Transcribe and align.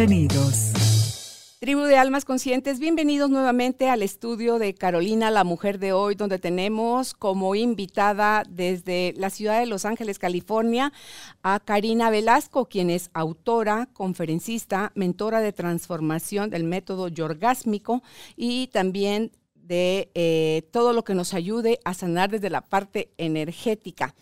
Bienvenidos. 0.00 1.58
Tribu 1.58 1.82
de 1.82 1.98
Almas 1.98 2.24
Conscientes, 2.24 2.78
bienvenidos 2.78 3.28
nuevamente 3.28 3.90
al 3.90 4.02
estudio 4.02 4.58
de 4.58 4.72
Carolina, 4.72 5.30
la 5.30 5.44
mujer 5.44 5.78
de 5.78 5.92
hoy, 5.92 6.14
donde 6.14 6.38
tenemos 6.38 7.12
como 7.12 7.54
invitada 7.54 8.44
desde 8.48 9.12
la 9.18 9.28
ciudad 9.28 9.60
de 9.60 9.66
Los 9.66 9.84
Ángeles, 9.84 10.18
California, 10.18 10.90
a 11.42 11.60
Karina 11.60 12.08
Velasco, 12.08 12.64
quien 12.64 12.88
es 12.88 13.10
autora, 13.12 13.90
conferencista, 13.92 14.90
mentora 14.94 15.42
de 15.42 15.52
transformación 15.52 16.48
del 16.48 16.64
método 16.64 17.08
yorgásmico 17.08 18.02
y 18.36 18.68
también 18.68 19.32
de 19.54 20.10
eh, 20.14 20.62
todo 20.72 20.94
lo 20.94 21.04
que 21.04 21.14
nos 21.14 21.34
ayude 21.34 21.78
a 21.84 21.92
sanar 21.92 22.30
desde 22.30 22.48
la 22.48 22.62
parte 22.62 23.10
energética. 23.18 24.14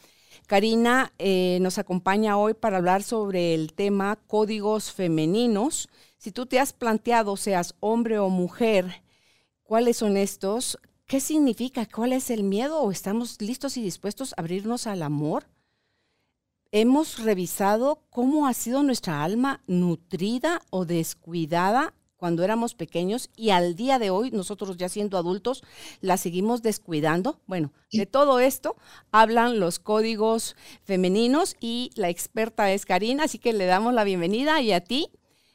Karina 0.48 1.12
eh, 1.18 1.58
nos 1.60 1.76
acompaña 1.76 2.38
hoy 2.38 2.54
para 2.54 2.78
hablar 2.78 3.02
sobre 3.02 3.52
el 3.52 3.74
tema 3.74 4.16
códigos 4.26 4.90
femeninos. 4.90 5.90
Si 6.16 6.32
tú 6.32 6.46
te 6.46 6.58
has 6.58 6.72
planteado, 6.72 7.36
seas 7.36 7.74
hombre 7.80 8.18
o 8.18 8.30
mujer, 8.30 9.02
cuáles 9.62 9.98
son 9.98 10.16
estos, 10.16 10.78
qué 11.04 11.20
significa, 11.20 11.84
cuál 11.84 12.14
es 12.14 12.30
el 12.30 12.44
miedo 12.44 12.80
o 12.80 12.90
estamos 12.90 13.38
listos 13.42 13.76
y 13.76 13.82
dispuestos 13.82 14.32
a 14.32 14.40
abrirnos 14.40 14.86
al 14.86 15.02
amor. 15.02 15.44
Hemos 16.72 17.18
revisado 17.18 18.06
cómo 18.08 18.46
ha 18.46 18.54
sido 18.54 18.82
nuestra 18.82 19.22
alma 19.22 19.62
nutrida 19.66 20.62
o 20.70 20.86
descuidada 20.86 21.92
cuando 22.18 22.42
éramos 22.42 22.74
pequeños 22.74 23.30
y 23.36 23.50
al 23.50 23.76
día 23.76 23.98
de 23.98 24.10
hoy, 24.10 24.30
nosotros 24.32 24.76
ya 24.76 24.88
siendo 24.88 25.16
adultos, 25.16 25.62
la 26.00 26.16
seguimos 26.16 26.62
descuidando. 26.62 27.40
Bueno, 27.46 27.72
de 27.92 28.06
todo 28.06 28.40
esto 28.40 28.76
hablan 29.12 29.60
los 29.60 29.78
códigos 29.78 30.56
femeninos 30.82 31.56
y 31.60 31.90
la 31.94 32.10
experta 32.10 32.70
es 32.72 32.84
Karina, 32.84 33.24
así 33.24 33.38
que 33.38 33.52
le 33.52 33.66
damos 33.66 33.94
la 33.94 34.04
bienvenida 34.04 34.60
y 34.60 34.72
a 34.72 34.80
ti, 34.80 35.10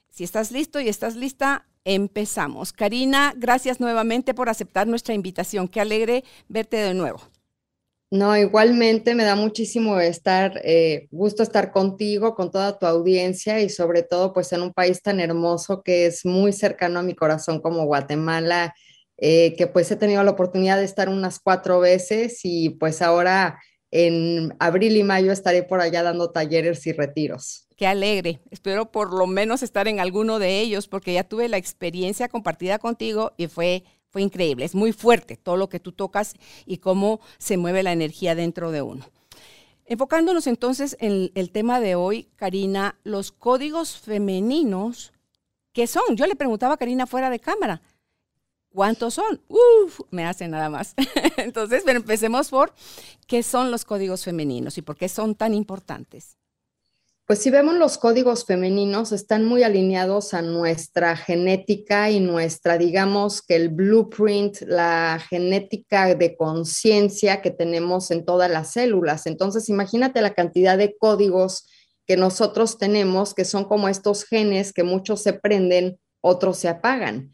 si 0.09 0.23
estás 0.23 0.52
listo 0.52 0.80
y 0.80 0.88
estás 0.88 1.16
lista, 1.16 1.67
empezamos. 1.83 2.72
Karina, 2.72 3.33
gracias 3.36 3.80
nuevamente 3.80 4.33
por 4.33 4.48
aceptar 4.48 4.88
nuestra 4.88 5.14
invitación. 5.14 5.67
Qué 5.67 5.81
alegre 5.81 6.23
verte 6.48 6.77
de 6.77 6.94
nuevo. 6.94 7.20
No, 8.14 8.38
igualmente 8.38 9.16
me 9.16 9.23
da 9.23 9.36
muchísimo 9.36 10.00
estar, 10.00 10.61
eh, 10.64 11.08
gusto 11.09 11.42
estar 11.42 11.72
contigo, 11.72 12.36
con 12.36 12.52
toda 12.52 12.78
tu 12.78 12.86
audiencia 12.86 13.59
y 13.59 13.70
sobre 13.70 14.03
todo 14.03 14.33
pues 14.33 14.53
en 14.53 14.61
un 14.61 14.72
país 14.72 15.02
tan 15.02 15.20
hermoso 15.20 15.81
que 15.81 16.05
es 16.05 16.23
muy 16.23 16.53
cercano 16.53 17.00
a 17.00 17.02
mi 17.02 17.16
corazón 17.16 17.59
como 17.59 17.86
Guatemala, 17.86 18.75
eh, 19.17 19.55
que 19.58 19.66
pues 19.66 19.89
he 19.89 19.95
tenido 19.95 20.23
la 20.23 20.30
oportunidad 20.30 20.78
de 20.78 20.83
estar 20.83 21.09
unas 21.09 21.39
cuatro 21.39 21.80
veces 21.80 22.42
y 22.44 22.70
pues 22.70 23.02
ahora 23.02 23.59
en 23.89 24.53
abril 24.59 24.95
y 24.95 25.02
mayo 25.02 25.31
estaré 25.31 25.64
por 25.64 25.81
allá 25.81 26.03
dando 26.03 26.30
talleres 26.30 26.86
y 26.86 26.92
retiros. 26.92 27.67
Qué 27.77 27.88
alegre. 27.88 28.42
Espero 28.52 28.92
por 28.92 29.11
lo 29.11 29.25
menos 29.25 29.64
estar 29.64 29.88
en 29.88 30.00
alguno 30.00 30.38
de 30.38 30.59
ellos 30.59 30.88
porque 30.88 31.14
ya 31.14 31.23
tuve 31.23 31.50
la 31.50 31.58
experiencia 31.58 32.30
compartida 32.30 32.77
contigo 32.77 33.33
y 33.38 33.48
fue 33.48 33.83
fue 34.14 34.22
increíble, 34.22 34.64
es 34.64 34.76
muy 34.76 34.93
fuerte 34.93 35.37
todo 35.37 35.58
lo 35.58 35.70
que 35.70 35.80
tú 35.80 35.92
tocas 35.92 36.36
y 36.67 36.77
cómo 36.77 37.20
se 37.39 37.58
mueve 37.58 37.82
la 37.82 37.92
energía 37.92 38.36
dentro 38.36 38.70
de 38.70 38.83
uno. 38.83 39.04
Enfocándonos 39.87 40.45
entonces 40.45 40.95
en 40.99 41.32
el 41.33 41.49
tema 41.49 41.80
de 41.80 41.95
hoy, 41.95 42.30
Karina, 42.36 42.99
los 43.04 43.32
códigos 43.32 43.98
femeninos, 43.98 45.14
¿qué 45.73 45.87
son? 45.87 46.15
Yo 46.15 46.27
le 46.27 46.36
preguntaba 46.36 46.76
a 46.76 46.77
Karina 46.77 47.08
fuera 47.08 47.32
de 47.32 47.39
cámara, 47.39 47.82
¿cuántos 48.70 49.15
son? 49.15 49.42
Uf, 49.48 50.02
me 50.11 50.26
hace 50.27 50.48
nada 50.48 50.70
más. 50.70 50.93
entonces, 51.37 51.82
pero 51.83 51.98
empecemos 51.98 52.49
por 52.49 52.71
qué 53.26 53.42
son 53.42 53.71
los 53.71 53.83
códigos 53.83 54.23
femeninos 54.23 54.77
y 54.77 54.83
por 54.83 54.95
qué 54.95 55.10
son 55.10 55.33
tan 55.33 55.55
importantes. 55.55 56.37
Pues 57.26 57.39
si 57.39 57.50
vemos 57.50 57.76
los 57.76 57.98
códigos 57.98 58.44
femeninos, 58.44 59.14
están 59.14 59.45
muy 59.45 59.64
alineados 59.64 60.34
a 60.34 60.42
nuestra 60.42 61.16
genética 61.16 62.11
y 62.11 62.20
nuestra, 62.20 62.78
digamos 62.78 63.42
que 63.42 63.56
el 63.56 63.70
blueprint, 63.70 64.60
la 64.64 65.23
genética 65.30 66.14
de 66.16 66.36
conciencia 66.36 67.42
que 67.42 67.50
tenemos 67.50 68.11
en 68.11 68.26
todas 68.26 68.52
las 68.52 68.73
células. 68.73 69.26
Entonces, 69.26 69.70
imagínate 69.70 70.22
la 70.22 70.34
cantidad 70.34 70.78
de 70.78 70.98
códigos 70.98 71.66
que 72.06 72.17
nosotros 72.17 72.78
tenemos, 72.78 73.34
que 73.34 73.45
son 73.45 73.64
como 73.64 73.88
estos 73.88 74.26
genes 74.26 74.73
que 74.73 74.84
muchos 74.84 75.22
se 75.22 75.32
prenden, 75.32 75.98
otros 76.20 76.58
se 76.58 76.67
apagan. 76.67 77.32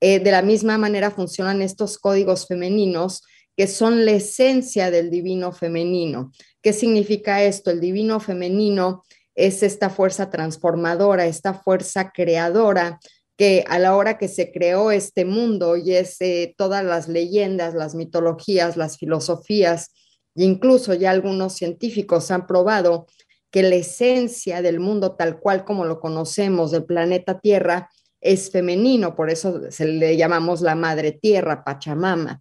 Eh, 0.00 0.18
de 0.18 0.30
la 0.30 0.42
misma 0.42 0.76
manera 0.76 1.10
funcionan 1.10 1.62
estos 1.62 1.96
códigos 1.96 2.46
femeninos 2.46 3.22
que 3.56 3.66
son 3.66 4.04
la 4.04 4.12
esencia 4.12 4.90
del 4.90 5.10
divino 5.10 5.52
femenino. 5.52 6.32
¿Qué 6.60 6.72
significa 6.72 7.42
esto? 7.42 7.70
El 7.70 7.80
divino 7.80 8.18
femenino 8.20 9.04
es 9.34 9.62
esta 9.62 9.90
fuerza 9.90 10.30
transformadora, 10.30 11.26
esta 11.26 11.54
fuerza 11.54 12.10
creadora 12.10 12.98
que 13.36 13.64
a 13.66 13.78
la 13.78 13.96
hora 13.96 14.18
que 14.18 14.28
se 14.28 14.52
creó 14.52 14.90
este 14.90 15.24
mundo 15.24 15.76
y 15.76 15.94
es 15.94 16.20
eh, 16.20 16.54
todas 16.56 16.84
las 16.84 17.08
leyendas, 17.08 17.74
las 17.74 17.94
mitologías, 17.94 18.76
las 18.76 18.98
filosofías, 18.98 19.92
e 20.34 20.44
incluso 20.44 20.94
ya 20.94 21.10
algunos 21.10 21.54
científicos 21.54 22.30
han 22.30 22.46
probado 22.46 23.06
que 23.50 23.62
la 23.62 23.74
esencia 23.76 24.62
del 24.62 24.80
mundo 24.80 25.16
tal 25.16 25.38
cual 25.40 25.64
como 25.64 25.84
lo 25.84 26.00
conocemos, 26.00 26.70
del 26.70 26.84
planeta 26.84 27.40
Tierra, 27.40 27.90
es 28.22 28.50
femenino, 28.50 29.14
por 29.16 29.30
eso 29.30 29.60
se 29.70 29.84
le 29.84 30.16
llamamos 30.16 30.60
la 30.60 30.76
madre 30.76 31.10
tierra, 31.10 31.64
Pachamama. 31.64 32.40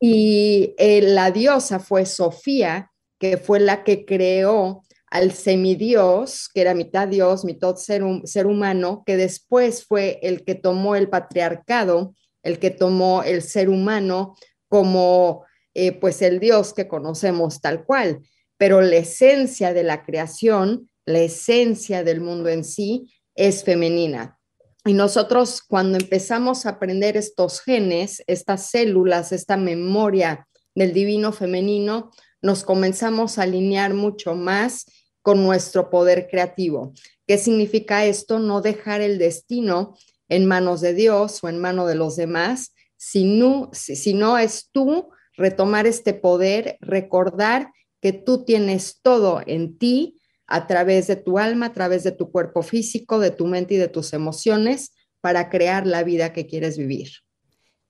Y 0.00 0.74
eh, 0.78 1.02
la 1.02 1.30
diosa 1.30 1.78
fue 1.78 2.06
Sofía, 2.06 2.90
que 3.18 3.36
fue 3.36 3.60
la 3.60 3.84
que 3.84 4.06
creó 4.06 4.82
al 5.14 5.30
semidios, 5.30 6.48
que 6.52 6.60
era 6.60 6.74
mitad 6.74 7.06
Dios, 7.06 7.44
mitad 7.44 7.76
ser, 7.76 8.02
ser 8.24 8.48
humano, 8.48 9.04
que 9.06 9.16
después 9.16 9.84
fue 9.84 10.18
el 10.24 10.44
que 10.44 10.56
tomó 10.56 10.96
el 10.96 11.08
patriarcado, 11.08 12.16
el 12.42 12.58
que 12.58 12.72
tomó 12.72 13.22
el 13.22 13.40
ser 13.40 13.68
humano 13.68 14.34
como 14.66 15.44
eh, 15.72 15.92
pues 15.92 16.20
el 16.20 16.40
Dios 16.40 16.74
que 16.74 16.88
conocemos 16.88 17.60
tal 17.60 17.84
cual. 17.84 18.22
Pero 18.56 18.80
la 18.80 18.96
esencia 18.96 19.72
de 19.72 19.84
la 19.84 20.02
creación, 20.02 20.90
la 21.04 21.20
esencia 21.20 22.02
del 22.02 22.20
mundo 22.20 22.48
en 22.48 22.64
sí, 22.64 23.14
es 23.36 23.62
femenina. 23.62 24.40
Y 24.84 24.94
nosotros 24.94 25.62
cuando 25.62 25.96
empezamos 25.96 26.66
a 26.66 26.70
aprender 26.70 27.16
estos 27.16 27.60
genes, 27.60 28.20
estas 28.26 28.68
células, 28.68 29.30
esta 29.30 29.56
memoria 29.56 30.48
del 30.74 30.92
divino 30.92 31.30
femenino, 31.30 32.10
nos 32.42 32.64
comenzamos 32.64 33.38
a 33.38 33.44
alinear 33.44 33.94
mucho 33.94 34.34
más 34.34 34.86
con 35.24 35.42
nuestro 35.42 35.88
poder 35.88 36.28
creativo. 36.28 36.92
¿Qué 37.26 37.38
significa 37.38 38.04
esto? 38.04 38.38
No 38.38 38.60
dejar 38.60 39.00
el 39.00 39.16
destino 39.16 39.96
en 40.28 40.44
manos 40.44 40.82
de 40.82 40.92
Dios 40.92 41.42
o 41.42 41.48
en 41.48 41.58
manos 41.58 41.88
de 41.88 41.94
los 41.94 42.14
demás, 42.14 42.74
sino, 42.98 43.70
no 44.12 44.38
es 44.38 44.68
tú 44.70 45.08
retomar 45.34 45.86
este 45.86 46.12
poder, 46.12 46.76
recordar 46.82 47.72
que 48.02 48.12
tú 48.12 48.44
tienes 48.44 49.00
todo 49.00 49.40
en 49.46 49.78
ti 49.78 50.20
a 50.46 50.66
través 50.66 51.06
de 51.06 51.16
tu 51.16 51.38
alma, 51.38 51.66
a 51.66 51.72
través 51.72 52.04
de 52.04 52.12
tu 52.12 52.30
cuerpo 52.30 52.60
físico, 52.60 53.18
de 53.18 53.30
tu 53.30 53.46
mente 53.46 53.74
y 53.74 53.78
de 53.78 53.88
tus 53.88 54.12
emociones 54.12 54.92
para 55.22 55.48
crear 55.48 55.86
la 55.86 56.02
vida 56.02 56.34
que 56.34 56.46
quieres 56.46 56.76
vivir. 56.76 57.23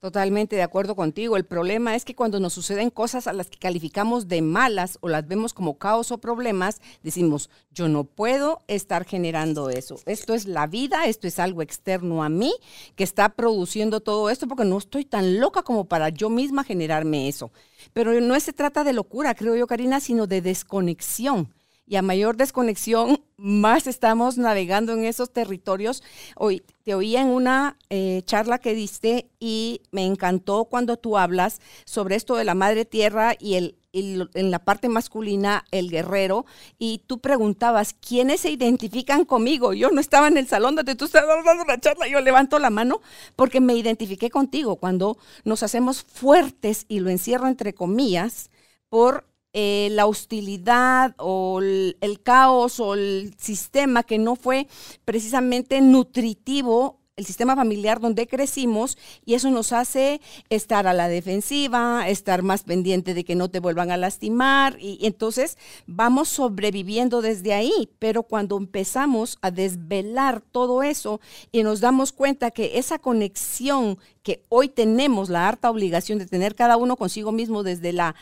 Totalmente 0.05 0.55
de 0.55 0.63
acuerdo 0.63 0.97
contigo. 0.97 1.39
El 1.39 1.47
problema 1.47 1.95
es 1.95 2.05
que 2.05 2.15
cuando 2.15 2.39
nos 2.39 2.53
suceden 2.53 2.91
cosas 2.91 3.27
a 3.27 3.33
las 3.33 3.49
que 3.49 3.57
calificamos 3.59 4.29
de 4.29 4.43
malas 4.43 4.99
o 5.01 5.09
las 5.09 5.27
vemos 5.27 5.55
como 5.55 5.79
caos 5.79 6.13
o 6.13 6.19
problemas, 6.19 6.83
decimos, 7.03 7.49
yo 7.71 7.89
no 7.89 8.05
puedo 8.05 8.61
estar 8.69 9.07
generando 9.07 9.71
eso. 9.71 9.99
Esto 10.05 10.35
es 10.35 10.45
la 10.45 10.67
vida, 10.67 11.07
esto 11.07 11.27
es 11.27 11.39
algo 11.39 11.63
externo 11.63 12.23
a 12.23 12.29
mí 12.29 12.53
que 12.97 13.05
está 13.05 13.31
produciendo 13.31 14.01
todo 14.01 14.29
esto 14.29 14.47
porque 14.47 14.67
no 14.67 14.77
estoy 14.77 15.07
tan 15.07 15.41
loca 15.41 15.63
como 15.63 15.87
para 15.87 16.11
yo 16.11 16.29
misma 16.29 16.65
generarme 16.65 17.27
eso. 17.27 17.51
Pero 17.95 18.21
no 18.21 18.39
se 18.39 18.53
trata 18.53 18.85
de 18.85 18.93
locura, 18.93 19.35
creo 19.35 19.57
yo, 19.57 19.67
Karina, 19.67 20.01
sino 20.01 20.27
de 20.27 20.43
desconexión 20.43 21.49
y 21.87 21.97
a 21.97 22.03
mayor 22.03 22.37
desconexión, 22.37 23.23
más 23.37 23.87
estamos 23.87 24.39
navegando 24.39 24.93
en 24.93 25.05
esos 25.05 25.33
territorios. 25.33 26.03
Hoy 26.37 26.63
te 26.85 26.95
oía 26.95 27.21
en 27.21 27.29
una 27.29 27.77
eh, 27.91 28.23
charla 28.25 28.59
que 28.59 28.75
diste 28.75 29.31
y 29.39 29.83
me 29.91 30.07
encantó 30.07 30.67
cuando 30.67 30.97
tú 30.97 31.19
hablas 31.19 31.61
sobre 31.85 32.17
esto 32.17 32.37
de 32.37 32.45
la 32.45 32.55
madre 32.55 32.85
tierra 32.85 33.35
y 33.39 33.55
el 33.55 33.77
en 33.95 34.51
la 34.51 34.59
parte 34.59 34.89
masculina 34.89 35.65
el 35.71 35.91
guerrero, 35.91 36.47
y 36.79 37.03
tú 37.07 37.21
preguntabas, 37.21 37.95
¿quiénes 37.95 38.41
se 38.41 38.51
identifican 38.51 39.25
conmigo? 39.25 39.73
Yo 39.73 39.91
no 39.91 40.01
estaba 40.01 40.27
en 40.27 40.37
el 40.37 40.49
salón 40.49 40.75
donde 40.75 40.97
tú 40.97 41.05
estabas 41.05 41.45
dando 41.45 41.65
la 41.65 41.79
charla, 41.79 42.09
yo 42.09 42.21
levanto 42.21 42.59
la 42.59 42.71
mano 42.71 43.01
porque 43.37 43.61
me 43.61 43.75
identifiqué 43.75 44.31
contigo 44.31 44.77
cuando 44.77 45.17
nos 45.45 45.63
hacemos 45.63 46.03
fuertes, 46.03 46.87
y 46.89 47.01
lo 47.01 47.11
encierro 47.11 47.47
entre 47.47 47.73
comillas, 47.73 48.51
por 48.89 49.27
eh, 49.57 49.89
la 49.93 50.07
hostilidad 50.07 51.15
o 51.17 51.61
el, 51.61 52.21
caos 52.25 52.81
o 52.81 52.95
el 52.95 53.37
sistema 53.39 54.03
que 54.03 54.19
no 54.19 54.35
fue 54.35 54.67
precisamente 55.05 55.81
nutritivo 55.81 56.99
el 57.17 57.25
sistema 57.25 57.55
familiar 57.55 58.01
donde 58.01 58.27
crecimos 58.27 58.99
y 59.25 59.35
eso 59.35 59.49
nos 59.53 59.73
hace 59.73 60.21
estar 60.51 60.89
a 60.89 60.93
la 60.93 61.07
defensiva, 61.07 62.09
estar 62.09 62.43
más 62.43 62.65
pendiente 62.65 63.15
de 63.15 63.25
que 63.25 63.37
no 63.37 63.49
te 63.49 63.61
vuelvan 63.61 63.93
a 63.93 63.97
lastimar 63.97 64.77
y, 64.81 64.99
entonces 65.07 65.57
vamos 65.87 66.29
sobreviviendo 66.29 67.23
desde 67.23 67.55
ahí, 67.55 67.89
pero 68.01 68.25
cuando 68.25 68.57
empezamos 68.57 69.39
a 69.43 69.53
desvelar 69.53 70.41
todo 70.41 70.83
eso 70.83 71.21
y 71.53 71.63
nos 71.63 71.81
damos 71.81 72.11
cuenta 72.11 72.51
que 72.51 72.79
esa 72.79 72.99
conexión 72.99 73.99
que 74.25 74.43
hoy 74.49 74.69
tenemos 74.69 75.29
la 75.29 75.47
harta 75.47 75.71
obligación 75.71 76.19
de 76.19 76.27
tener 76.27 76.57
cada 76.57 76.77
uno 76.77 76.97
consigo 76.97 77.31
mismo 77.31 77.63
desde 77.63 77.93
la 77.93 78.17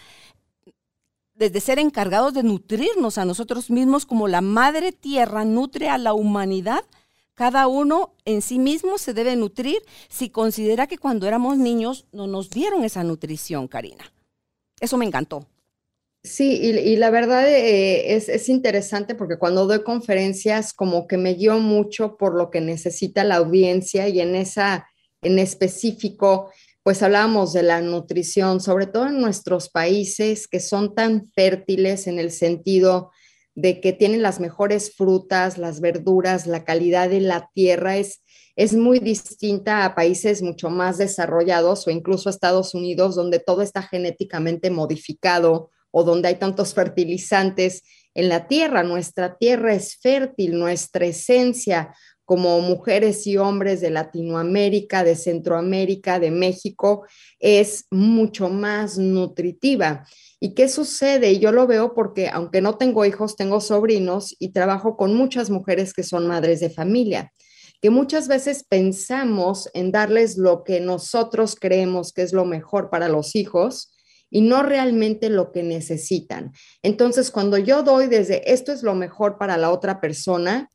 desde 1.34 1.60
ser 1.60 1.78
encargados 1.78 2.34
de 2.34 2.42
nutrirnos 2.42 3.18
a 3.18 3.24
nosotros 3.24 3.70
mismos 3.70 4.06
como 4.06 4.28
la 4.28 4.40
madre 4.40 4.92
tierra 4.92 5.44
nutre 5.44 5.88
a 5.88 5.98
la 5.98 6.14
humanidad, 6.14 6.84
cada 7.34 7.66
uno 7.66 8.14
en 8.24 8.42
sí 8.42 8.58
mismo 8.58 8.98
se 8.98 9.14
debe 9.14 9.36
nutrir 9.36 9.78
si 10.08 10.28
considera 10.28 10.86
que 10.86 10.98
cuando 10.98 11.26
éramos 11.26 11.56
niños 11.56 12.06
no 12.12 12.26
nos 12.26 12.50
dieron 12.50 12.84
esa 12.84 13.02
nutrición, 13.04 13.68
Karina. 13.68 14.12
Eso 14.80 14.96
me 14.96 15.06
encantó. 15.06 15.46
Sí, 16.24 16.52
y, 16.62 16.96
la 16.96 17.10
verdad 17.10 17.48
eh, 17.48 18.14
es, 18.14 18.28
es, 18.28 18.48
interesante 18.48 19.16
porque 19.16 19.38
cuando 19.38 19.66
doy 19.66 19.82
conferencias 19.82 20.72
como 20.72 21.08
que 21.08 21.16
me 21.16 21.34
guío 21.34 21.58
mucho 21.58 22.16
por 22.16 22.36
lo 22.36 22.48
que 22.48 22.60
necesita 22.60 23.24
la 23.24 23.36
audiencia 23.36 24.08
y 24.08 24.20
en 24.20 24.36
esa, 24.36 24.86
en 25.20 25.40
específico, 25.40 26.52
pues 26.82 27.02
hablábamos 27.02 27.52
de 27.52 27.62
la 27.62 27.80
nutrición, 27.80 28.60
sobre 28.60 28.86
todo 28.86 29.06
en 29.06 29.20
nuestros 29.20 29.68
países 29.70 30.48
que 30.48 30.60
son 30.60 30.94
tan 30.94 31.28
fértiles 31.28 32.06
en 32.06 32.18
el 32.18 32.32
sentido 32.32 33.10
de 33.54 33.80
que 33.80 33.92
tienen 33.92 34.22
las 34.22 34.40
mejores 34.40 34.94
frutas, 34.96 35.58
las 35.58 35.80
verduras, 35.80 36.46
la 36.46 36.64
calidad 36.64 37.08
de 37.08 37.20
la 37.20 37.50
tierra 37.54 37.98
es, 37.98 38.22
es 38.56 38.74
muy 38.74 38.98
distinta 38.98 39.84
a 39.84 39.94
países 39.94 40.42
mucho 40.42 40.70
más 40.70 40.98
desarrollados 40.98 41.86
o 41.86 41.90
incluso 41.90 42.28
a 42.28 42.32
Estados 42.32 42.74
Unidos, 42.74 43.14
donde 43.14 43.38
todo 43.38 43.62
está 43.62 43.82
genéticamente 43.82 44.70
modificado 44.70 45.70
o 45.90 46.02
donde 46.02 46.28
hay 46.28 46.36
tantos 46.36 46.74
fertilizantes 46.74 47.82
en 48.14 48.28
la 48.28 48.48
tierra. 48.48 48.82
Nuestra 48.82 49.36
tierra 49.36 49.74
es 49.74 49.98
fértil, 49.98 50.58
nuestra 50.58 51.06
esencia 51.06 51.94
como 52.32 52.62
mujeres 52.62 53.26
y 53.26 53.36
hombres 53.36 53.82
de 53.82 53.90
Latinoamérica, 53.90 55.04
de 55.04 55.16
Centroamérica, 55.16 56.18
de 56.18 56.30
México, 56.30 57.04
es 57.38 57.84
mucho 57.90 58.48
más 58.48 58.96
nutritiva. 58.96 60.06
¿Y 60.40 60.54
qué 60.54 60.70
sucede? 60.70 61.32
Y 61.32 61.40
yo 61.40 61.52
lo 61.52 61.66
veo 61.66 61.92
porque 61.92 62.30
aunque 62.30 62.62
no 62.62 62.78
tengo 62.78 63.04
hijos, 63.04 63.36
tengo 63.36 63.60
sobrinos 63.60 64.34
y 64.38 64.52
trabajo 64.52 64.96
con 64.96 65.14
muchas 65.14 65.50
mujeres 65.50 65.92
que 65.92 66.04
son 66.04 66.26
madres 66.26 66.60
de 66.60 66.70
familia, 66.70 67.34
que 67.82 67.90
muchas 67.90 68.28
veces 68.28 68.64
pensamos 68.66 69.68
en 69.74 69.92
darles 69.92 70.38
lo 70.38 70.64
que 70.64 70.80
nosotros 70.80 71.54
creemos 71.54 72.14
que 72.14 72.22
es 72.22 72.32
lo 72.32 72.46
mejor 72.46 72.88
para 72.88 73.10
los 73.10 73.36
hijos 73.36 73.94
y 74.30 74.40
no 74.40 74.62
realmente 74.62 75.28
lo 75.28 75.52
que 75.52 75.62
necesitan. 75.62 76.52
Entonces, 76.82 77.30
cuando 77.30 77.58
yo 77.58 77.82
doy 77.82 78.06
desde 78.06 78.50
esto 78.50 78.72
es 78.72 78.82
lo 78.82 78.94
mejor 78.94 79.36
para 79.36 79.58
la 79.58 79.70
otra 79.70 80.00
persona 80.00 80.70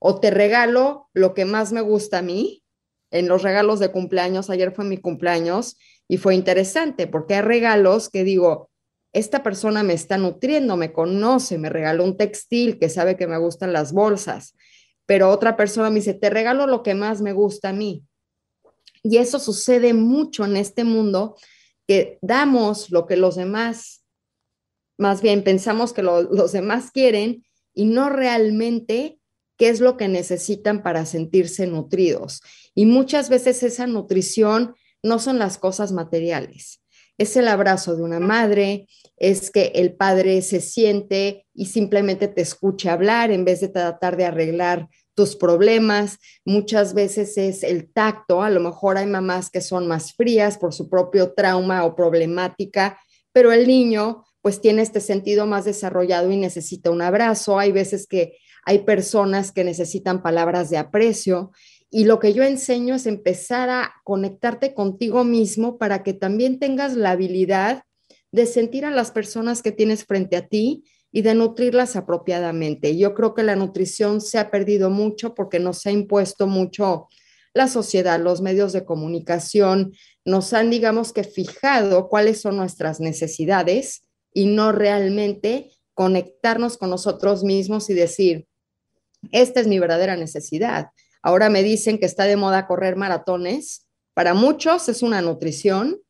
o 0.00 0.18
te 0.18 0.30
regalo 0.30 1.08
lo 1.12 1.34
que 1.34 1.44
más 1.44 1.72
me 1.72 1.82
gusta 1.82 2.18
a 2.18 2.22
mí, 2.22 2.64
en 3.12 3.28
los 3.28 3.42
regalos 3.42 3.78
de 3.78 3.92
cumpleaños, 3.92 4.50
ayer 4.50 4.72
fue 4.72 4.84
mi 4.84 4.96
cumpleaños 4.96 5.76
y 6.08 6.16
fue 6.16 6.34
interesante 6.34 7.06
porque 7.06 7.34
hay 7.34 7.42
regalos 7.42 8.08
que 8.08 8.24
digo, 8.24 8.70
esta 9.12 9.42
persona 9.42 9.82
me 9.82 9.92
está 9.92 10.16
nutriendo, 10.16 10.76
me 10.76 10.92
conoce, 10.92 11.58
me 11.58 11.68
regaló 11.68 12.04
un 12.04 12.16
textil 12.16 12.78
que 12.78 12.88
sabe 12.88 13.16
que 13.16 13.26
me 13.26 13.38
gustan 13.38 13.72
las 13.72 13.92
bolsas, 13.92 14.56
pero 15.06 15.28
otra 15.28 15.56
persona 15.56 15.90
me 15.90 15.96
dice, 15.96 16.14
te 16.14 16.30
regalo 16.30 16.66
lo 16.66 16.82
que 16.82 16.94
más 16.94 17.20
me 17.20 17.32
gusta 17.32 17.70
a 17.70 17.72
mí. 17.72 18.04
Y 19.02 19.18
eso 19.18 19.38
sucede 19.38 19.92
mucho 19.92 20.44
en 20.44 20.56
este 20.56 20.84
mundo, 20.84 21.36
que 21.86 22.18
damos 22.22 22.90
lo 22.90 23.06
que 23.06 23.16
los 23.16 23.34
demás, 23.34 24.04
más 24.96 25.20
bien 25.20 25.42
pensamos 25.42 25.92
que 25.92 26.02
los 26.02 26.52
demás 26.52 26.90
quieren 26.92 27.44
y 27.74 27.86
no 27.86 28.10
realmente 28.10 29.19
qué 29.60 29.68
es 29.68 29.78
lo 29.78 29.96
que 29.96 30.08
necesitan 30.08 30.82
para 30.82 31.06
sentirse 31.06 31.68
nutridos. 31.68 32.40
Y 32.74 32.86
muchas 32.86 33.28
veces 33.28 33.62
esa 33.62 33.86
nutrición 33.86 34.74
no 35.04 35.20
son 35.20 35.38
las 35.38 35.56
cosas 35.56 35.92
materiales 35.92 36.80
es 37.20 37.36
el 37.36 37.48
abrazo 37.48 37.96
de 37.96 38.02
una 38.02 38.18
madre, 38.18 38.88
es 39.18 39.50
que 39.50 39.72
el 39.74 39.92
padre 39.92 40.40
se 40.40 40.62
siente 40.62 41.44
y 41.52 41.66
simplemente 41.66 42.28
te 42.28 42.40
escuche 42.40 42.88
hablar 42.88 43.30
en 43.30 43.44
vez 43.44 43.60
de 43.60 43.68
tratar 43.68 44.16
de 44.16 44.24
arreglar 44.24 44.88
tus 45.14 45.36
problemas. 45.36 46.16
Muchas 46.46 46.94
veces 46.94 47.36
es 47.36 47.62
el 47.62 47.92
tacto, 47.92 48.42
a 48.42 48.48
lo 48.48 48.60
mejor 48.60 48.96
hay 48.96 49.04
mamás 49.04 49.50
que 49.50 49.60
son 49.60 49.86
más 49.86 50.14
frías 50.14 50.56
por 50.56 50.72
su 50.72 50.88
propio 50.88 51.34
trauma 51.34 51.84
o 51.84 51.94
problemática, 51.94 52.98
pero 53.32 53.52
el 53.52 53.66
niño 53.66 54.24
pues 54.40 54.62
tiene 54.62 54.80
este 54.80 55.02
sentido 55.02 55.44
más 55.44 55.66
desarrollado 55.66 56.30
y 56.30 56.38
necesita 56.38 56.90
un 56.90 57.02
abrazo. 57.02 57.58
Hay 57.58 57.70
veces 57.70 58.06
que 58.06 58.38
hay 58.64 58.80
personas 58.80 59.52
que 59.52 59.64
necesitan 59.64 60.22
palabras 60.22 60.70
de 60.70 60.78
aprecio 60.78 61.52
y 61.90 62.04
lo 62.04 62.20
que 62.20 62.32
yo 62.32 62.44
enseño 62.44 62.94
es 62.94 63.06
empezar 63.06 63.68
a 63.68 63.94
conectarte 64.04 64.74
contigo 64.74 65.24
mismo 65.24 65.76
para 65.78 66.02
que 66.02 66.12
también 66.12 66.58
tengas 66.58 66.94
la 66.94 67.10
habilidad 67.10 67.82
de 68.30 68.46
sentir 68.46 68.84
a 68.84 68.90
las 68.90 69.10
personas 69.10 69.60
que 69.62 69.72
tienes 69.72 70.04
frente 70.04 70.36
a 70.36 70.46
ti 70.46 70.84
y 71.12 71.22
de 71.22 71.34
nutrirlas 71.34 71.96
apropiadamente. 71.96 72.96
Yo 72.96 73.14
creo 73.14 73.34
que 73.34 73.42
la 73.42 73.56
nutrición 73.56 74.20
se 74.20 74.38
ha 74.38 74.50
perdido 74.50 74.90
mucho 74.90 75.34
porque 75.34 75.58
nos 75.58 75.84
ha 75.86 75.90
impuesto 75.90 76.46
mucho 76.46 77.08
la 77.52 77.66
sociedad, 77.66 78.20
los 78.20 78.40
medios 78.40 78.72
de 78.72 78.84
comunicación, 78.84 79.92
nos 80.24 80.52
han, 80.52 80.70
digamos 80.70 81.12
que, 81.12 81.24
fijado 81.24 82.08
cuáles 82.08 82.40
son 82.40 82.56
nuestras 82.56 83.00
necesidades 83.00 84.04
y 84.32 84.46
no 84.46 84.70
realmente 84.70 85.72
conectarnos 85.94 86.78
con 86.78 86.90
nosotros 86.90 87.42
mismos 87.42 87.90
y 87.90 87.94
decir, 87.94 88.46
esta 89.32 89.60
es 89.60 89.66
mi 89.66 89.78
verdadera 89.78 90.16
necesidad 90.16 90.90
Ahora 91.22 91.50
me 91.50 91.62
dicen 91.62 91.98
que 91.98 92.06
está 92.06 92.24
de 92.24 92.36
moda 92.36 92.66
correr 92.66 92.96
maratones. 92.96 93.86
Para 94.14 94.34
muchos 94.34 94.88
es 94.88 95.02
una 95.02 95.20
nutrición, 95.20 96.00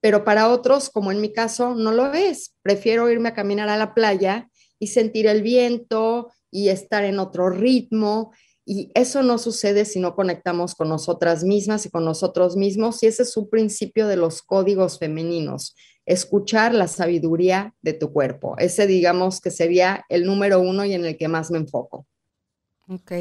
pero 0.00 0.24
para 0.24 0.48
otros, 0.48 0.90
como 0.90 1.10
en 1.10 1.20
mi 1.20 1.32
caso, 1.32 1.74
no 1.74 1.92
lo 1.92 2.12
es. 2.12 2.54
Prefiero 2.62 3.10
irme 3.10 3.30
a 3.30 3.34
caminar 3.34 3.68
a 3.68 3.76
la 3.76 3.94
playa 3.94 4.48
y 4.78 4.88
sentir 4.88 5.26
el 5.26 5.42
viento 5.42 6.30
y 6.50 6.68
estar 6.68 7.04
en 7.04 7.18
otro 7.18 7.48
ritmo. 7.48 8.32
Y 8.64 8.90
eso 8.94 9.22
no 9.22 9.38
sucede 9.38 9.84
si 9.84 10.00
no 10.00 10.14
conectamos 10.14 10.74
con 10.74 10.88
nosotras 10.88 11.44
mismas 11.44 11.86
y 11.86 11.90
con 11.90 12.04
nosotros 12.04 12.56
mismos. 12.56 13.02
Y 13.02 13.06
ese 13.06 13.22
es 13.22 13.36
un 13.36 13.48
principio 13.48 14.06
de 14.06 14.16
los 14.16 14.42
códigos 14.42 14.98
femeninos, 14.98 15.74
escuchar 16.04 16.74
la 16.74 16.88
sabiduría 16.88 17.74
de 17.80 17.94
tu 17.94 18.12
cuerpo. 18.12 18.54
Ese 18.58 18.86
digamos 18.86 19.40
que 19.40 19.50
sería 19.50 20.04
el 20.10 20.26
número 20.26 20.60
uno 20.60 20.84
y 20.84 20.92
en 20.92 21.06
el 21.06 21.16
que 21.16 21.28
más 21.28 21.50
me 21.50 21.58
enfoco. 21.58 22.06
Ok. 22.88 23.12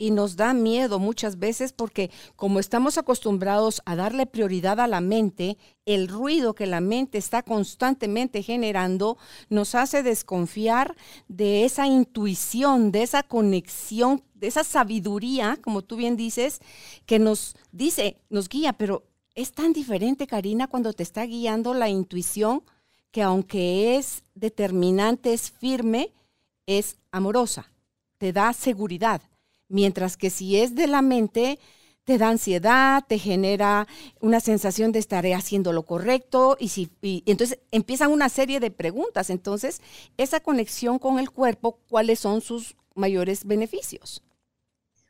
Y 0.00 0.12
nos 0.12 0.36
da 0.36 0.54
miedo 0.54 1.00
muchas 1.00 1.40
veces 1.40 1.72
porque 1.72 2.12
como 2.36 2.60
estamos 2.60 2.98
acostumbrados 2.98 3.82
a 3.84 3.96
darle 3.96 4.26
prioridad 4.26 4.78
a 4.78 4.86
la 4.86 5.00
mente, 5.00 5.58
el 5.86 6.06
ruido 6.06 6.54
que 6.54 6.66
la 6.66 6.80
mente 6.80 7.18
está 7.18 7.42
constantemente 7.42 8.44
generando 8.44 9.18
nos 9.48 9.74
hace 9.74 10.04
desconfiar 10.04 10.94
de 11.26 11.64
esa 11.64 11.88
intuición, 11.88 12.92
de 12.92 13.02
esa 13.02 13.24
conexión, 13.24 14.22
de 14.34 14.46
esa 14.46 14.62
sabiduría, 14.62 15.58
como 15.62 15.82
tú 15.82 15.96
bien 15.96 16.16
dices, 16.16 16.60
que 17.04 17.18
nos 17.18 17.56
dice, 17.72 18.18
nos 18.30 18.48
guía, 18.48 18.74
pero 18.74 19.02
es 19.34 19.52
tan 19.52 19.72
diferente, 19.72 20.28
Karina, 20.28 20.68
cuando 20.68 20.92
te 20.92 21.02
está 21.02 21.24
guiando 21.24 21.74
la 21.74 21.88
intuición, 21.88 22.62
que 23.10 23.22
aunque 23.22 23.96
es 23.96 24.24
determinante, 24.34 25.32
es 25.32 25.50
firme, 25.50 26.12
es 26.66 26.98
amorosa, 27.10 27.70
te 28.18 28.32
da 28.32 28.52
seguridad 28.52 29.22
Mientras 29.68 30.16
que 30.16 30.30
si 30.30 30.56
es 30.56 30.74
de 30.74 30.86
la 30.86 31.02
mente, 31.02 31.58
te 32.04 32.16
da 32.16 32.30
ansiedad, 32.30 33.04
te 33.06 33.18
genera 33.18 33.86
una 34.20 34.40
sensación 34.40 34.92
de 34.92 34.98
estar 34.98 35.26
haciendo 35.26 35.74
lo 35.74 35.84
correcto 35.84 36.56
y, 36.58 36.68
si, 36.68 36.90
entonces 37.26 37.58
empiezan 37.70 38.10
una 38.10 38.30
serie 38.30 38.60
de 38.60 38.70
preguntas. 38.70 39.28
Entonces, 39.28 39.82
esa 40.16 40.40
conexión 40.40 40.98
con 40.98 41.18
el 41.18 41.30
cuerpo, 41.30 41.80
¿cuáles 41.88 42.20
son 42.20 42.40
sus 42.40 42.76
mayores 42.94 43.44
beneficios? 43.44 44.22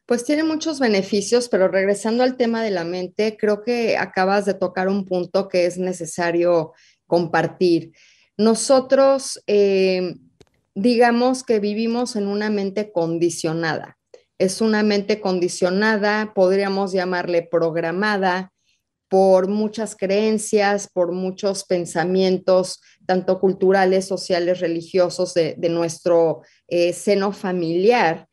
Pues 0.07 0.25
tiene 0.25 0.43
muchos 0.43 0.81
beneficios, 0.81 1.49
pero 1.49 1.69
regresando 1.69 2.25
al 2.25 2.37
tema 2.37 2.62
de 2.62 2.71
la 2.71 2.83
mente, 2.83 3.37
creo 3.38 3.62
que 3.62 3.97
acabas 3.97 4.45
de 4.47 4.55
tocar 4.55 4.88
un 4.88 5.05
punto 5.05 5.49
que 5.49 5.67
es 5.67 5.79
necesario 5.79 6.73
compartir. 7.07 7.93
nosotros, 8.37 9.43
eh, 9.47 10.15
digamos 10.80 11.44
que 11.44 11.61
vivimos 11.61 12.16
en 12.16 12.26
una 12.26 12.50
mente 12.50 12.92
condicionada. 12.92 13.99
Es 14.38 14.61
una 14.61 14.82
mente 14.82 15.20
condicionada, 15.20 16.32
podríamos 16.35 16.92
llamarle 16.92 17.42
programada 17.42 18.52
por 19.08 19.49
muchas 19.49 19.97
creencias, 19.97 20.88
por 20.88 21.12
muchos 21.12 21.64
pensamientos, 21.64 22.80
tanto 23.06 23.40
culturales, 23.40 24.06
sociales, 24.06 24.61
religiosos 24.61 25.35
de, 25.35 25.56
nuestro 25.70 26.42
eh, 26.68 26.92
seno 26.92 27.32
familiar. 27.32 28.28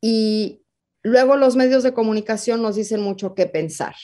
Y 0.00 0.62
luego 1.02 1.36
los 1.36 1.56
medios 1.56 1.82
de 1.82 1.92
comunicación 1.92 2.62
nos 2.62 2.76
dicen 2.76 3.00
mucho 3.00 3.34
qué 3.34 3.46
pensar. 3.46 3.94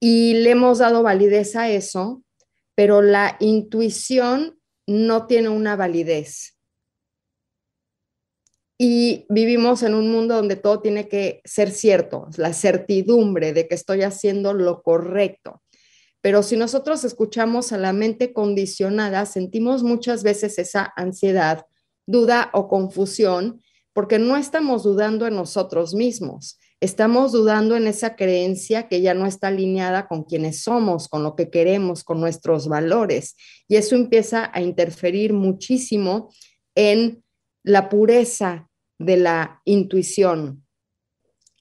Y 0.00 0.34
le 0.34 0.50
hemos 0.50 0.78
dado 0.78 1.02
validez 1.02 1.56
a 1.56 1.70
eso 1.70 2.24
pero 2.74 3.02
la 3.02 3.36
intuición 3.40 4.58
no 4.86 5.26
tiene 5.26 5.48
una 5.48 5.76
validez. 5.76 6.53
Y 8.76 9.26
vivimos 9.28 9.82
en 9.82 9.94
un 9.94 10.10
mundo 10.10 10.34
donde 10.34 10.56
todo 10.56 10.80
tiene 10.80 11.08
que 11.08 11.40
ser 11.44 11.70
cierto, 11.70 12.28
la 12.36 12.52
certidumbre 12.52 13.52
de 13.52 13.68
que 13.68 13.74
estoy 13.74 14.02
haciendo 14.02 14.52
lo 14.52 14.82
correcto. 14.82 15.62
Pero 16.20 16.42
si 16.42 16.56
nosotros 16.56 17.04
escuchamos 17.04 17.72
a 17.72 17.78
la 17.78 17.92
mente 17.92 18.32
condicionada, 18.32 19.26
sentimos 19.26 19.82
muchas 19.82 20.22
veces 20.22 20.58
esa 20.58 20.92
ansiedad, 20.96 21.66
duda 22.06 22.50
o 22.52 22.68
confusión, 22.68 23.60
porque 23.92 24.18
no 24.18 24.36
estamos 24.36 24.82
dudando 24.82 25.26
en 25.26 25.36
nosotros 25.36 25.94
mismos, 25.94 26.58
estamos 26.80 27.32
dudando 27.32 27.76
en 27.76 27.86
esa 27.86 28.16
creencia 28.16 28.88
que 28.88 29.00
ya 29.00 29.14
no 29.14 29.26
está 29.26 29.48
alineada 29.48 30.06
con 30.08 30.24
quienes 30.24 30.62
somos, 30.62 31.08
con 31.08 31.22
lo 31.22 31.36
que 31.36 31.48
queremos, 31.48 32.04
con 32.04 32.20
nuestros 32.20 32.68
valores. 32.68 33.36
Y 33.68 33.76
eso 33.76 33.94
empieza 33.94 34.50
a 34.52 34.60
interferir 34.60 35.32
muchísimo 35.32 36.30
en 36.74 37.23
la 37.64 37.88
pureza 37.88 38.70
de 38.98 39.16
la 39.16 39.60
intuición. 39.64 40.64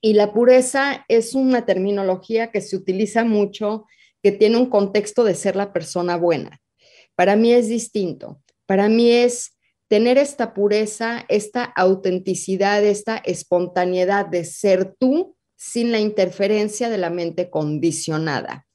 Y 0.01 0.13
la 0.13 0.33
pureza 0.33 1.05
es 1.07 1.33
una 1.33 1.65
terminología 1.65 2.51
que 2.51 2.61
se 2.61 2.75
utiliza 2.75 3.23
mucho, 3.23 3.85
que 4.21 4.33
tiene 4.33 4.57
un 4.57 4.69
contexto 4.69 5.23
de 5.23 5.33
ser 5.33 5.55
la 5.55 5.71
persona 5.73 6.17
buena. 6.17 6.61
Para 7.15 7.35
mí 7.35 7.53
es 7.53 7.69
distinto. 7.69 8.41
Para 8.65 8.89
mí 8.89 9.11
es 9.11 9.57
tener 9.87 10.17
esta 10.17 10.53
pureza, 10.53 11.25
esta 11.29 11.63
autenticidad, 11.63 12.83
esta 12.83 13.17
espontaneidad 13.17 14.25
de 14.25 14.43
ser 14.43 14.95
tú 14.99 15.37
sin 15.55 15.91
la 15.91 15.99
interferencia 15.99 16.89
de 16.89 16.97
la 16.97 17.09
mente 17.09 17.49
condicionada. 17.49 18.67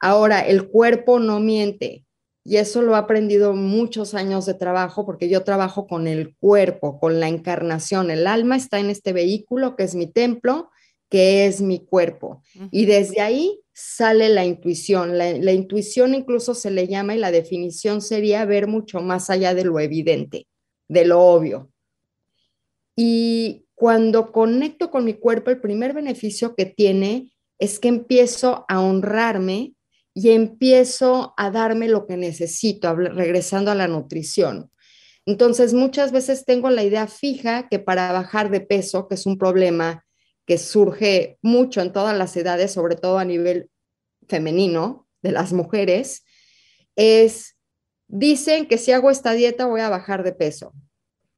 Ahora, 0.00 0.40
el 0.40 0.68
cuerpo 0.68 1.18
no 1.18 1.40
miente. 1.40 2.04
Y 2.48 2.56
eso 2.56 2.80
lo 2.80 2.94
he 2.94 2.96
aprendido 2.96 3.52
muchos 3.52 4.14
años 4.14 4.46
de 4.46 4.54
trabajo 4.54 5.04
porque 5.04 5.28
yo 5.28 5.44
trabajo 5.44 5.86
con 5.86 6.06
el 6.06 6.34
cuerpo, 6.36 6.98
con 6.98 7.20
la 7.20 7.28
encarnación. 7.28 8.10
El 8.10 8.26
alma 8.26 8.56
está 8.56 8.80
en 8.80 8.88
este 8.88 9.12
vehículo 9.12 9.76
que 9.76 9.82
es 9.82 9.94
mi 9.94 10.06
templo, 10.06 10.70
que 11.10 11.44
es 11.44 11.60
mi 11.60 11.84
cuerpo. 11.84 12.42
Y 12.70 12.86
desde 12.86 13.20
ahí 13.20 13.60
sale 13.74 14.30
la 14.30 14.46
intuición. 14.46 15.18
La, 15.18 15.32
la, 15.32 15.52
intuición 15.52 16.14
incluso 16.14 16.54
se 16.54 16.70
le 16.70 16.88
llama 16.88 17.14
y 17.14 17.18
la 17.18 17.30
definición 17.30 18.00
sería 18.00 18.46
ver 18.46 18.66
mucho 18.66 19.00
más 19.00 19.28
allá 19.28 19.52
de 19.52 19.64
lo 19.64 19.78
evidente 19.78 20.46
de 20.88 21.04
lo 21.04 21.20
obvio. 21.20 21.70
Y 22.96 23.66
cuando 23.74 24.32
conecto 24.32 24.90
con 24.90 25.04
mi 25.04 25.12
cuerpo, 25.12 25.50
el 25.50 25.60
primer 25.60 25.92
beneficio 25.92 26.54
que 26.54 26.64
tiene 26.64 27.30
es 27.58 27.78
que 27.78 27.88
empiezo 27.88 28.64
a 28.68 28.80
honrarme 28.80 29.74
y 30.18 30.30
empiezo 30.30 31.34
a 31.36 31.50
darme 31.50 31.88
lo 31.88 32.06
que 32.06 32.16
necesito, 32.16 32.94
regresando 32.96 33.70
a 33.70 33.74
la 33.74 33.86
nutrición. 33.86 34.70
Entonces, 35.26 35.74
muchas 35.74 36.10
veces 36.10 36.44
tengo 36.44 36.70
la 36.70 36.82
idea 36.82 37.06
fija 37.06 37.68
que 37.68 37.78
para 37.78 38.12
bajar 38.12 38.50
de 38.50 38.60
peso, 38.60 39.06
que 39.06 39.14
es 39.14 39.26
un 39.26 39.38
problema 39.38 40.04
que 40.46 40.58
surge 40.58 41.38
mucho 41.42 41.82
en 41.82 41.92
todas 41.92 42.16
las 42.16 42.36
edades, 42.36 42.72
sobre 42.72 42.96
todo 42.96 43.18
a 43.18 43.24
nivel 43.24 43.70
femenino 44.28 45.06
de 45.22 45.32
las 45.32 45.52
mujeres, 45.52 46.24
es 46.96 47.58
Dicen 48.08 48.66
que 48.66 48.78
si 48.78 48.90
hago 48.90 49.10
esta 49.10 49.32
dieta 49.32 49.66
voy 49.66 49.82
a 49.82 49.90
bajar 49.90 50.24
de 50.24 50.32
peso. 50.32 50.72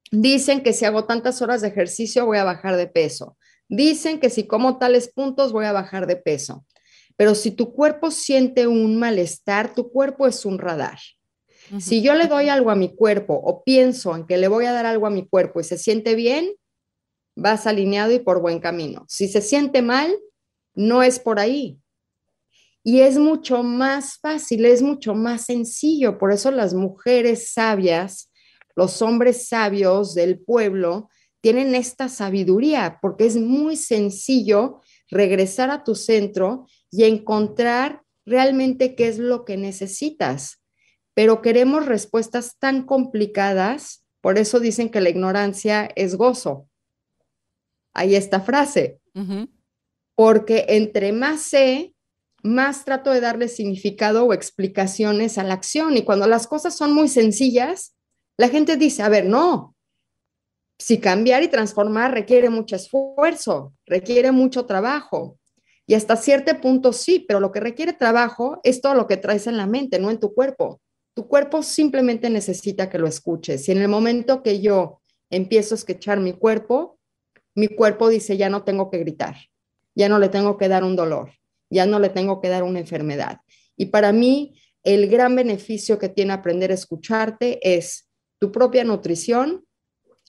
Dicen 0.09 0.63
que 0.63 0.71
si 0.71 0.85
hago 0.85 1.05
tantas 1.05 1.41
horas 1.41 1.61
de 1.61 1.67
ejercicio 1.67 2.25
voy 2.25 2.37
a 2.37 2.45
bajar 2.45 2.77
de 2.77 2.87
peso. 2.87 3.37
Dicen 3.67 4.21
que 4.21 4.29
si 4.29 4.47
como 4.47 4.77
tales 4.77 5.11
puntos 5.13 5.51
voy 5.51 5.65
a 5.65 5.73
bajar 5.73 6.07
de 6.07 6.15
peso. 6.15 6.65
Pero 7.21 7.35
si 7.35 7.51
tu 7.51 7.71
cuerpo 7.71 8.09
siente 8.09 8.65
un 8.65 8.97
malestar, 8.97 9.75
tu 9.75 9.91
cuerpo 9.91 10.25
es 10.25 10.43
un 10.43 10.57
radar. 10.57 10.97
Si 11.79 12.01
yo 12.01 12.15
le 12.15 12.25
doy 12.25 12.49
algo 12.49 12.71
a 12.71 12.75
mi 12.75 12.95
cuerpo 12.95 13.35
o 13.35 13.63
pienso 13.63 14.15
en 14.15 14.25
que 14.25 14.37
le 14.37 14.47
voy 14.47 14.65
a 14.65 14.71
dar 14.71 14.87
algo 14.87 15.05
a 15.05 15.11
mi 15.11 15.27
cuerpo 15.27 15.59
y 15.59 15.63
se 15.63 15.77
siente 15.77 16.15
bien, 16.15 16.51
vas 17.35 17.67
alineado 17.67 18.11
y 18.11 18.17
por 18.17 18.41
buen 18.41 18.59
camino. 18.59 19.05
Si 19.07 19.27
se 19.27 19.41
siente 19.41 19.83
mal, 19.83 20.11
no 20.73 21.03
es 21.03 21.19
por 21.19 21.39
ahí. 21.39 21.77
Y 22.83 23.01
es 23.01 23.19
mucho 23.19 23.61
más 23.61 24.17
fácil, 24.17 24.65
es 24.65 24.81
mucho 24.81 25.13
más 25.13 25.45
sencillo. 25.45 26.17
Por 26.17 26.31
eso 26.31 26.49
las 26.49 26.73
mujeres 26.73 27.51
sabias, 27.53 28.31
los 28.75 28.99
hombres 29.03 29.47
sabios 29.47 30.15
del 30.15 30.39
pueblo, 30.39 31.07
tienen 31.39 31.75
esta 31.75 32.09
sabiduría, 32.09 32.97
porque 32.99 33.27
es 33.27 33.37
muy 33.37 33.75
sencillo 33.75 34.81
regresar 35.11 35.69
a 35.69 35.83
tu 35.83 35.93
centro 35.93 36.65
y 36.91 37.05
encontrar 37.05 38.03
realmente 38.25 38.95
qué 38.95 39.07
es 39.07 39.17
lo 39.17 39.45
que 39.45 39.57
necesitas. 39.57 40.61
Pero 41.13 41.41
queremos 41.41 41.85
respuestas 41.87 42.57
tan 42.59 42.85
complicadas, 42.85 44.05
por 44.21 44.37
eso 44.37 44.59
dicen 44.59 44.89
que 44.89 45.01
la 45.01 45.09
ignorancia 45.09 45.89
es 45.95 46.15
gozo. 46.15 46.67
Hay 47.93 48.15
esta 48.15 48.39
frase, 48.41 48.99
porque 50.15 50.65
entre 50.69 51.11
más 51.11 51.41
sé, 51.41 51.95
más 52.43 52.85
trato 52.85 53.11
de 53.11 53.21
darle 53.21 53.47
significado 53.47 54.25
o 54.25 54.33
explicaciones 54.33 55.37
a 55.37 55.43
la 55.43 55.53
acción. 55.53 55.97
Y 55.97 56.03
cuando 56.03 56.27
las 56.27 56.47
cosas 56.47 56.75
son 56.75 56.93
muy 56.93 57.07
sencillas, 57.07 57.95
la 58.37 58.49
gente 58.49 58.77
dice, 58.77 59.03
a 59.03 59.09
ver, 59.09 59.25
no, 59.25 59.75
si 60.79 60.99
cambiar 60.99 61.43
y 61.43 61.47
transformar 61.47 62.13
requiere 62.13 62.49
mucho 62.49 62.75
esfuerzo, 62.75 63.73
requiere 63.85 64.31
mucho 64.31 64.65
trabajo. 64.65 65.37
Y 65.87 65.93
hasta 65.93 66.15
cierto 66.15 66.59
punto 66.61 66.93
sí, 66.93 67.25
pero 67.27 67.39
lo 67.39 67.51
que 67.51 67.59
requiere 67.59 67.93
trabajo 67.93 68.59
es 68.63 68.81
todo 68.81 68.93
lo 68.95 69.07
que 69.07 69.17
traes 69.17 69.47
en 69.47 69.57
la 69.57 69.67
mente, 69.67 69.99
no 69.99 70.11
en 70.11 70.19
tu 70.19 70.33
cuerpo. 70.33 70.81
Tu 71.13 71.27
cuerpo 71.27 71.63
simplemente 71.63 72.29
necesita 72.29 72.89
que 72.89 72.97
lo 72.97 73.07
escuches. 73.07 73.67
Y 73.67 73.71
en 73.71 73.79
el 73.79 73.87
momento 73.87 74.43
que 74.43 74.61
yo 74.61 75.01
empiezo 75.29 75.75
a 75.75 75.77
escuchar 75.77 76.19
mi 76.19 76.33
cuerpo, 76.33 76.99
mi 77.55 77.67
cuerpo 77.67 78.09
dice, 78.09 78.37
ya 78.37 78.49
no 78.49 78.63
tengo 78.63 78.89
que 78.89 78.99
gritar, 78.99 79.35
ya 79.95 80.07
no 80.07 80.19
le 80.19 80.29
tengo 80.29 80.57
que 80.57 80.69
dar 80.69 80.83
un 80.83 80.95
dolor, 80.95 81.31
ya 81.69 81.85
no 81.85 81.99
le 81.99 82.09
tengo 82.09 82.39
que 82.39 82.49
dar 82.49 82.63
una 82.63 82.79
enfermedad. 82.79 83.39
Y 83.75 83.87
para 83.87 84.13
mí, 84.13 84.55
el 84.83 85.09
gran 85.09 85.35
beneficio 85.35 85.99
que 85.99 86.09
tiene 86.09 86.33
aprender 86.33 86.71
a 86.71 86.75
escucharte 86.75 87.59
es 87.75 88.09
tu 88.39 88.51
propia 88.51 88.83
nutrición, 88.83 89.65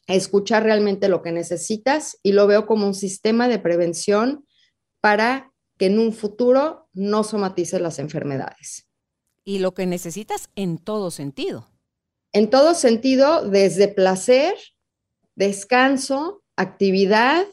escuchar 0.07 0.65
realmente 0.65 1.09
lo 1.09 1.23
que 1.23 1.33
necesitas 1.33 2.19
y 2.23 2.33
lo 2.33 2.47
veo 2.47 2.67
como 2.67 2.87
un 2.87 2.95
sistema 2.95 3.49
de 3.49 3.59
prevención 3.59 4.45
para 5.03 5.53
que 5.79 5.87
en 5.87 5.99
un 5.99 6.13
futuro 6.13 6.89
no 6.95 7.25
somatices 7.25 7.81
las 7.81 7.99
enfermedades. 7.99 8.89
Y 9.45 9.59
lo 9.59 9.75
que 9.75 9.85
necesitas 9.85 10.49
en 10.55 10.79
todo 10.79 11.11
sentido. 11.11 11.69
En 12.33 12.49
todo 12.49 12.75
sentido, 12.75 13.47
desde 13.51 13.89
placer, 13.89 14.55
descanso, 15.35 16.45
actividad, 16.57 17.45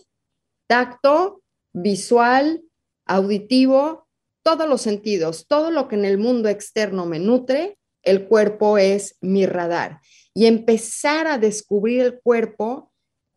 tacto, 0.67 1.41
visual, 1.73 2.61
auditivo, 3.05 4.07
todos 4.43 4.69
los 4.69 4.81
sentidos, 4.81 5.47
todo 5.47 5.71
lo 5.71 5.87
que 5.87 5.95
en 5.95 6.05
el 6.05 6.19
mundo 6.19 6.49
externo 6.49 7.07
me 7.07 7.17
nutre, 7.17 7.79
el 8.03 8.27
cuerpo 8.27 8.77
es 8.77 9.17
mi 9.21 9.47
radar. 9.47 10.01
Y 10.35 10.45
empezar 10.45 11.25
a 11.25 11.39
descubrir 11.39 12.01
el 12.01 12.21
cuerpo 12.21 12.93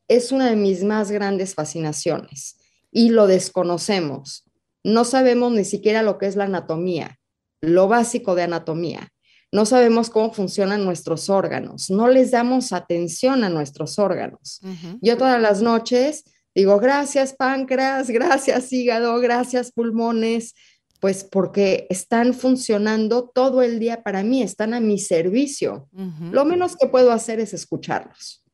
es 0.07 0.33
una 0.33 0.51
de 0.51 0.57
mis 0.57 0.85
más 0.85 1.11
grandes 1.11 1.55
fascinaciones 1.55 2.59
y 2.93 3.09
lo 3.09 3.27
desconocemos. 3.27 4.45
No 4.85 5.05
sabemos 5.05 5.51
ni 5.53 5.65
siquiera 5.65 6.03
lo 6.03 6.19
que 6.19 6.27
es 6.27 6.37
la 6.37 6.45
anatomía, 6.45 7.19
lo 7.61 7.89
básico 7.89 8.37
de 8.37 8.43
anatomía. 8.43 9.09
No 9.51 9.67
sabemos 9.67 10.11
cómo 10.11 10.33
funcionan 10.33 10.85
nuestros 10.85 11.29
órganos, 11.29 11.91
no 11.91 12.09
les 12.09 12.31
damos 12.31 12.73
atención 12.73 13.43
a 13.43 13.49
nuestros 13.49 13.99
órganos. 13.99 14.61
Yo 15.01 15.17
todas 15.17 15.41
las 15.43 15.61
noches 15.61 16.25
Digo, 16.55 16.79
gracias 16.79 17.33
páncreas, 17.33 18.11
gracias 18.11 18.73
hígado, 18.73 19.19
gracias 19.21 19.73
pulmones, 19.73 20.55
pues 21.01 21.25
porque 21.25 21.87
están 21.89 22.35
funcionando 22.35 23.31
todo 23.35 23.63
el 23.63 23.79
día 23.79 24.03
para 24.03 24.23
mí, 24.23 24.43
están 24.43 24.75
a 24.75 24.81
mi 24.81 24.99
servicio. 24.99 25.89
Lo 26.31 26.45
menos 26.45 26.77
que 26.77 26.89
puedo 26.89 27.11
hacer 27.11 27.41
es 27.41 27.55
escucharlos. 27.55 28.45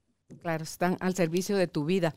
Claro, 0.42 0.62
están 0.62 0.97
al 1.00 1.14
servicio 1.14 1.57
de 1.57 1.66
tu 1.66 1.85
vida. 1.85 2.14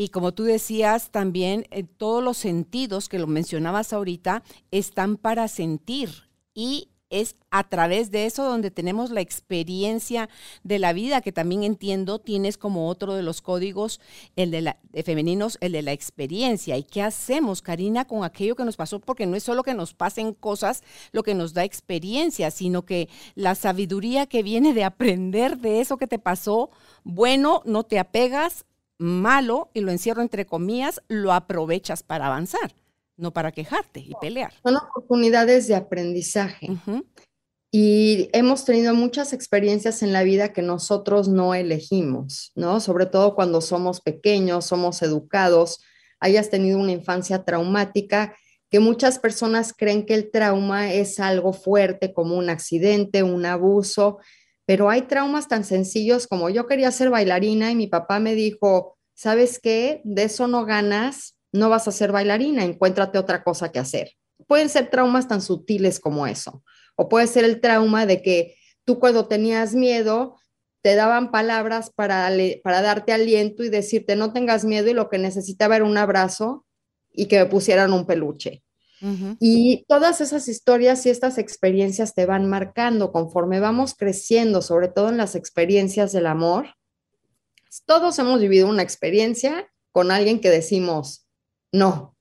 Y 0.00 0.10
como 0.10 0.32
tú 0.32 0.44
decías, 0.44 1.10
también 1.10 1.66
eh, 1.72 1.82
todos 1.82 2.22
los 2.22 2.36
sentidos 2.36 3.08
que 3.08 3.18
lo 3.18 3.26
mencionabas 3.26 3.92
ahorita 3.92 4.44
están 4.70 5.16
para 5.16 5.48
sentir 5.48 6.28
y 6.54 6.90
es 7.10 7.34
a 7.50 7.68
través 7.68 8.12
de 8.12 8.26
eso 8.26 8.44
donde 8.44 8.70
tenemos 8.70 9.10
la 9.10 9.22
experiencia 9.22 10.28
de 10.62 10.78
la 10.78 10.92
vida, 10.92 11.20
que 11.20 11.32
también 11.32 11.64
entiendo 11.64 12.20
tienes 12.20 12.58
como 12.58 12.88
otro 12.88 13.14
de 13.14 13.24
los 13.24 13.42
códigos, 13.42 14.00
el 14.36 14.52
de, 14.52 14.62
la, 14.62 14.78
de 14.90 15.02
femeninos, 15.02 15.58
el 15.60 15.72
de 15.72 15.82
la 15.82 15.90
experiencia. 15.90 16.76
¿Y 16.76 16.84
qué 16.84 17.02
hacemos, 17.02 17.60
Karina, 17.60 18.04
con 18.04 18.22
aquello 18.22 18.54
que 18.54 18.64
nos 18.64 18.76
pasó? 18.76 19.00
Porque 19.00 19.26
no 19.26 19.34
es 19.34 19.42
solo 19.42 19.64
que 19.64 19.74
nos 19.74 19.94
pasen 19.94 20.32
cosas 20.32 20.84
lo 21.10 21.24
que 21.24 21.34
nos 21.34 21.54
da 21.54 21.64
experiencia, 21.64 22.52
sino 22.52 22.84
que 22.84 23.08
la 23.34 23.56
sabiduría 23.56 24.26
que 24.26 24.44
viene 24.44 24.74
de 24.74 24.84
aprender 24.84 25.58
de 25.58 25.80
eso 25.80 25.96
que 25.96 26.06
te 26.06 26.20
pasó, 26.20 26.70
bueno, 27.02 27.62
no 27.64 27.82
te 27.82 27.98
apegas, 27.98 28.64
malo, 28.98 29.70
y 29.74 29.80
lo 29.80 29.90
encierro 29.90 30.22
entre 30.22 30.46
comillas, 30.46 31.02
lo 31.08 31.32
aprovechas 31.32 32.02
para 32.02 32.26
avanzar 32.26 32.74
no 33.18 33.32
para 33.32 33.52
quejarte 33.52 34.00
y 34.00 34.14
pelear. 34.20 34.54
Son 34.62 34.76
oportunidades 34.76 35.68
de 35.68 35.74
aprendizaje. 35.74 36.68
Y 37.70 38.30
hemos 38.32 38.64
tenido 38.64 38.94
muchas 38.94 39.34
experiencias 39.34 40.02
en 40.02 40.14
la 40.14 40.22
vida 40.22 40.54
que 40.54 40.62
nosotros 40.62 41.28
no 41.28 41.54
elegimos, 41.54 42.52
¿no? 42.54 42.80
Sobre 42.80 43.04
todo 43.04 43.34
cuando 43.34 43.60
somos 43.60 44.00
pequeños, 44.00 44.64
somos 44.64 45.02
educados, 45.02 45.80
hayas 46.18 46.48
tenido 46.48 46.78
una 46.78 46.92
infancia 46.92 47.44
traumática, 47.44 48.34
que 48.70 48.80
muchas 48.80 49.18
personas 49.18 49.74
creen 49.76 50.06
que 50.06 50.14
el 50.14 50.30
trauma 50.30 50.92
es 50.92 51.20
algo 51.20 51.52
fuerte 51.52 52.12
como 52.12 52.36
un 52.36 52.48
accidente, 52.48 53.22
un 53.22 53.44
abuso, 53.44 54.18
pero 54.68 54.90
hay 54.90 55.00
traumas 55.00 55.48
tan 55.48 55.64
sencillos 55.64 56.26
como 56.26 56.50
yo 56.50 56.66
quería 56.66 56.90
ser 56.90 57.08
bailarina 57.08 57.70
y 57.70 57.74
mi 57.74 57.86
papá 57.86 58.20
me 58.20 58.34
dijo, 58.34 58.98
¿sabes 59.14 59.58
qué? 59.58 60.02
De 60.04 60.24
eso 60.24 60.46
no 60.46 60.66
ganas, 60.66 61.38
no 61.52 61.70
vas 61.70 61.88
a 61.88 61.90
ser 61.90 62.12
bailarina, 62.12 62.64
encuéntrate 62.64 63.16
otra 63.16 63.42
cosa 63.42 63.72
que 63.72 63.78
hacer. 63.78 64.10
Pueden 64.46 64.68
ser 64.68 64.90
traumas 64.90 65.26
tan 65.26 65.40
sutiles 65.40 65.98
como 65.98 66.26
eso, 66.26 66.62
o 66.96 67.08
puede 67.08 67.28
ser 67.28 67.46
el 67.46 67.62
trauma 67.62 68.04
de 68.04 68.20
que 68.20 68.56
tú 68.84 68.98
cuando 68.98 69.26
tenías 69.26 69.74
miedo 69.74 70.36
te 70.82 70.96
daban 70.96 71.30
palabras 71.30 71.88
para, 71.88 72.30
para 72.62 72.82
darte 72.82 73.14
aliento 73.14 73.64
y 73.64 73.70
decirte 73.70 74.16
no 74.16 74.34
tengas 74.34 74.66
miedo 74.66 74.90
y 74.90 74.92
lo 74.92 75.08
que 75.08 75.16
necesitaba 75.16 75.76
era 75.76 75.86
un 75.86 75.96
abrazo 75.96 76.66
y 77.10 77.24
que 77.24 77.38
me 77.38 77.46
pusieran 77.46 77.94
un 77.94 78.06
peluche. 78.06 78.62
Y 79.38 79.84
todas 79.86 80.20
esas 80.20 80.48
historias 80.48 81.06
y 81.06 81.10
estas 81.10 81.38
experiencias 81.38 82.14
te 82.14 82.26
van 82.26 82.48
marcando 82.48 83.12
conforme 83.12 83.60
vamos 83.60 83.94
creciendo, 83.94 84.60
sobre 84.62 84.88
todo 84.88 85.08
en 85.08 85.16
las 85.16 85.34
experiencias 85.34 86.12
del 86.12 86.26
amor. 86.26 86.74
Todos 87.86 88.18
hemos 88.18 88.40
vivido 88.40 88.68
una 88.68 88.82
experiencia 88.82 89.70
con 89.92 90.10
alguien 90.10 90.40
que 90.40 90.50
decimos, 90.50 91.26
no. 91.72 92.16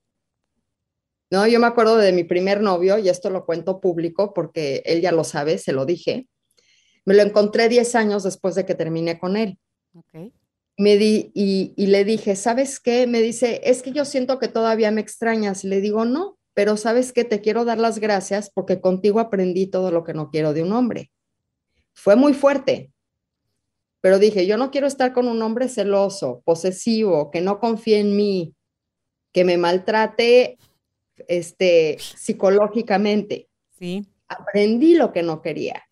No, 1.30 1.46
yo 1.48 1.60
me 1.60 1.68
acuerdo 1.68 1.98
de 1.98 2.14
mi 2.14 2.24
primer 2.24 2.62
novio, 2.62 2.98
y 3.00 3.10
esto 3.10 3.30
lo 3.30 3.46
cuento 3.46 3.82
público 3.82 4.34
porque 4.34 4.82
él 4.86 5.02
ya 5.02 5.12
lo 5.12 5.24
sabe, 5.24 5.58
se 5.58 5.74
lo 5.74 5.86
dije. 5.86 6.28
Me 7.06 7.16
lo 7.16 7.24
encontré 7.24 7.70
10 7.70 7.96
años 7.96 8.24
después 8.24 8.56
de 8.56 8.66
que 8.66 8.76
terminé 8.76 9.20
con 9.20 9.36
él. 9.36 9.58
Me 10.78 10.96
di, 10.98 11.32
y, 11.34 11.74
y, 11.76 11.88
le 11.88 12.06
dije, 12.06 12.36
¿sabes 12.36 12.80
qué? 12.80 13.08
Me 13.08 13.20
dice, 13.20 13.62
es 13.64 13.82
que 13.82 13.92
yo 13.92 14.06
siento 14.06 14.38
que 14.38 14.48
todavía 14.48 14.92
me 14.92 15.02
extrañas. 15.02 15.64
Y 15.64 15.70
le 15.70 15.82
digo, 15.82 16.06
no, 16.06 16.37
pero 16.58 16.76
¿sabes 16.76 17.14
qué? 17.14 17.24
Te 17.24 17.40
quiero 17.40 17.66
dar 17.66 17.78
las 17.78 18.00
gracias 18.00 18.50
porque 18.50 18.82
contigo 18.82 19.20
aprendí 19.20 19.68
todo 19.68 19.92
lo 19.92 20.04
que 20.04 20.16
no 20.16 20.32
quiero 20.32 20.54
de 20.54 20.64
un 20.64 20.74
hombre. 20.74 21.12
Fue 21.94 22.16
muy 22.16 22.34
fuerte, 22.34 22.92
pero 24.02 24.18
dije, 24.18 24.48
yo 24.48 24.58
no 24.58 24.72
quiero 24.72 24.88
estar 24.88 25.14
con 25.14 25.28
un 25.28 25.40
hombre 25.44 25.70
celoso, 25.70 26.42
posesivo, 26.46 27.30
que 27.30 27.42
no 27.42 27.60
confíe 27.60 28.00
en 28.00 28.16
mí, 28.16 28.56
que 29.34 29.44
me 29.44 29.56
maltrate 29.60 30.58
este, 31.28 31.98
psicológicamente. 32.00 33.50
Sí. 33.78 34.08
Aprendí 34.28 34.96
lo 34.96 35.14
que 35.14 35.22
no 35.22 35.44
quería 35.44 35.84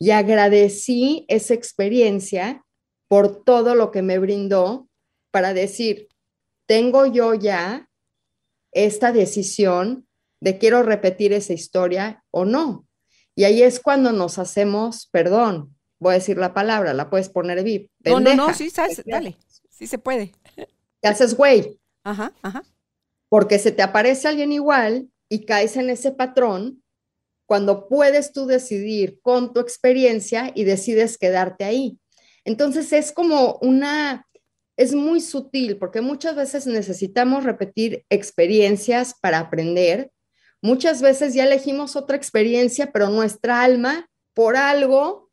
y 0.00 0.10
agradecí 0.10 1.24
esa 1.28 1.54
experiencia 1.54 2.64
por 3.06 3.44
todo 3.44 3.76
lo 3.76 3.92
que 3.92 4.02
me 4.02 4.18
brindó 4.18 4.88
para 5.30 5.54
decir, 5.54 6.08
tengo 6.66 7.06
yo 7.06 7.34
ya 7.34 7.89
esta 8.72 9.12
decisión 9.12 10.06
de 10.40 10.58
quiero 10.58 10.82
repetir 10.82 11.32
esa 11.32 11.52
historia 11.52 12.24
o 12.30 12.44
no. 12.44 12.86
Y 13.34 13.44
ahí 13.44 13.62
es 13.62 13.80
cuando 13.80 14.12
nos 14.12 14.38
hacemos, 14.38 15.08
perdón, 15.12 15.76
voy 15.98 16.12
a 16.12 16.18
decir 16.18 16.36
la 16.38 16.54
palabra, 16.54 16.94
la 16.94 17.10
puedes 17.10 17.28
poner 17.28 17.62
VIP. 17.62 17.90
No, 18.04 18.20
no, 18.20 18.34
no, 18.34 18.54
sí, 18.54 18.70
dale, 19.06 19.36
sí 19.68 19.86
se 19.86 19.98
puede. 19.98 20.32
Te 21.00 21.08
haces 21.08 21.34
güey. 21.34 21.78
Ajá, 22.02 22.32
ajá 22.42 22.62
porque 23.30 23.58
se 23.60 23.72
te 23.72 23.80
aparece 23.80 24.28
alguien 24.28 24.52
igual 24.52 25.08
y 25.30 25.46
caes 25.46 25.76
en 25.76 25.88
ese 25.88 26.10
patrón 26.10 26.82
cuando 27.46 27.88
puedes 27.88 28.32
tú 28.32 28.46
decidir 28.46 29.20
con 29.22 29.54
tu 29.54 29.60
experiencia 29.60 30.52
y 30.54 30.64
decides 30.64 31.16
quedarte 31.16 31.64
ahí. 31.64 31.98
Entonces 32.44 32.92
es 32.92 33.12
como 33.12 33.58
una, 33.62 34.26
es 34.80 34.94
muy 34.94 35.20
sutil 35.20 35.76
porque 35.76 36.00
muchas 36.00 36.34
veces 36.36 36.66
necesitamos 36.66 37.44
repetir 37.44 38.06
experiencias 38.08 39.14
para 39.20 39.38
aprender. 39.38 40.10
Muchas 40.62 41.02
veces 41.02 41.34
ya 41.34 41.44
elegimos 41.44 41.96
otra 41.96 42.16
experiencia, 42.16 42.90
pero 42.90 43.10
nuestra 43.10 43.62
alma 43.62 44.08
por 44.32 44.56
algo 44.56 45.28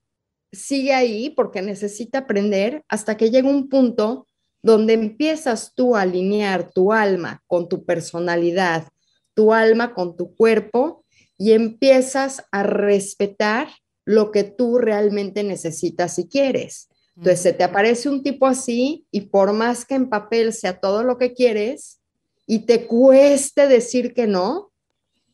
sigue 0.52 0.94
ahí 0.94 1.30
porque 1.30 1.62
necesita 1.62 2.20
aprender 2.20 2.84
hasta 2.90 3.16
que 3.16 3.32
llega 3.32 3.48
un 3.48 3.70
punto 3.70 4.28
donde 4.62 4.92
empiezas 4.92 5.72
tú 5.74 5.96
a 5.96 6.02
alinear 6.02 6.70
tu 6.70 6.92
alma 6.92 7.42
con 7.48 7.70
tu 7.70 7.86
personalidad, 7.86 8.90
tu 9.34 9.54
alma 9.54 9.94
con 9.94 10.18
tu 10.18 10.36
cuerpo 10.36 11.06
y 11.38 11.54
empiezas 11.54 12.44
a 12.52 12.64
respetar 12.64 13.70
lo 14.04 14.32
que 14.32 14.44
tú 14.44 14.78
realmente 14.78 15.44
necesitas 15.44 16.20
y 16.20 16.28
quieres. 16.28 16.90
Entonces, 17.18 17.42
se 17.42 17.54
te 17.54 17.64
aparece 17.64 18.10
un 18.10 18.22
tipo 18.22 18.46
así 18.46 19.08
y 19.10 19.22
por 19.22 19.52
más 19.52 19.86
que 19.86 19.96
en 19.96 20.08
papel 20.08 20.54
sea 20.54 20.80
todo 20.80 21.02
lo 21.02 21.18
que 21.18 21.34
quieres 21.34 22.00
y 22.46 22.60
te 22.60 22.86
cueste 22.86 23.68
decir 23.68 24.14
que 24.14 24.28
no, 24.28 24.72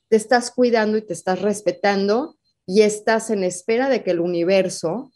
te 0.08 0.16
estás 0.16 0.50
cuidando 0.50 0.98
y 0.98 1.02
te 1.02 1.12
estás 1.12 1.42
respetando 1.42 2.38
y 2.66 2.84
estás 2.84 3.30
en 3.32 3.44
espera 3.44 3.90
de 3.90 4.02
que 4.02 4.12
el 4.12 4.22
universo, 4.22 5.12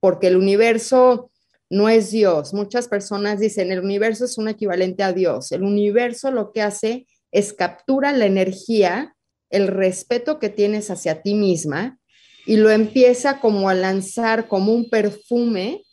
porque 0.00 0.26
el 0.26 0.36
universo 0.36 1.30
no 1.70 1.88
es 1.88 2.10
Dios. 2.10 2.52
Muchas 2.52 2.88
personas 2.88 3.38
dicen, 3.38 3.70
el 3.70 3.80
universo 3.80 4.24
es 4.24 4.38
un 4.38 4.48
equivalente 4.48 5.04
a 5.04 5.12
Dios. 5.12 5.52
El 5.52 5.62
universo 5.62 6.32
lo 6.32 6.50
que 6.50 6.62
hace 6.62 7.06
es 7.30 7.52
captura 7.52 8.10
la 8.10 8.26
energía, 8.26 9.14
el 9.50 9.68
respeto 9.68 10.40
que 10.40 10.48
tienes 10.48 10.90
hacia 10.90 11.22
ti 11.22 11.34
misma 11.34 12.00
y 12.44 12.56
lo 12.56 12.70
empieza 12.70 13.38
como 13.38 13.68
a 13.68 13.74
lanzar 13.74 14.48
como 14.48 14.72
un 14.72 14.90
perfume 14.90 15.84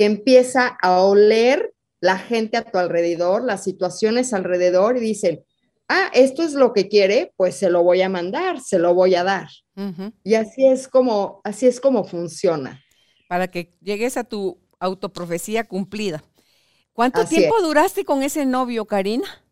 que 0.00 0.06
empieza 0.06 0.78
a 0.80 1.02
oler 1.02 1.74
la 2.00 2.16
gente 2.16 2.56
a 2.56 2.64
tu 2.64 2.78
alrededor, 2.78 3.44
las 3.44 3.62
situaciones 3.62 4.32
alrededor 4.32 4.96
y 4.96 5.00
dicen, 5.00 5.44
ah, 5.88 6.10
esto 6.14 6.42
es 6.42 6.54
lo 6.54 6.72
que 6.72 6.88
quiere, 6.88 7.34
pues 7.36 7.56
se 7.56 7.68
lo 7.68 7.82
voy 7.82 8.00
a 8.00 8.08
mandar, 8.08 8.62
se 8.62 8.78
lo 8.78 8.94
voy 8.94 9.14
a 9.14 9.24
dar. 9.24 9.50
Y 10.24 10.34
así 10.34 10.66
es 10.66 10.88
como, 10.88 11.42
así 11.44 11.66
es 11.66 11.78
como 11.80 12.04
funciona 12.04 12.82
para 13.30 13.46
que 13.46 13.70
llegues 13.80 14.16
a 14.16 14.24
tu 14.24 14.58
autoprofecía 14.80 15.62
cumplida. 15.62 16.20
¿Cuánto 16.92 17.24
tiempo 17.26 17.62
duraste 17.62 18.04
con 18.04 18.24
ese 18.24 18.44
novio, 18.44 18.86
Karina? 18.86 19.44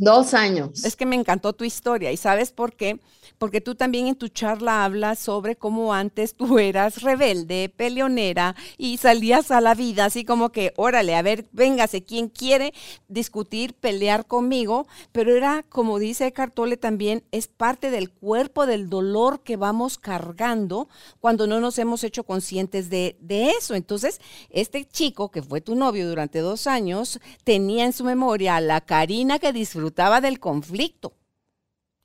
Dos 0.00 0.32
años. 0.32 0.82
Es 0.82 0.96
que 0.96 1.04
me 1.04 1.14
encantó 1.14 1.52
tu 1.52 1.64
historia 1.64 2.10
y 2.10 2.16
¿sabes 2.16 2.52
por 2.52 2.72
qué? 2.72 2.98
porque 3.40 3.62
tú 3.62 3.74
también 3.74 4.06
en 4.06 4.16
tu 4.16 4.28
charla 4.28 4.84
hablas 4.84 5.18
sobre 5.18 5.56
cómo 5.56 5.94
antes 5.94 6.34
tú 6.34 6.58
eras 6.58 7.00
rebelde, 7.00 7.72
peleonera 7.74 8.54
y 8.76 8.98
salías 8.98 9.50
a 9.50 9.62
la 9.62 9.74
vida 9.74 10.04
así 10.04 10.26
como 10.26 10.52
que, 10.52 10.74
órale, 10.76 11.16
a 11.16 11.22
ver, 11.22 11.46
véngase, 11.52 12.04
quien 12.04 12.28
quiere 12.28 12.74
discutir, 13.08 13.72
pelear 13.72 14.26
conmigo, 14.26 14.86
pero 15.10 15.34
era, 15.34 15.64
como 15.70 15.98
dice 15.98 16.32
Cartole 16.32 16.76
también, 16.76 17.24
es 17.32 17.48
parte 17.48 17.90
del 17.90 18.10
cuerpo 18.10 18.66
del 18.66 18.90
dolor 18.90 19.40
que 19.40 19.56
vamos 19.56 19.96
cargando 19.96 20.90
cuando 21.20 21.46
no 21.46 21.60
nos 21.60 21.78
hemos 21.78 22.04
hecho 22.04 22.24
conscientes 22.24 22.90
de, 22.90 23.16
de 23.20 23.52
eso. 23.52 23.74
Entonces, 23.74 24.20
este 24.50 24.84
chico 24.84 25.30
que 25.30 25.42
fue 25.42 25.62
tu 25.62 25.74
novio 25.74 26.06
durante 26.06 26.40
dos 26.40 26.66
años 26.66 27.18
tenía 27.44 27.86
en 27.86 27.94
su 27.94 28.04
memoria 28.04 28.56
a 28.56 28.60
la 28.60 28.82
Karina 28.82 29.38
que 29.38 29.54
disfrutaba 29.90 30.20
del 30.20 30.38
conflicto 30.38 31.14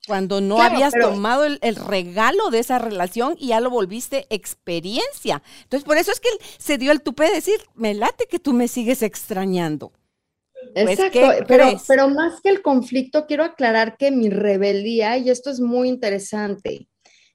cuando 0.08 0.40
no 0.40 0.62
habías 0.62 0.94
tomado 0.94 1.46
el, 1.46 1.76
regalo 1.76 2.52
de 2.52 2.60
esa 2.60 2.78
relación 2.78 3.36
y 3.40 3.48
ya 3.48 3.60
lo 3.60 3.72
volviste 3.72 4.28
experiencia. 4.30 5.42
Entonces, 5.64 5.84
por 5.84 5.98
eso 5.98 6.12
es 6.12 6.20
que 6.20 6.30
se 6.60 6.78
dio 6.78 6.92
el 6.92 7.02
tupe 7.02 7.26
de 7.26 7.34
decir, 7.34 7.60
me 7.74 7.96
late 7.96 8.28
que 8.28 8.38
tú 8.38 8.54
me 8.54 8.68
sigues 8.68 9.02
extrañando. 9.02 9.92
Pues, 10.74 11.00
Exacto, 11.00 11.46
pero, 11.48 11.66
pero 11.88 12.10
más 12.10 12.40
que 12.42 12.50
el 12.50 12.62
conflicto, 12.62 13.26
quiero 13.26 13.44
aclarar 13.44 13.98
que 13.98 14.12
mi 14.12 14.30
rebeldía, 14.30 15.18
y 15.18 15.32
esto 15.32 15.50
es 15.50 15.60
muy 15.60 15.90
interesante, 15.90 16.88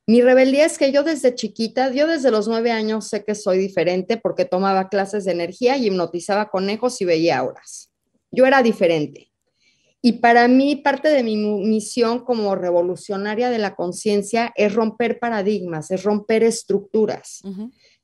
mi 0.06 0.22
rebeldía 0.22 0.64
es 0.64 0.78
que 0.78 0.92
yo 0.92 1.02
desde 1.02 1.34
chiquita, 1.34 1.92
yo 1.92 2.06
desde 2.06 2.30
los 2.30 2.46
nueve 2.46 2.70
años 2.70 3.08
sé 3.08 3.24
que 3.24 3.34
soy 3.34 3.58
diferente 3.58 4.16
porque 4.16 4.44
tomaba 4.44 4.88
clases 4.88 5.24
de 5.24 5.32
energía 5.32 5.76
y 5.76 5.86
hipnotizaba 5.86 6.50
conejos 6.50 7.00
y 7.00 7.04
veía 7.04 7.38
auras. 7.38 7.90
Yo 8.30 8.46
era 8.46 8.62
diferente. 8.62 9.29
Y 10.02 10.12
para 10.12 10.48
mí, 10.48 10.76
parte 10.76 11.08
de 11.08 11.22
mi 11.22 11.36
misión 11.36 12.24
como 12.24 12.54
revolucionaria 12.54 13.50
de 13.50 13.58
la 13.58 13.74
conciencia 13.74 14.52
es 14.56 14.74
romper 14.74 15.18
paradigmas, 15.18 15.90
es 15.90 16.04
romper 16.04 16.42
estructuras. 16.42 17.42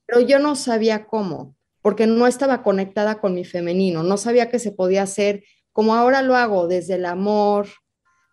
Pero 0.05 0.21
yo 0.21 0.39
no 0.39 0.57
sabía 0.57 1.07
cómo, 1.07 1.55
porque 1.81 2.07
no 2.07 2.27
estaba 2.27 2.63
conectada 2.63 3.19
con 3.19 3.35
mi 3.35 3.45
femenino, 3.45 4.03
no 4.03 4.19
sabía 4.19 4.51
que 4.51 4.59
se 4.59 4.73
podía 4.73 5.03
hacer 5.03 5.45
como 5.73 5.95
ahora 5.95 6.23
lo 6.23 6.37
hago, 6.37 6.69
desde 6.69 6.95
el 6.95 7.05
amor, 7.05 7.69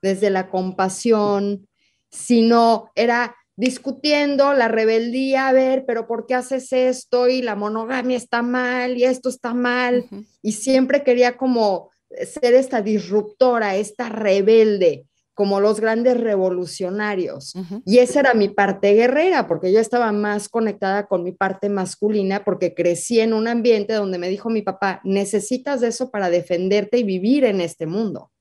desde 0.02 0.30
la 0.30 0.50
compasión, 0.50 1.68
sino 2.10 2.90
era 2.96 3.36
discutiendo 3.56 4.54
la 4.54 4.68
rebeldía, 4.68 5.48
a 5.48 5.54
ver, 5.54 5.86
pero 5.86 6.08
¿por 6.08 6.26
qué 6.26 6.36
haces 6.36 6.72
esto? 6.74 7.28
Y 7.28 7.42
la 7.42 7.56
monogamia 7.56 8.18
está 8.18 8.42
mal 8.42 8.98
y 8.98 9.04
esto 9.04 9.30
está 9.30 9.54
mal. 9.54 10.06
Y 10.42 10.54
siempre 10.54 11.04
quería 11.04 11.38
como 11.38 11.92
ser 12.26 12.54
esta 12.54 12.82
disruptora, 12.82 13.76
esta 13.76 14.10
rebelde, 14.10 15.06
como 15.34 15.60
los 15.60 15.80
grandes 15.80 16.20
revolucionarios. 16.20 17.54
Y 17.86 17.98
esa 17.98 18.20
era 18.20 18.34
mi 18.34 18.50
parte 18.50 18.94
guerrera, 18.94 19.48
porque 19.48 19.72
yo 19.72 19.80
estaba 19.80 20.12
más 20.12 20.48
conectada 20.48 21.08
con 21.08 21.24
mi 21.24 21.32
parte 21.32 21.70
masculina, 21.70 22.44
porque 22.44 22.74
crecí 22.74 23.20
en 23.20 23.34
un 23.34 23.48
ambiente 23.48 23.94
donde 23.94 24.20
me 24.20 24.30
dijo 24.30 24.50
mi 24.50 24.62
papá, 24.62 25.02
necesitas 25.04 25.82
eso 25.82 26.12
para 26.12 26.30
defenderte 26.30 27.00
y 27.00 27.04
vivir 27.04 27.46
en 27.46 27.62
este 27.62 27.88
mundo. 27.88 28.32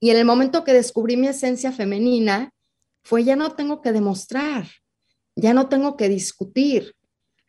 Y 0.00 0.10
en 0.10 0.16
el 0.16 0.24
momento 0.24 0.64
que 0.64 0.72
descubrí 0.72 1.16
mi 1.16 1.28
esencia 1.28 1.70
femenina, 1.70 2.52
fue 3.04 3.24
ya 3.24 3.36
no 3.36 3.52
tengo 3.52 3.80
que 3.80 3.92
demostrar, 3.92 4.66
ya 5.36 5.54
no 5.54 5.68
tengo 5.68 5.96
que 5.96 6.08
discutir. 6.08 6.94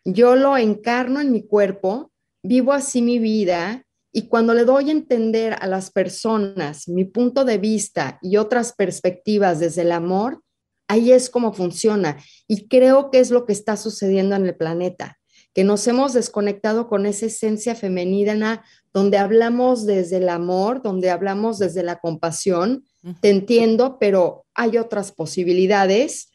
Yo 0.06 0.36
lo 0.36 0.58
encarno 0.58 1.20
en 1.20 1.32
mi 1.32 1.46
cuerpo, 1.46 2.12
vivo 2.44 2.74
así 2.74 3.02
mi 3.02 3.20
vida 3.20 3.86
y 4.12 4.28
cuando 4.28 4.54
le 4.54 4.66
doy 4.66 4.90
a 4.90 4.94
entender 4.94 5.56
a 5.60 5.68
las 5.68 5.92
personas 5.92 6.88
mi 6.88 7.06
punto 7.06 7.46
de 7.46 7.58
vista 7.58 8.18
y 8.22 8.38
otras 8.38 8.74
perspectivas 8.74 9.60
desde 9.60 9.84
el 9.84 9.92
amor, 9.92 10.42
ahí 10.88 11.12
es 11.12 11.30
como 11.30 11.54
funciona. 11.54 12.18
Y 12.48 12.68
creo 12.68 13.12
que 13.12 13.20
es 13.20 13.30
lo 13.30 13.46
que 13.46 13.54
está 13.54 13.78
sucediendo 13.78 14.36
en 14.36 14.46
el 14.48 14.56
planeta, 14.56 15.20
que 15.54 15.64
nos 15.64 15.88
hemos 15.88 16.14
desconectado 16.14 16.88
con 16.88 17.06
esa 17.06 17.28
esencia 17.28 17.76
femenina 17.76 18.64
donde 18.94 19.18
hablamos 19.20 19.86
desde 19.86 20.18
el 20.18 20.30
amor, 20.30 20.82
donde 20.82 21.12
hablamos 21.12 21.60
desde 21.60 21.84
la 21.84 22.00
compasión. 22.00 22.84
Te 23.22 23.30
entiendo, 23.30 23.98
pero 24.00 24.46
hay 24.56 24.78
otras 24.78 25.12
posibilidades 25.12 26.32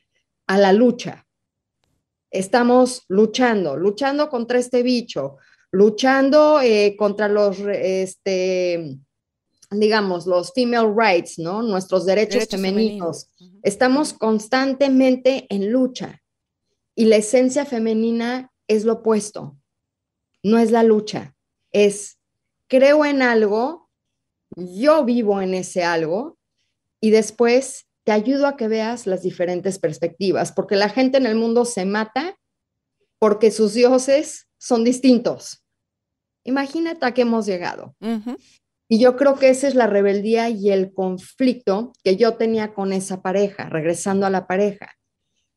a 0.47 0.59
la 0.59 0.73
lucha. 0.73 1.27
Estamos 2.31 3.05
luchando, 3.09 3.77
luchando 3.77 4.29
contra 4.29 4.59
este 4.59 4.83
bicho, 4.83 5.39
luchando 5.75 6.61
eh, 6.61 6.95
contra 6.97 7.27
los, 7.29 7.59
este, 7.59 8.97
digamos, 9.73 10.25
los 10.25 10.53
female 10.53 10.93
rights, 10.97 11.37
¿no? 11.41 11.63
Nuestros 11.63 12.07
derechos, 12.07 12.47
femeninos. 12.49 13.29
Estamos 13.65 14.13
constantemente 14.13 15.47
en 15.49 15.73
lucha 15.73 16.23
y 16.95 17.07
la 17.07 17.17
esencia 17.17 17.67
femenina 17.67 18.53
es 18.69 18.85
lo 18.85 18.95
opuesto. 18.95 19.57
No 20.45 20.59
es 20.59 20.71
la 20.71 20.85
lucha, 20.85 21.35
es 21.73 22.19
creo 22.69 23.05
en 23.05 23.21
algo, 23.21 23.91
yo 24.55 25.05
vivo 25.05 25.41
en 25.41 25.55
ese 25.55 25.83
algo 25.83 26.39
y 27.01 27.11
después 27.11 27.87
te 28.05 28.13
ayudo 28.13 28.47
a 28.47 28.57
que 28.57 28.69
veas 28.69 29.09
las 29.09 29.23
diferentes 29.23 29.81
perspectivas, 29.81 30.53
porque 30.53 30.77
la 30.77 30.89
gente 30.89 31.19
en 31.19 31.27
el 31.27 31.35
mundo 31.35 31.65
se 31.65 31.85
mata 31.85 32.39
porque 33.19 33.51
sus 33.51 33.75
dioses 33.75 34.47
son 34.57 34.85
distintos. 34.85 35.63
Imagínate 36.45 37.07
a 37.07 37.15
qué 37.15 37.23
hemos 37.23 37.47
llegado. 37.47 37.95
Y 38.89 39.01
yo 39.01 39.17
creo 39.17 39.37
que 39.37 39.49
esa 39.49 39.67
es 39.67 39.75
la 39.75 39.87
rebeldía 39.87 40.51
y 40.51 40.71
el 40.71 40.93
conflicto 40.93 41.93
que 42.05 42.17
yo 42.17 42.35
tenía 42.35 42.75
con 42.75 42.93
esa 42.93 43.23
pareja, 43.23 43.69
regresando 43.71 44.27
a 44.27 44.31
la 44.31 44.47
pareja. 44.47 44.95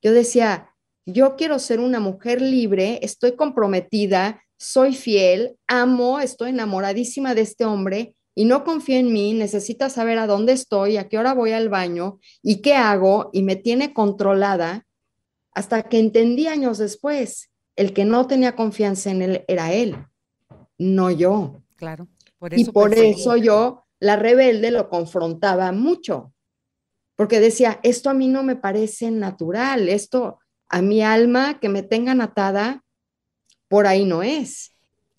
Yo 0.01 0.13
decía, 0.13 0.73
yo 1.05 1.35
quiero 1.35 1.59
ser 1.59 1.81
una 1.81 1.99
mujer 1.99 2.41
libre, 2.41 2.99
estoy 3.01 3.35
comprometida, 3.35 4.41
soy 4.57 4.95
fiel, 4.95 5.57
amo, 5.67 6.19
estoy 6.19 6.51
enamoradísima 6.51 7.35
de 7.35 7.41
este 7.41 7.65
hombre 7.65 8.15
y 8.33 8.45
no 8.45 8.63
confía 8.63 8.99
en 8.99 9.11
mí, 9.11 9.33
necesita 9.33 9.89
saber 9.89 10.19
a 10.19 10.27
dónde 10.27 10.53
estoy, 10.53 10.97
a 10.97 11.09
qué 11.09 11.17
hora 11.17 11.33
voy 11.33 11.51
al 11.51 11.69
baño 11.69 12.19
y 12.41 12.61
qué 12.61 12.75
hago 12.75 13.29
y 13.33 13.43
me 13.43 13.55
tiene 13.55 13.93
controlada 13.93 14.85
hasta 15.53 15.83
que 15.83 15.99
entendí 15.99 16.47
años 16.47 16.77
después, 16.77 17.49
el 17.75 17.93
que 17.93 18.05
no 18.05 18.27
tenía 18.27 18.55
confianza 18.55 19.11
en 19.11 19.21
él 19.21 19.45
era 19.47 19.73
él 19.73 19.97
no 20.77 21.11
yo. 21.11 21.61
Claro. 21.75 22.07
y 22.51 22.65
por 22.65 22.93
eso 22.93 23.37
yo, 23.37 23.85
la 23.99 24.15
rebelde, 24.15 24.71
lo 24.71 24.89
confrontaba 24.89 25.71
mucho, 25.71 26.33
porque 27.15 27.39
decía, 27.39 27.79
esto 27.83 28.09
a 28.09 28.13
mí 28.13 28.27
no 28.27 28.43
me 28.43 28.55
parece 28.55 29.11
natural, 29.11 29.89
esto 29.89 30.39
a 30.69 30.81
mi 30.81 31.01
alma 31.01 31.59
que 31.59 31.69
me 31.69 31.83
tengan 31.83 32.21
atada, 32.21 32.83
por 33.67 33.87
ahí 33.87 34.05
no 34.05 34.23
es. 34.23 34.71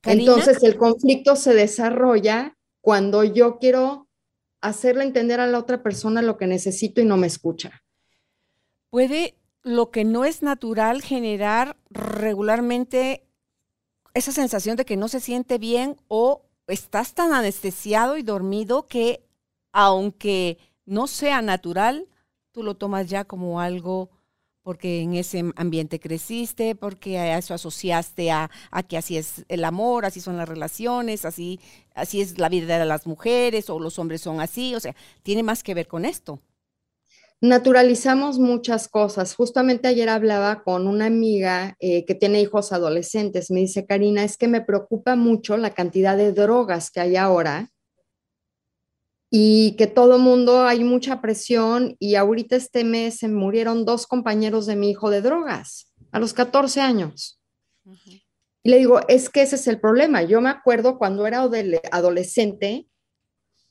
Entonces 0.05 0.63
el 0.63 0.77
conflicto 0.77 1.37
se 1.37 1.55
desarrolla 1.55 2.57
cuando 2.81 3.25
yo 3.25 3.59
quiero 3.59 4.09
hacerle 4.61 5.05
entender 5.05 5.41
a 5.41 5.47
la 5.47 5.59
otra 5.59 5.83
persona 5.83 6.23
lo 6.23 6.37
que 6.37 6.47
necesito 6.47 7.01
y 7.01 7.05
no 7.05 7.17
me 7.17 7.27
escucha. 7.27 7.83
Puede 8.91 9.37
lo 9.63 9.91
que 9.91 10.05
no 10.05 10.25
es 10.25 10.43
natural 10.43 11.03
generar 11.03 11.77
regularmente 11.91 13.28
esa 14.19 14.33
sensación 14.33 14.77
de 14.77 14.85
que 14.85 14.97
no 14.97 15.09
se 15.09 15.21
siente 15.21 15.59
bien 15.59 15.97
o 16.09 16.43
estás 16.67 17.15
tan 17.15 17.33
anestesiado 17.33 18.17
y 18.17 18.23
dormido 18.23 18.87
que 18.87 19.25
aunque 19.73 20.59
no 20.87 21.07
sea 21.07 21.41
natural, 21.43 22.07
tú 22.53 22.63
lo 22.63 22.77
tomas 22.77 23.09
ya 23.09 23.25
como 23.25 23.61
algo 23.61 24.11
porque 24.63 25.01
en 25.01 25.15
ese 25.15 25.45
ambiente 25.57 25.99
creciste, 25.99 26.75
porque 26.75 27.19
a 27.19 27.39
eso 27.39 27.55
asociaste 27.55 28.31
a, 28.31 28.51
que 28.87 28.99
así 28.99 29.17
es 29.17 29.47
el 29.49 29.65
amor, 29.65 30.05
así 30.05 30.21
son 30.21 30.37
las 30.37 30.49
relaciones, 30.49 31.25
así, 31.25 31.59
así 31.95 32.21
es 32.21 32.39
la 32.39 32.51
vida 32.51 32.79
de 32.79 32.85
las 32.85 33.07
mujeres 33.07 33.71
o 33.71 33.81
los 33.81 33.99
hombres 33.99 34.21
son 34.21 34.43
así, 34.43 34.75
o 34.75 34.81
sea, 34.81 34.95
tiene 35.23 35.43
más 35.43 35.63
que 35.63 35.73
ver 35.73 35.89
con 35.89 36.05
esto 36.05 36.43
naturalizamos 37.41 38.39
muchas 38.39 38.89
cosas. 38.89 39.35
Justamente 39.35 39.89
ayer 39.89 40.09
hablaba 40.09 40.63
con 40.63 40.87
una 40.87 41.07
amiga 41.07 41.77
eh, 41.79 42.05
que 42.05 42.15
tiene 42.15 42.41
hijos 42.41 42.73
adolescentes. 42.73 43.51
Me 43.51 43.61
dice, 43.61 43.87
Karina, 43.87 44.25
es 44.25 44.37
que 44.37 44.49
me 44.49 44.61
preocupa 44.61 45.17
mucho 45.17 45.57
la 45.57 45.71
cantidad 45.71 46.17
de 46.17 46.33
drogas 46.33 46.91
que 46.91 47.01
hay 47.01 47.17
ahora 47.17 47.71
y 49.31 49.73
que 49.77 49.87
todo 49.87 50.19
mundo 50.19 50.65
hay 50.65 50.85
mucha 50.85 51.21
presión 51.21 51.97
y 51.99 52.15
ahorita 52.15 52.57
este 52.57 52.83
mes 52.83 53.19
se 53.19 53.29
murieron 53.29 53.85
dos 53.85 54.07
compañeros 54.07 54.67
de 54.67 54.77
mi 54.77 54.91
hijo 54.91 55.11
de 55.11 55.21
drogas 55.21 55.93
a 56.13 56.19
los 56.19 56.33
14 56.33 56.81
años. 56.81 57.41
Y 58.63 58.71
le 58.71 58.79
digo, 58.79 59.01
es 59.09 59.29
que 59.29 59.43
ese 59.43 59.57
es 59.57 59.67
el 59.69 59.81
problema. 59.81 60.23
Yo 60.23 60.41
me 60.41 60.51
acuerdo 60.51 60.99
cuando 60.99 61.27
era 61.27 61.47
adolescente, 61.93 62.87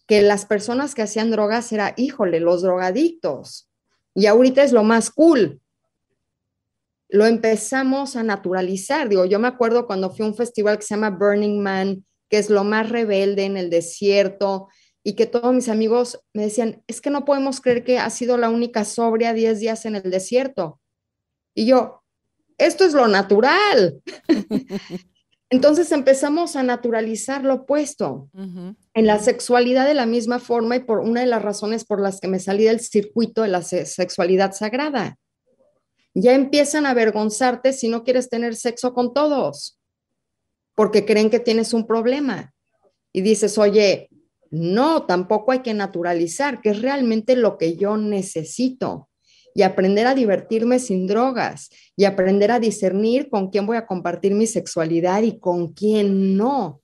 que 0.08 0.22
las 0.22 0.46
personas 0.46 0.96
que 0.96 1.02
hacían 1.02 1.32
drogas 1.32 1.72
era, 1.72 1.94
híjole, 1.98 2.40
los 2.40 2.62
drogadictos. 2.62 3.70
Y 4.16 4.26
ahorita 4.26 4.64
es 4.64 4.72
lo 4.72 4.84
más 4.84 5.12
cool. 5.12 5.62
Lo 7.10 7.26
empezamos 7.26 8.16
a 8.16 8.24
naturalizar. 8.24 9.10
Digo, 9.10 9.26
yo 9.26 9.38
me 9.38 9.50
acuerdo 9.50 9.86
cuando 9.86 10.10
fui 10.10 10.26
a 10.26 10.30
un 10.30 10.36
festival 10.36 10.78
que 10.78 10.86
se 10.86 10.96
llama 10.96 11.10
Burning 11.10 11.62
Man, 11.62 12.06
que 12.30 12.38
es 12.38 12.50
lo 12.50 12.64
más 12.64 12.90
rebelde 12.90 13.44
en 13.46 13.58
el 13.58 13.70
desierto, 13.70 14.70
y 15.04 15.14
que 15.14 15.26
todos 15.26 15.54
mis 15.54 15.70
amigos 15.70 16.20
me 16.34 16.44
decían, 16.44 16.84
es 16.88 17.00
que 17.00 17.10
no 17.10 17.24
podemos 17.24 17.62
creer 17.62 17.84
que 17.84 18.00
ha 18.00 18.10
sido 18.10 18.38
la 18.38 18.50
única 18.50 18.86
sobria 18.86 19.34
10 19.34 19.60
días 19.60 19.86
en 19.86 19.96
el 19.96 20.10
desierto. 20.10 20.80
Y 21.54 21.66
yo, 21.66 22.04
esto 22.58 22.86
es 22.86 22.94
lo 22.94 23.08
natural. 23.08 24.02
Entonces 25.50 25.92
empezamos 25.92 26.56
a 26.56 26.64
naturalizar 26.64 27.44
lo 27.44 27.56
opuesto. 27.56 28.30
En 28.94 29.08
la 29.08 29.20
sexualidad 29.20 29.88
de 29.88 29.94
la 29.94 30.06
misma 30.06 30.40
forma 30.40 30.76
y 30.76 30.80
por 30.80 31.00
una 31.00 31.22
de 31.22 31.28
las 31.28 31.42
razones 31.42 31.86
por 31.86 32.02
las 32.02 32.20
que 32.20 32.28
me 32.28 32.40
salí 32.40 32.66
del 32.66 32.82
circuito 32.82 33.44
de 33.44 33.48
la 33.48 33.62
sexualidad 33.62 34.52
sagrada. 34.52 35.18
Ya 36.14 36.34
empiezan 36.34 36.86
a 36.86 36.92
avergonzarte 36.92 37.74
si 37.74 37.88
no 37.88 38.04
quieres 38.04 38.30
tener 38.30 38.56
sexo 38.56 38.94
con 38.94 39.14
todos, 39.14 39.80
porque 40.76 41.06
creen 41.06 41.30
que 41.30 41.40
tienes 41.40 41.74
un 41.74 41.88
problema. 41.88 42.54
Y 43.14 43.22
dices, 43.22 43.58
oye, 43.58 44.10
no, 44.50 45.06
tampoco 45.06 45.52
hay 45.52 45.60
que 45.60 45.74
naturalizar, 45.74 46.60
que 46.60 46.72
es 46.72 46.82
realmente 46.82 47.36
lo 47.36 47.58
que 47.58 47.78
yo 47.78 47.98
necesito 47.98 49.08
y 49.58 49.64
aprender 49.64 50.06
a 50.06 50.14
divertirme 50.14 50.78
sin 50.78 51.08
drogas 51.08 51.72
y 51.96 52.06
aprender 52.06 52.52
a 52.52 52.60
discernir 52.60 53.28
con 53.28 53.50
quién 53.50 53.66
voy 53.66 53.78
a 53.78 53.88
compartir 53.88 54.36
mi 54.36 54.46
sexualidad 54.46 55.24
y 55.24 55.40
con 55.40 55.74
quién 55.74 56.38
no. 56.38 56.84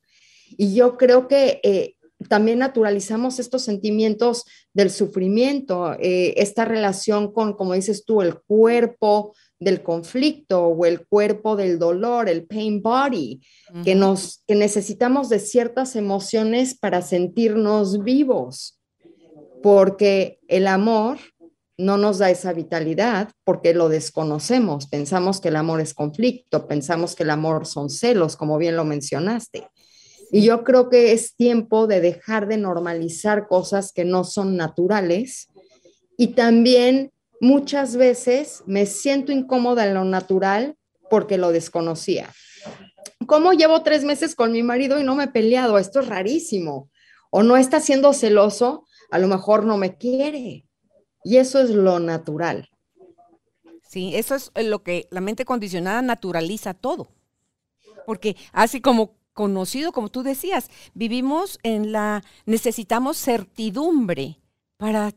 Y 0.58 0.74
yo 0.74 0.98
creo 0.98 1.28
que 1.28 1.60
eh, 1.62 1.98
también 2.28 2.58
naturalizamos 2.58 3.38
estos 3.38 3.62
sentimientos 3.62 4.46
del 4.74 4.90
sufrimiento, 4.90 5.94
eh, 6.00 6.34
esta 6.38 6.66
relación 6.66 7.32
con, 7.32 7.54
como 7.54 7.76
dices 7.76 8.06
tú, 8.06 8.24
el 8.24 8.42
cuerpo 8.42 9.36
del 9.60 9.84
conflicto 9.84 10.66
o 10.66 10.86
el 10.88 11.06
cuerpo 11.06 11.56
del 11.56 11.78
dolor, 11.78 12.28
el 12.28 12.48
pain 12.48 12.82
body, 12.82 13.40
que, 13.86 13.94
nos, 13.94 14.42
que 14.48 14.56
necesitamos 14.56 15.30
de 15.30 15.38
ciertas 15.38 15.96
emociones 15.96 16.74
para 16.74 17.04
sentirnos 17.04 18.04
vivos. 18.04 18.80
porque 19.62 20.40
el 20.50 20.68
amor 20.68 21.20
no 21.78 21.98
nos 21.98 22.20
da 22.20 22.30
esa 22.30 22.54
vitalidad 22.54 23.30
porque 23.44 23.74
lo 23.74 23.90
desconocemos. 23.90 24.88
Pensamos 24.88 25.42
que 25.42 25.50
el 25.50 25.56
amor 25.56 25.82
es 25.82 25.94
conflicto, 25.94 26.68
pensamos 26.68 27.16
que 27.16 27.24
el 27.24 27.32
amor 27.32 27.66
son 27.66 27.90
celos, 27.90 28.36
como 28.36 28.58
bien 28.58 28.76
lo 28.76 28.86
mencionaste. 28.86 29.68
Y 30.32 30.44
yo 30.44 30.64
creo 30.64 30.90
que 30.90 31.12
es 31.12 31.36
tiempo 31.36 31.88
de 31.88 32.02
dejar 32.02 32.48
de 32.48 32.58
normalizar 32.58 33.48
cosas 33.48 33.92
que 33.92 34.06
no 34.06 34.24
son 34.24 34.58
naturales. 34.58 35.48
Y 36.18 36.30
también 36.30 37.12
muchas 37.40 37.96
veces 37.96 38.64
me 38.66 38.86
siento 38.86 39.32
incómoda 39.32 39.86
en 39.86 39.94
lo 39.94 40.06
natural 40.06 40.76
porque 41.10 41.38
lo 41.38 41.52
desconocía. 41.52 42.30
¿Cómo 43.28 43.54
llevo 43.54 43.84
tres 43.84 44.04
meses 44.04 44.36
con 44.36 44.52
mi 44.52 44.64
marido 44.64 45.00
y 45.00 45.04
no 45.04 45.16
me 45.16 45.26
he 45.26 45.28
peleado? 45.28 45.78
Esto 45.78 46.00
es 46.00 46.08
rarísimo. 46.08 46.90
O 47.30 47.44
no 47.44 47.58
está 47.58 47.80
siendo 47.80 48.14
celoso, 48.14 48.86
a 49.12 49.20
lo 49.20 49.28
mejor 49.28 49.66
no 49.66 49.78
me 49.78 49.98
quiere. 49.98 50.66
Y 51.24 51.38
eso 51.38 51.60
es 51.60 51.70
lo 51.70 52.00
natural. 52.00 52.70
Sí, 53.88 54.16
eso 54.16 54.36
es 54.36 54.52
lo 54.56 54.84
que 54.84 55.08
la 55.12 55.22
mente 55.22 55.46
condicionada 55.46 56.02
naturaliza 56.02 56.74
todo. 56.74 57.10
Porque 58.06 58.36
así 58.52 58.82
como 58.82 59.16
conocido, 59.34 59.92
como 59.92 60.10
tú 60.10 60.24
decías, 60.24 60.70
vivimos 60.94 61.60
en 61.64 61.92
la, 61.92 62.24
necesitamos 62.46 63.18
certidumbre 63.18 64.40
para 64.78 65.12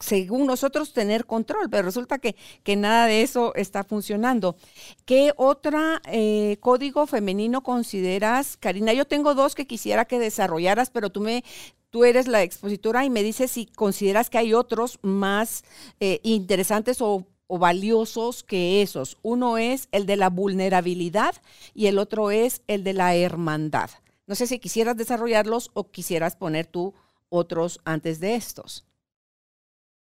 según 0.00 0.46
nosotros, 0.46 0.92
tener 0.92 1.26
control, 1.26 1.70
pero 1.70 1.84
resulta 1.84 2.18
que, 2.18 2.34
que 2.64 2.74
nada 2.74 3.06
de 3.06 3.22
eso 3.22 3.54
está 3.54 3.84
funcionando. 3.84 4.56
¿Qué 5.04 5.32
otro 5.36 5.78
eh, 6.06 6.56
código 6.60 7.06
femenino 7.06 7.62
consideras, 7.62 8.56
Karina? 8.56 8.92
Yo 8.92 9.04
tengo 9.04 9.34
dos 9.34 9.54
que 9.54 9.66
quisiera 9.66 10.06
que 10.06 10.18
desarrollaras, 10.18 10.90
pero 10.90 11.10
tú 11.10 11.20
me... 11.20 11.44
Tú 11.92 12.04
eres 12.04 12.28
la 12.28 12.44
expositora 12.44 13.04
y 13.04 13.10
me 13.10 13.24
dices 13.24 13.50
si 13.50 13.66
consideras 13.66 14.30
que 14.30 14.38
hay 14.38 14.54
otros 14.54 15.00
más 15.02 15.64
eh, 15.98 16.20
interesantes 16.22 17.00
o, 17.00 17.26
o 17.48 17.58
valiosos 17.58 18.44
que 18.44 18.80
esos. 18.80 19.18
Uno 19.22 19.58
es 19.58 19.88
el 19.90 20.06
de 20.06 20.16
la 20.16 20.30
vulnerabilidad 20.30 21.34
y 21.74 21.86
el 21.86 21.98
otro 21.98 22.30
es 22.30 22.62
el 22.68 22.84
de 22.84 22.92
la 22.92 23.16
hermandad. 23.16 23.90
No 24.28 24.36
sé 24.36 24.46
si 24.46 24.60
quisieras 24.60 24.96
desarrollarlos 24.96 25.72
o 25.74 25.90
quisieras 25.90 26.36
poner 26.36 26.66
tú 26.66 26.94
otros 27.28 27.80
antes 27.84 28.20
de 28.20 28.36
estos. 28.36 28.86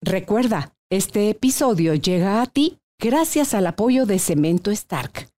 Recuerda, 0.02 0.74
este 0.88 1.28
episodio 1.28 1.94
llega 1.94 2.40
a 2.40 2.46
ti 2.46 2.78
gracias 2.98 3.52
al 3.52 3.66
apoyo 3.66 4.06
de 4.06 4.18
Cemento 4.18 4.70
Stark. 4.70 5.28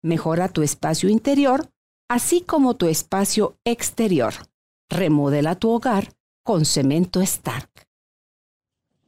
Mejora 0.00 0.48
tu 0.48 0.62
espacio 0.62 1.08
interior, 1.08 1.68
así 2.08 2.40
como 2.40 2.76
tu 2.76 2.86
espacio 2.86 3.56
exterior. 3.64 4.32
Remodela 4.88 5.56
tu 5.56 5.70
hogar 5.70 6.12
con 6.44 6.64
Cemento 6.64 7.20
Stark. 7.20 7.68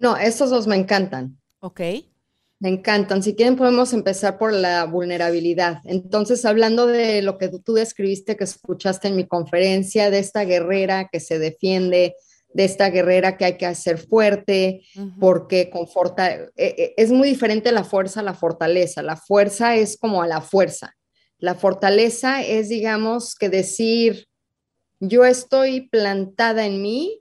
No, 0.01 0.17
estos 0.17 0.51
dos 0.51 0.67
me 0.67 0.75
encantan. 0.75 1.41
Ok. 1.61 1.81
Me 2.59 2.71
encantan. 2.71 3.23
Si 3.23 3.37
quieren, 3.37 3.55
podemos 3.55 3.93
empezar 3.93 4.37
por 4.37 4.53
la 4.53 4.85
vulnerabilidad. 4.85 5.81
Entonces, 5.85 6.45
hablando 6.45 6.89
de 6.89 7.23
lo 7.23 7.39
que 7.39 7.51
tú 7.61 7.75
describiste, 7.75 8.37
que 8.37 8.45
escuchaste 8.45 9.07
en 9.07 9.17
mi 9.17 9.29
conferencia, 9.29 10.11
de 10.11 10.19
esta 10.19 10.45
guerrera 10.45 11.09
que 11.09 11.21
se 11.21 11.39
defiende, 11.39 12.17
de 12.55 12.65
esta 12.65 12.89
guerrera 12.89 13.37
que 13.37 13.45
hay 13.45 13.59
que 13.59 13.67
hacer 13.67 13.99
fuerte, 13.99 14.83
porque 15.19 15.71
conforta, 15.71 16.33
eh, 16.33 16.51
eh, 16.57 16.95
es 16.97 17.11
muy 17.11 17.29
diferente 17.29 17.73
la 17.73 17.83
fuerza 17.83 18.21
a 18.21 18.23
la 18.23 18.33
fortaleza. 18.33 19.03
La 19.03 19.17
fuerza 19.17 19.75
es 19.75 19.99
como 19.99 20.23
a 20.23 20.29
la 20.29 20.41
fuerza. 20.41 20.95
La 21.39 21.57
fortaleza 21.57 22.43
es, 22.43 22.69
digamos, 22.69 23.35
que 23.35 23.49
decir, 23.49 24.29
yo 25.01 25.25
estoy 25.25 25.89
plantada 25.89 26.65
en 26.65 26.81
mí 26.81 27.21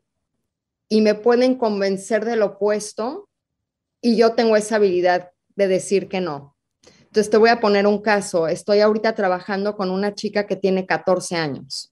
y 0.88 1.02
me 1.02 1.16
pueden 1.16 1.56
convencer 1.56 2.24
del 2.26 2.44
opuesto 2.44 3.28
y 4.02 4.16
yo 4.16 4.36
tengo 4.36 4.56
esa 4.56 4.76
habilidad 4.76 5.32
de 5.56 5.68
decir 5.68 6.08
que 6.08 6.22
no. 6.22 6.56
Entonces 7.00 7.32
te 7.32 7.38
voy 7.38 7.50
a 7.50 7.60
poner 7.60 7.88
un 7.88 8.02
caso. 8.02 8.48
Estoy 8.48 8.82
ahorita 8.82 9.16
trabajando 9.16 9.76
con 9.76 9.90
una 9.90 10.14
chica 10.14 10.46
que 10.46 10.56
tiene 10.56 10.86
14 10.86 11.36
años 11.36 11.92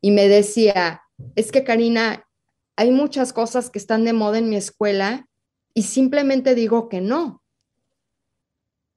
y 0.00 0.10
me 0.10 0.26
decía, 0.26 1.03
es 1.34 1.52
que 1.52 1.64
Karina, 1.64 2.26
hay 2.76 2.90
muchas 2.90 3.32
cosas 3.32 3.70
que 3.70 3.78
están 3.78 4.04
de 4.04 4.12
moda 4.12 4.38
en 4.38 4.48
mi 4.48 4.56
escuela 4.56 5.28
y 5.74 5.82
simplemente 5.82 6.54
digo 6.54 6.88
que 6.88 7.00
no. 7.00 7.42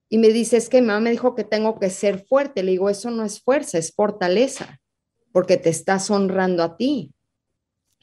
Y 0.10 0.18
me 0.20 0.30
dice, 0.30 0.58
es 0.58 0.70
que 0.70 0.82
mamá 0.82 1.00
me 1.02 1.12
dijo 1.12 1.36
que 1.36 1.44
tengo 1.44 1.80
que 1.80 1.90
ser 1.90 2.26
fuerte. 2.26 2.64
Le 2.64 2.72
digo, 2.72 2.90
eso 2.90 3.12
no 3.12 3.26
es 3.26 3.42
fuerza, 3.42 3.78
es 3.78 3.94
fortaleza, 3.94 4.80
porque 5.34 5.58
te 5.58 5.70
estás 5.70 6.10
honrando 6.10 6.64
a 6.64 6.78
ti. 6.78 7.14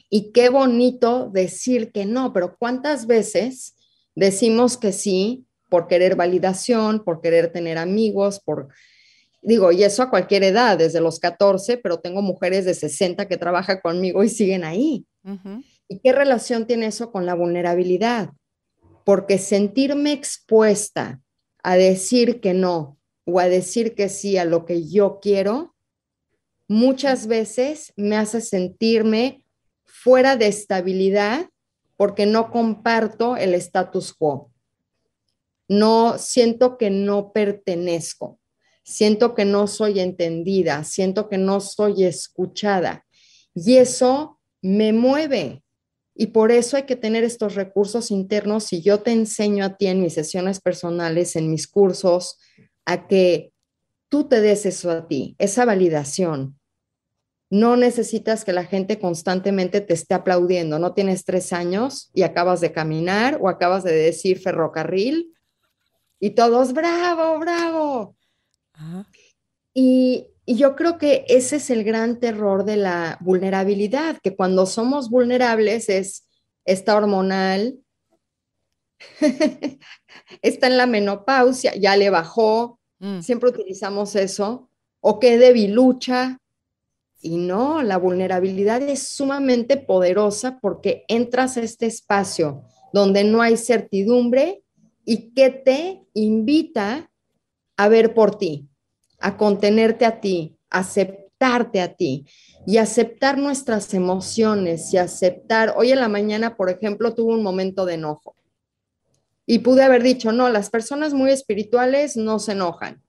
Y 0.09 0.31
qué 0.31 0.49
bonito 0.49 1.29
decir 1.33 1.91
que 1.91 2.05
no, 2.05 2.31
pero 2.31 2.57
¿cuántas 2.57 3.07
veces 3.07 3.75
decimos 4.13 4.77
que 4.77 4.91
sí 4.91 5.45
por 5.69 5.87
querer 5.87 6.15
validación, 6.15 7.03
por 7.03 7.21
querer 7.21 7.51
tener 7.51 7.77
amigos, 7.77 8.39
por 8.39 8.69
digo, 9.45 9.71
y 9.71 9.83
eso 9.83 10.01
a 10.01 10.09
cualquier 10.09 10.43
edad, 10.43 10.77
desde 10.77 10.99
los 10.99 11.19
14, 11.19 11.77
pero 11.77 11.99
tengo 11.99 12.21
mujeres 12.21 12.65
de 12.65 12.73
60 12.73 13.27
que 13.27 13.37
trabajan 13.37 13.79
conmigo 13.81 14.23
y 14.23 14.29
siguen 14.29 14.63
ahí. 14.63 15.05
¿Y 15.87 15.99
qué 15.99 16.11
relación 16.11 16.65
tiene 16.65 16.87
eso 16.87 17.11
con 17.11 17.25
la 17.25 17.35
vulnerabilidad? 17.35 18.31
Porque 19.03 19.37
sentirme 19.37 20.13
expuesta 20.13 21.21
a 21.61 21.75
decir 21.75 22.41
que 22.41 22.53
no 22.53 22.97
o 23.25 23.39
a 23.39 23.47
decir 23.47 23.93
que 23.93 24.09
sí 24.09 24.37
a 24.37 24.45
lo 24.45 24.65
que 24.65 24.87
yo 24.87 25.19
quiero, 25.21 25.75
muchas 26.67 27.27
veces 27.27 27.93
me 27.95 28.17
hace 28.17 28.41
sentirme 28.41 29.43
fuera 29.83 30.37
de 30.37 30.47
estabilidad 30.47 31.49
porque 31.97 32.25
no 32.25 32.51
comparto 32.51 33.37
el 33.37 33.53
status 33.53 34.11
quo. 34.13 34.51
No 35.67 36.17
siento 36.17 36.77
que 36.77 36.89
no 36.89 37.31
pertenezco 37.31 38.39
siento 38.85 39.35
que 39.35 39.43
no 39.43 39.67
soy 39.67 39.99
entendida, 39.99 40.83
siento 40.83 41.27
que 41.27 41.37
no 41.37 41.59
soy 41.59 42.05
escuchada. 42.05 43.05
Y 43.53 43.77
eso 43.77 44.39
me 44.61 44.93
mueve. 44.93 45.63
Y 46.13 46.27
por 46.27 46.51
eso 46.51 46.77
hay 46.77 46.83
que 46.83 46.95
tener 46.95 47.25
estos 47.25 47.55
recursos 47.55 48.11
internos. 48.11 48.65
Si 48.65 48.81
yo 48.81 49.01
te 49.01 49.11
enseño 49.11 49.65
a 49.65 49.75
ti 49.75 49.87
en 49.87 50.01
mis 50.01 50.13
sesiones 50.13 50.61
personales, 50.61 51.35
en 51.35 51.51
mis 51.51 51.67
cursos, 51.67 52.37
a 52.85 53.07
que 53.07 53.51
tú 54.07 54.25
te 54.25 54.39
des 54.39 54.65
eso 54.65 54.91
a 54.91 55.07
ti, 55.07 55.35
esa 55.39 55.65
validación. 55.65 56.57
No 57.49 57.75
necesitas 57.75 58.45
que 58.45 58.53
la 58.53 58.65
gente 58.65 58.99
constantemente 58.99 59.81
te 59.81 59.93
esté 59.93 60.13
aplaudiendo. 60.13 60.79
No 60.79 60.93
tienes 60.93 61.25
tres 61.25 61.53
años 61.53 62.11
y 62.13 62.23
acabas 62.23 62.61
de 62.61 62.71
caminar 62.71 63.37
o 63.41 63.49
acabas 63.49 63.83
de 63.83 63.93
decir 63.93 64.39
ferrocarril 64.39 65.33
y 66.19 66.31
todos, 66.31 66.73
bravo, 66.73 67.39
bravo. 67.39 68.15
Y, 69.73 70.27
yo 70.47 70.75
creo 70.75 70.99
que 70.99 71.25
ese 71.27 71.55
es 71.55 71.71
el 71.71 71.83
gran 71.83 72.19
terror 72.19 72.65
de 72.65 72.77
la 72.77 73.17
vulnerabilidad, 73.19 74.19
que 74.21 74.35
cuando 74.35 74.67
somos 74.67 75.09
vulnerables 75.09 75.89
es 75.89 76.27
esta 76.65 76.95
hormonal, 76.95 77.79
está 80.43 80.67
en 80.67 80.77
la 80.77 80.85
menopausia, 80.85 81.73
ya 81.73 81.97
le 81.97 82.11
bajó, 82.11 82.79
mm. 82.99 83.21
siempre 83.21 83.49
utilizamos 83.49 84.15
eso, 84.15 84.69
o 84.99 85.19
que 85.19 85.39
debilucha. 85.39 86.37
Y 87.21 87.37
no, 87.37 87.81
la 87.81 87.97
vulnerabilidad 87.97 88.83
es 88.83 89.07
sumamente 89.07 89.77
poderosa 89.77 90.59
porque 90.61 91.05
entras 91.07 91.57
a 91.57 91.61
este 91.61 91.87
espacio 91.87 92.61
donde 92.93 93.23
no 93.23 93.41
hay 93.41 93.57
certidumbre 93.57 94.63
y 95.05 95.33
que 95.33 95.49
te 95.49 96.03
invita 96.13 97.11
a 97.77 97.89
ver 97.89 98.13
por 98.13 98.37
ti, 98.37 98.67
a 99.19 99.37
contenerte 99.37 100.05
a 100.05 100.21
ti, 100.21 100.57
a 100.69 100.79
aceptarte 100.79 101.81
a 101.81 101.93
ti 101.93 102.25
y 102.65 102.77
aceptar 102.77 103.37
nuestras 103.37 103.93
emociones 103.93 104.93
y 104.93 104.97
aceptar, 104.97 105.73
hoy 105.77 105.91
en 105.91 105.99
la 105.99 106.09
mañana, 106.09 106.55
por 106.55 106.69
ejemplo, 106.69 107.13
tuve 107.13 107.33
un 107.33 107.43
momento 107.43 107.85
de 107.85 107.95
enojo 107.95 108.35
y 109.45 109.59
pude 109.59 109.83
haber 109.83 110.01
dicho, 110.01 110.31
no, 110.31 110.49
las 110.49 110.69
personas 110.69 111.13
muy 111.13 111.31
espirituales 111.31 112.17
no 112.17 112.39
se 112.39 112.53
enojan. 112.53 113.03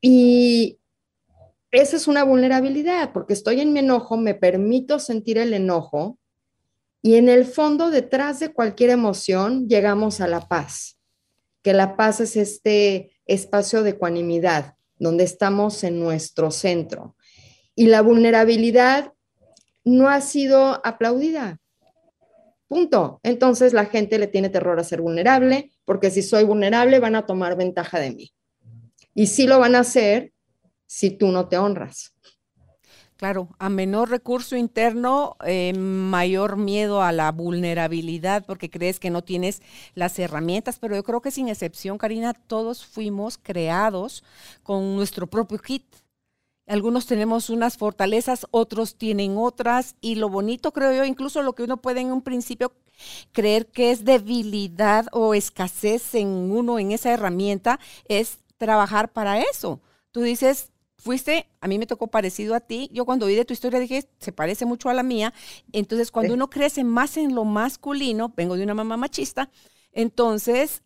Y 0.00 0.78
esa 1.72 1.96
es 1.96 2.08
una 2.08 2.24
vulnerabilidad, 2.24 3.12
porque 3.12 3.32
estoy 3.32 3.60
en 3.60 3.72
mi 3.72 3.80
enojo, 3.80 4.16
me 4.16 4.34
permito 4.34 4.98
sentir 4.98 5.38
el 5.38 5.52
enojo 5.52 6.18
y 7.02 7.16
en 7.16 7.28
el 7.28 7.44
fondo, 7.46 7.90
detrás 7.90 8.40
de 8.40 8.52
cualquier 8.52 8.90
emoción, 8.90 9.68
llegamos 9.68 10.20
a 10.20 10.28
la 10.28 10.46
paz 10.48 10.99
que 11.62 11.72
la 11.72 11.96
paz 11.96 12.20
es 12.20 12.36
este 12.36 13.10
espacio 13.26 13.82
de 13.82 13.90
ecuanimidad, 13.90 14.76
donde 14.98 15.24
estamos 15.24 15.84
en 15.84 16.00
nuestro 16.00 16.50
centro. 16.50 17.16
Y 17.74 17.86
la 17.86 18.02
vulnerabilidad 18.02 19.12
no 19.84 20.08
ha 20.08 20.20
sido 20.20 20.80
aplaudida. 20.84 21.58
Punto. 22.68 23.20
Entonces 23.22 23.72
la 23.72 23.86
gente 23.86 24.18
le 24.18 24.28
tiene 24.28 24.48
terror 24.48 24.78
a 24.78 24.84
ser 24.84 25.00
vulnerable, 25.00 25.72
porque 25.84 26.10
si 26.10 26.22
soy 26.22 26.44
vulnerable 26.44 27.00
van 27.00 27.16
a 27.16 27.26
tomar 27.26 27.56
ventaja 27.56 27.98
de 27.98 28.12
mí. 28.12 28.32
Y 29.14 29.26
sí 29.26 29.46
lo 29.46 29.58
van 29.58 29.74
a 29.74 29.80
hacer 29.80 30.32
si 30.86 31.10
tú 31.10 31.28
no 31.28 31.48
te 31.48 31.58
honras. 31.58 32.14
Claro, 33.20 33.50
a 33.58 33.68
menor 33.68 34.08
recurso 34.08 34.56
interno, 34.56 35.36
eh, 35.44 35.74
mayor 35.74 36.56
miedo 36.56 37.02
a 37.02 37.12
la 37.12 37.30
vulnerabilidad 37.32 38.46
porque 38.46 38.70
crees 38.70 38.98
que 38.98 39.10
no 39.10 39.22
tienes 39.22 39.60
las 39.94 40.18
herramientas, 40.18 40.78
pero 40.78 40.96
yo 40.96 41.04
creo 41.04 41.20
que 41.20 41.30
sin 41.30 41.50
excepción, 41.50 41.98
Karina, 41.98 42.32
todos 42.32 42.86
fuimos 42.86 43.36
creados 43.36 44.24
con 44.62 44.96
nuestro 44.96 45.26
propio 45.26 45.58
kit. 45.58 45.84
Algunos 46.66 47.04
tenemos 47.04 47.50
unas 47.50 47.76
fortalezas, 47.76 48.46
otros 48.52 48.94
tienen 48.94 49.36
otras 49.36 49.96
y 50.00 50.14
lo 50.14 50.30
bonito 50.30 50.72
creo 50.72 50.90
yo, 50.94 51.04
incluso 51.04 51.42
lo 51.42 51.52
que 51.52 51.64
uno 51.64 51.76
puede 51.76 52.00
en 52.00 52.12
un 52.12 52.22
principio 52.22 52.72
creer 53.32 53.66
que 53.66 53.90
es 53.90 54.06
debilidad 54.06 55.04
o 55.12 55.34
escasez 55.34 56.14
en 56.14 56.28
uno, 56.28 56.78
en 56.78 56.92
esa 56.92 57.12
herramienta, 57.12 57.80
es 58.08 58.38
trabajar 58.56 59.12
para 59.12 59.42
eso. 59.42 59.78
Tú 60.10 60.22
dices, 60.22 60.72
fuiste, 61.00 61.46
a 61.60 61.68
mí 61.68 61.78
me 61.78 61.86
tocó 61.86 62.06
parecido 62.08 62.54
a 62.54 62.60
ti. 62.60 62.88
Yo 62.92 63.04
cuando 63.04 63.26
oí 63.26 63.34
de 63.34 63.44
tu 63.44 63.52
historia 63.52 63.80
dije, 63.80 64.08
se 64.18 64.32
parece 64.32 64.66
mucho 64.66 64.88
a 64.88 64.94
la 64.94 65.02
mía. 65.02 65.32
Entonces, 65.72 66.10
cuando 66.10 66.34
uno 66.34 66.50
crece 66.50 66.84
más 66.84 67.16
en 67.16 67.34
lo 67.34 67.44
masculino, 67.44 68.32
vengo 68.36 68.56
de 68.56 68.64
una 68.64 68.74
mamá 68.74 68.96
machista, 68.96 69.50
entonces 69.92 70.82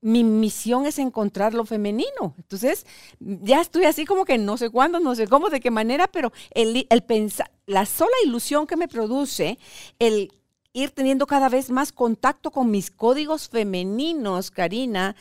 mi 0.00 0.22
misión 0.22 0.86
es 0.86 0.98
encontrar 0.98 1.54
lo 1.54 1.64
femenino. 1.64 2.34
Entonces, 2.36 2.86
ya 3.18 3.60
estoy 3.60 3.84
así 3.84 4.04
como 4.04 4.24
que 4.24 4.38
no 4.38 4.56
sé 4.56 4.70
cuándo, 4.70 5.00
no 5.00 5.14
sé 5.14 5.26
cómo, 5.26 5.48
de 5.48 5.58
qué 5.60 5.70
manera, 5.70 6.06
pero 6.06 6.32
el, 6.52 6.86
el 6.88 7.02
pensar, 7.02 7.50
la 7.66 7.86
sola 7.86 8.14
ilusión 8.24 8.66
que 8.66 8.76
me 8.76 8.86
produce, 8.86 9.58
el 9.98 10.32
ir 10.72 10.90
teniendo 10.90 11.26
cada 11.26 11.48
vez 11.48 11.70
más 11.70 11.90
contacto 11.90 12.50
con 12.50 12.70
mis 12.70 12.90
códigos 12.90 13.48
femeninos, 13.48 14.50
Karina, 14.50 15.16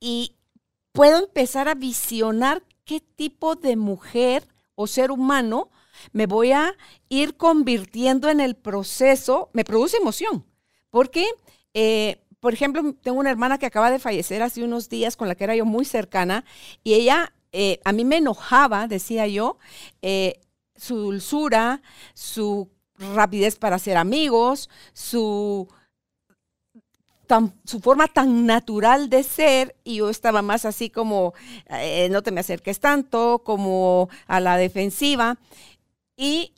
y 0.00 0.34
puedo 0.92 1.18
empezar 1.20 1.68
a 1.68 1.74
visionar 1.74 2.62
qué 2.88 3.00
tipo 3.00 3.54
de 3.54 3.76
mujer 3.76 4.48
o 4.74 4.86
ser 4.86 5.10
humano 5.10 5.70
me 6.12 6.24
voy 6.24 6.52
a 6.52 6.74
ir 7.10 7.36
convirtiendo 7.36 8.30
en 8.30 8.40
el 8.40 8.56
proceso, 8.56 9.50
me 9.52 9.62
produce 9.62 9.98
emoción, 9.98 10.46
porque, 10.88 11.26
eh, 11.74 12.24
por 12.40 12.54
ejemplo, 12.54 12.94
tengo 13.02 13.20
una 13.20 13.30
hermana 13.30 13.58
que 13.58 13.66
acaba 13.66 13.90
de 13.90 13.98
fallecer 13.98 14.42
hace 14.42 14.64
unos 14.64 14.88
días 14.88 15.16
con 15.16 15.28
la 15.28 15.34
que 15.34 15.44
era 15.44 15.54
yo 15.54 15.66
muy 15.66 15.84
cercana 15.84 16.46
y 16.82 16.94
ella, 16.94 17.34
eh, 17.52 17.78
a 17.84 17.92
mí 17.92 18.06
me 18.06 18.16
enojaba, 18.16 18.88
decía 18.88 19.26
yo, 19.26 19.58
eh, 20.00 20.40
su 20.74 20.96
dulzura, 20.96 21.82
su 22.14 22.70
rapidez 22.94 23.56
para 23.56 23.78
ser 23.78 23.98
amigos, 23.98 24.70
su 24.94 25.68
su 27.64 27.80
forma 27.80 28.08
tan 28.08 28.46
natural 28.46 29.10
de 29.10 29.22
ser 29.22 29.76
y 29.84 29.96
yo 29.96 30.10
estaba 30.10 30.42
más 30.42 30.64
así 30.64 30.90
como, 30.90 31.34
eh, 31.68 32.08
no 32.10 32.22
te 32.22 32.30
me 32.30 32.40
acerques 32.40 32.80
tanto, 32.80 33.42
como 33.44 34.08
a 34.26 34.40
la 34.40 34.56
defensiva. 34.56 35.38
Y 36.16 36.52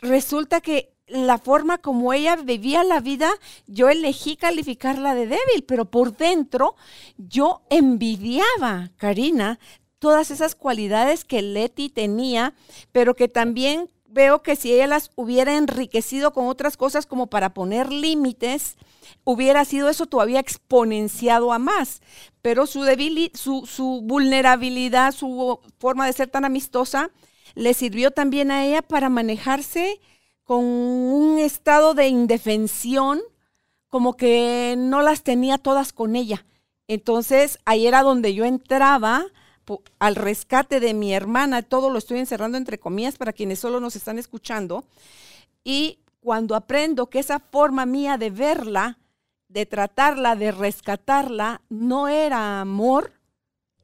resulta 0.00 0.60
que 0.60 0.92
la 1.06 1.38
forma 1.38 1.78
como 1.78 2.12
ella 2.12 2.36
vivía 2.36 2.84
la 2.84 3.00
vida, 3.00 3.30
yo 3.66 3.88
elegí 3.88 4.36
calificarla 4.36 5.14
de 5.14 5.26
débil, 5.26 5.64
pero 5.66 5.86
por 5.86 6.16
dentro 6.16 6.76
yo 7.16 7.62
envidiaba, 7.70 8.90
Karina, 8.96 9.58
todas 9.98 10.30
esas 10.30 10.54
cualidades 10.54 11.24
que 11.24 11.42
Leti 11.42 11.88
tenía, 11.88 12.54
pero 12.92 13.14
que 13.14 13.28
también 13.28 13.90
veo 14.08 14.42
que 14.42 14.56
si 14.56 14.72
ella 14.72 14.86
las 14.86 15.10
hubiera 15.14 15.56
enriquecido 15.56 16.32
con 16.32 16.48
otras 16.48 16.76
cosas 16.76 17.06
como 17.06 17.28
para 17.28 17.54
poner 17.54 17.92
límites, 17.92 18.76
hubiera 19.24 19.64
sido 19.64 19.88
eso 19.88 20.06
todavía 20.06 20.40
exponenciado 20.40 21.52
a 21.52 21.58
más. 21.58 22.00
Pero 22.42 22.66
su, 22.66 22.84
su, 23.34 23.66
su 23.66 24.00
vulnerabilidad, 24.02 25.12
su 25.12 25.60
forma 25.78 26.06
de 26.06 26.12
ser 26.12 26.28
tan 26.28 26.44
amistosa, 26.44 27.10
le 27.54 27.74
sirvió 27.74 28.10
también 28.10 28.50
a 28.50 28.64
ella 28.64 28.82
para 28.82 29.08
manejarse 29.08 30.00
con 30.44 30.64
un 30.64 31.38
estado 31.38 31.94
de 31.94 32.08
indefensión, 32.08 33.20
como 33.88 34.16
que 34.16 34.74
no 34.78 35.02
las 35.02 35.22
tenía 35.22 35.58
todas 35.58 35.92
con 35.92 36.16
ella. 36.16 36.46
Entonces 36.86 37.58
ahí 37.66 37.86
era 37.86 38.02
donde 38.02 38.32
yo 38.32 38.44
entraba 38.44 39.26
al 39.98 40.16
rescate 40.16 40.80
de 40.80 40.94
mi 40.94 41.14
hermana, 41.14 41.62
todo 41.62 41.90
lo 41.90 41.98
estoy 41.98 42.18
encerrando 42.18 42.58
entre 42.58 42.78
comillas 42.78 43.16
para 43.16 43.32
quienes 43.32 43.58
solo 43.58 43.80
nos 43.80 43.96
están 43.96 44.18
escuchando. 44.18 44.84
Y 45.64 45.98
cuando 46.20 46.54
aprendo 46.54 47.08
que 47.08 47.18
esa 47.18 47.38
forma 47.38 47.86
mía 47.86 48.18
de 48.18 48.30
verla, 48.30 48.98
de 49.48 49.66
tratarla, 49.66 50.36
de 50.36 50.52
rescatarla, 50.52 51.62
no 51.68 52.08
era 52.08 52.60
amor, 52.60 53.12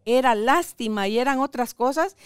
era 0.05 0.35
lástima 0.35 1.09
y 1.09 1.19
eran 1.19 1.39
otras 1.39 1.75
cosas. 1.75 2.17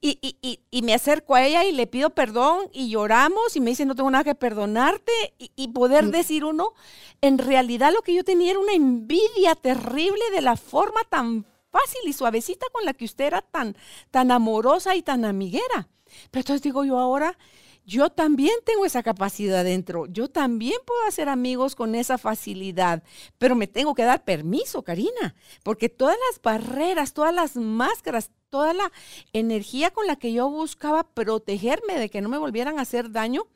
Y, 0.00 0.58
me 0.82 0.94
acerco 0.94 1.34
a 1.34 1.44
ella 1.44 1.64
y 1.64 1.72
le 1.72 1.86
pido 1.86 2.10
perdón 2.10 2.68
y 2.72 2.90
lloramos 2.90 3.56
y 3.56 3.60
me 3.60 3.70
dice, 3.70 3.86
no 3.86 3.94
tengo 3.94 4.10
nada 4.10 4.24
que 4.24 4.34
perdonarte. 4.34 5.12
Y, 5.38 5.68
poder 5.68 6.06
mm. 6.06 6.10
decir 6.10 6.44
uno, 6.44 6.74
en 7.20 7.38
realidad 7.38 7.92
lo 7.92 8.02
que 8.02 8.14
yo 8.14 8.24
tenía 8.24 8.50
era 8.50 8.60
una 8.60 8.72
envidia 8.72 9.54
terrible 9.60 10.22
de 10.32 10.42
la 10.42 10.56
forma 10.56 11.00
tan 11.08 11.44
fácil 11.70 12.00
y 12.06 12.12
suavecita 12.12 12.66
con 12.72 12.84
la 12.84 12.94
que 12.94 13.04
usted 13.04 13.24
era 13.26 13.42
tan, 13.42 13.76
tan 14.10 14.30
amorosa 14.30 14.96
y 14.96 15.02
tan 15.02 15.24
amiguera. 15.24 15.88
Pero 16.30 16.40
entonces 16.40 16.62
digo 16.62 16.84
yo 16.84 16.98
ahora, 16.98 17.38
yo 17.86 18.10
también 18.10 18.54
tengo 18.64 18.84
esa 18.84 19.02
capacidad 19.02 19.64
dentro, 19.64 20.06
yo 20.06 20.28
también 20.28 20.78
puedo 20.86 21.02
hacer 21.06 21.28
amigos 21.28 21.74
con 21.74 21.94
esa 21.94 22.18
facilidad, 22.18 23.02
pero 23.38 23.56
me 23.56 23.66
tengo 23.66 23.94
que 23.94 24.04
dar 24.04 24.24
permiso, 24.24 24.82
Karina, 24.82 25.34
porque 25.62 25.88
todas 25.88 26.16
las 26.30 26.40
barreras, 26.42 27.14
todas 27.14 27.34
las 27.34 27.56
máscaras, 27.56 28.30
toda 28.48 28.74
la 28.74 28.92
energía 29.32 29.90
con 29.90 30.06
la 30.06 30.16
que 30.16 30.32
yo 30.32 30.48
buscaba 30.50 31.04
protegerme 31.04 31.98
de 31.98 32.10
que 32.10 32.20
no 32.20 32.28
me 32.28 32.38
volvieran 32.38 32.78
a 32.78 32.82
hacer 32.82 33.10
daño, 33.10 33.46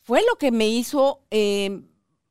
fue 0.00 0.22
lo 0.22 0.36
que 0.36 0.50
me 0.50 0.68
hizo 0.68 1.20
eh, 1.30 1.82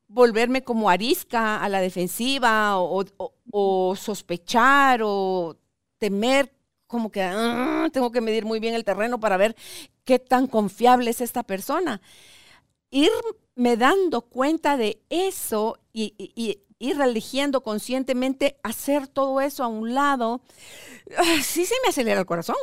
volverme 0.08 0.64
como 0.64 0.90
arisca 0.90 1.62
a 1.64 1.70
la 1.70 1.82
defensiva 1.82 2.80
o, 2.80 3.96
sospechar 3.96 5.02
o 5.04 5.58
temer 5.98 6.54
como 6.86 7.12
que 7.12 7.22
ah, 7.22 7.90
tengo 7.92 8.12
que 8.12 8.22
medir 8.22 8.46
muy 8.46 8.60
bien 8.60 8.74
el 8.74 8.86
terreno 8.86 9.20
para 9.20 9.36
ver 9.38 9.56
qué 10.06 10.20
tan 10.20 10.48
confiable 10.48 11.10
es 11.10 11.22
esta 11.22 11.44
persona. 11.44 12.02
Irme 12.90 13.76
dando 13.78 14.22
cuenta 14.22 14.78
de 14.78 15.02
eso 15.10 15.80
y, 15.92 16.14
ir 16.80 17.02
eligiendo 17.02 17.62
conscientemente 17.62 18.60
hacer 18.64 19.08
todo 19.08 19.42
eso 19.42 19.64
a 19.64 19.68
un 19.68 19.96
lado, 19.96 20.42
ah, 21.18 21.42
sí 21.44 21.66
se 21.66 21.76
me 21.84 21.90
acelera 21.90 22.20
el 22.22 22.26
corazón. 22.26 22.56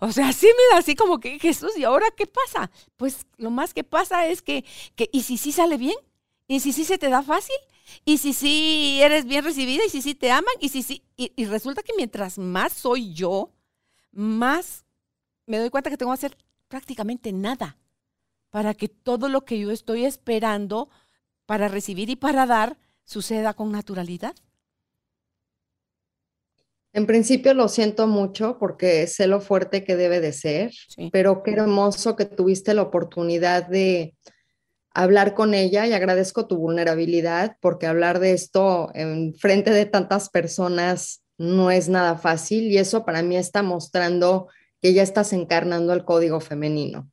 O 0.00 0.12
sea, 0.12 0.32
sí 0.32 0.46
me 0.46 0.74
da 0.74 0.78
así 0.78 0.94
como 0.94 1.20
que 1.20 1.38
Jesús, 1.38 1.76
¿y 1.76 1.84
ahora 1.84 2.06
qué 2.16 2.26
pasa? 2.26 2.70
Pues 2.96 3.26
lo 3.38 3.50
más 3.50 3.74
que 3.74 3.84
pasa 3.84 4.26
es 4.26 4.42
que, 4.42 4.64
que 4.94 5.08
¿y 5.12 5.22
si 5.22 5.36
sí 5.38 5.52
sale 5.52 5.78
bien? 5.78 5.96
Y 6.48 6.60
si 6.60 6.72
sí 6.72 6.84
se 6.84 6.98
te 6.98 7.08
da 7.08 7.22
fácil, 7.22 7.56
y 8.04 8.18
si 8.18 8.32
sí 8.32 9.00
eres 9.02 9.24
bien 9.24 9.44
recibida, 9.44 9.84
y 9.84 9.90
si 9.90 10.02
sí 10.02 10.14
te 10.14 10.30
aman, 10.30 10.54
y 10.60 10.68
si 10.68 10.82
sí, 10.82 11.02
y, 11.16 11.44
resulta 11.46 11.82
que 11.82 11.92
mientras 11.96 12.38
más 12.38 12.72
soy 12.72 13.12
yo, 13.14 13.52
más 14.12 14.84
me 15.46 15.58
doy 15.58 15.70
cuenta 15.70 15.90
que 15.90 15.96
tengo 15.96 16.12
que 16.12 16.18
hacer 16.18 16.36
prácticamente 16.68 17.32
nada 17.32 17.76
para 18.50 18.74
que 18.74 18.88
todo 18.88 19.28
lo 19.28 19.44
que 19.44 19.58
yo 19.58 19.70
estoy 19.70 20.04
esperando 20.04 20.88
para 21.46 21.68
recibir 21.68 22.10
y 22.10 22.16
para 22.16 22.46
dar 22.46 22.78
suceda 23.04 23.54
con 23.54 23.70
naturalidad. 23.70 24.34
En 26.92 27.06
principio 27.06 27.52
lo 27.52 27.68
siento 27.68 28.06
mucho 28.06 28.56
porque 28.58 29.06
sé 29.06 29.26
lo 29.26 29.40
fuerte 29.40 29.84
que 29.84 29.96
debe 29.96 30.20
de 30.20 30.32
ser, 30.32 30.72
pero 31.12 31.42
qué 31.42 31.52
hermoso 31.52 32.16
que 32.16 32.24
tuviste 32.24 32.72
la 32.72 32.82
oportunidad 32.82 33.68
de, 33.68 34.16
hablar 34.96 35.34
con 35.34 35.52
ella 35.52 35.86
y 35.86 35.92
agradezco 35.92 36.46
tu 36.46 36.56
vulnerabilidad 36.56 37.58
porque 37.60 37.86
hablar 37.86 38.18
de 38.18 38.32
esto 38.32 38.90
en 38.94 39.34
frente 39.34 39.70
de 39.70 39.84
tantas 39.84 40.30
personas 40.30 41.22
no 41.36 41.70
es 41.70 41.90
nada 41.90 42.16
fácil 42.16 42.72
y 42.72 42.78
eso 42.78 43.04
para 43.04 43.22
mí 43.22 43.36
está 43.36 43.62
mostrando 43.62 44.48
que 44.80 44.94
ya 44.94 45.02
estás 45.02 45.34
encarnando 45.34 45.92
el 45.92 46.06
código 46.06 46.40
femenino, 46.40 47.10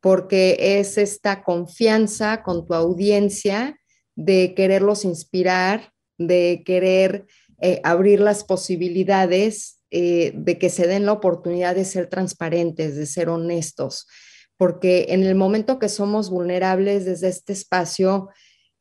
porque 0.00 0.56
es 0.58 0.98
esta 0.98 1.44
confianza 1.44 2.42
con 2.42 2.66
tu 2.66 2.74
audiencia 2.74 3.78
de 4.16 4.52
quererlos 4.56 5.04
inspirar, 5.04 5.92
de 6.18 6.64
querer 6.66 7.26
eh, 7.60 7.80
abrir 7.84 8.18
las 8.18 8.42
posibilidades, 8.42 9.78
eh, 9.92 10.32
de 10.34 10.58
que 10.58 10.70
se 10.70 10.88
den 10.88 11.06
la 11.06 11.12
oportunidad 11.12 11.76
de 11.76 11.84
ser 11.84 12.08
transparentes, 12.08 12.96
de 12.96 13.06
ser 13.06 13.28
honestos, 13.28 14.08
porque 14.56 15.06
en 15.10 15.22
el 15.22 15.34
momento 15.34 15.78
que 15.78 15.88
somos 15.88 16.30
vulnerables 16.30 17.04
desde 17.04 17.28
este 17.28 17.52
espacio, 17.52 18.30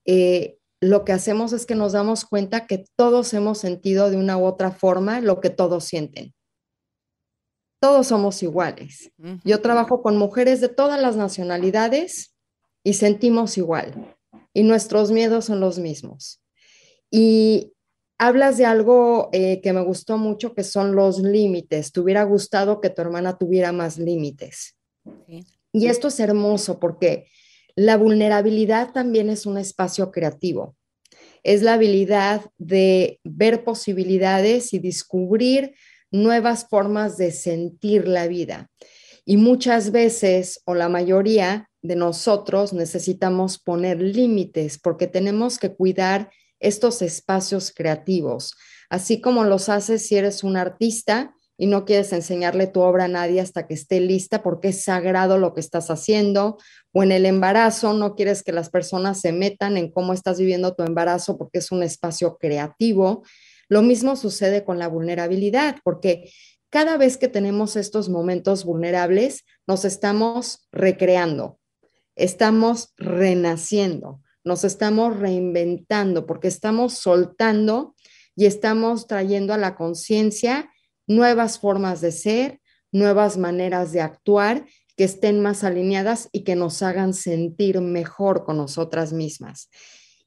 eh, 0.05 0.57
lo 0.81 1.03
que 1.03 1.13
hacemos 1.13 1.53
es 1.53 1.65
que 1.65 1.75
nos 1.75 1.93
damos 1.93 2.25
cuenta 2.25 2.67
que 2.67 2.85
todos 2.95 3.33
hemos 3.33 3.57
sentido 3.57 4.09
de 4.09 4.17
una 4.17 4.37
u 4.37 4.45
otra 4.45 4.71
forma 4.71 5.19
lo 5.19 5.41
que 5.41 5.49
todos 5.49 5.85
sienten. 5.85 6.33
Todos 7.79 8.07
somos 8.07 8.41
iguales. 8.41 9.11
Yo 9.43 9.61
trabajo 9.61 10.01
con 10.01 10.17
mujeres 10.17 10.61
de 10.61 10.69
todas 10.69 10.99
las 10.99 11.17
nacionalidades 11.17 12.35
y 12.83 12.93
sentimos 12.93 13.57
igual. 13.57 14.15
Y 14.53 14.63
nuestros 14.63 15.11
miedos 15.11 15.45
son 15.45 15.59
los 15.59 15.77
mismos. 15.77 16.41
Y 17.11 17.73
hablas 18.17 18.57
de 18.57 18.65
algo 18.65 19.29
eh, 19.33 19.61
que 19.61 19.73
me 19.73 19.81
gustó 19.81 20.17
mucho, 20.17 20.53
que 20.53 20.63
son 20.63 20.95
los 20.95 21.19
límites. 21.19 21.91
Te 21.91 21.99
hubiera 21.99 22.23
gustado 22.23 22.81
que 22.81 22.89
tu 22.89 23.01
hermana 23.01 23.37
tuviera 23.37 23.71
más 23.71 23.97
límites. 23.97 24.75
Y 25.75 25.87
esto 25.87 26.07
es 26.07 26.21
hermoso 26.21 26.79
porque 26.79 27.27
la 27.75 27.97
vulnerabilidad 27.97 28.93
también 28.93 29.29
es 29.29 29.45
un 29.45 29.57
espacio 29.57 30.09
creativo. 30.09 30.77
Es 31.43 31.63
la 31.63 31.73
habilidad 31.73 32.45
de 32.57 33.19
ver 33.25 33.65
posibilidades 33.65 34.73
y 34.73 34.79
descubrir 34.79 35.75
nuevas 36.11 36.69
formas 36.69 37.17
de 37.17 37.31
sentir 37.31 38.07
la 38.07 38.27
vida. 38.27 38.71
Y 39.25 39.35
muchas 39.35 39.91
veces, 39.91 40.61
o 40.63 40.75
la 40.75 40.87
mayoría 40.87 41.69
de 41.81 41.97
nosotros, 41.97 42.71
necesitamos 42.71 43.59
poner 43.59 44.01
límites 44.01 44.79
porque 44.79 45.07
tenemos 45.07 45.59
que 45.59 45.75
cuidar 45.75 46.31
estos 46.61 47.01
espacios 47.01 47.73
creativos, 47.75 48.55
así 48.89 49.19
como 49.19 49.43
los 49.43 49.67
haces 49.67 50.07
si 50.07 50.15
eres 50.15 50.41
un 50.45 50.55
artista 50.55 51.35
y 51.57 51.67
no 51.67 51.85
quieres 51.85 52.11
enseñarle 52.11 52.67
tu 52.67 52.81
obra 52.81 53.05
a 53.05 53.09
nadie 53.09 53.39
hasta 53.39 53.67
que 53.67 53.73
esté 53.73 53.99
lista 54.01 54.43
porque 54.43 54.69
es 54.69 54.83
sagrado 54.83 55.37
lo 55.37 55.53
que 55.53 55.61
estás 55.61 55.89
haciendo, 55.89 56.57
o 56.91 57.03
en 57.03 57.11
el 57.11 57.25
embarazo 57.25 57.93
no 57.93 58.15
quieres 58.15 58.43
que 58.43 58.51
las 58.51 58.69
personas 58.69 59.21
se 59.21 59.31
metan 59.31 59.77
en 59.77 59.91
cómo 59.91 60.13
estás 60.13 60.39
viviendo 60.39 60.75
tu 60.75 60.83
embarazo 60.83 61.37
porque 61.37 61.59
es 61.59 61.71
un 61.71 61.83
espacio 61.83 62.37
creativo. 62.37 63.23
Lo 63.69 63.81
mismo 63.81 64.15
sucede 64.15 64.63
con 64.63 64.79
la 64.79 64.87
vulnerabilidad, 64.87 65.77
porque 65.83 66.29
cada 66.69 66.97
vez 66.97 67.17
que 67.17 67.27
tenemos 67.27 67.77
estos 67.77 68.09
momentos 68.09 68.65
vulnerables, 68.65 69.45
nos 69.65 69.85
estamos 69.85 70.67
recreando, 70.71 71.57
estamos 72.15 72.93
renaciendo, 72.97 74.21
nos 74.43 74.65
estamos 74.65 75.17
reinventando, 75.17 76.25
porque 76.25 76.49
estamos 76.49 76.95
soltando 76.95 77.95
y 78.35 78.45
estamos 78.45 79.07
trayendo 79.07 79.53
a 79.53 79.57
la 79.57 79.75
conciencia 79.75 80.69
nuevas 81.07 81.59
formas 81.59 82.01
de 82.01 82.11
ser, 82.11 82.61
nuevas 82.91 83.37
maneras 83.37 83.91
de 83.91 84.01
actuar 84.01 84.65
que 84.95 85.03
estén 85.03 85.41
más 85.41 85.63
alineadas 85.63 86.29
y 86.31 86.43
que 86.43 86.55
nos 86.55 86.81
hagan 86.81 87.13
sentir 87.13 87.81
mejor 87.81 88.45
con 88.45 88.57
nosotras 88.57 89.11
mismas. 89.13 89.69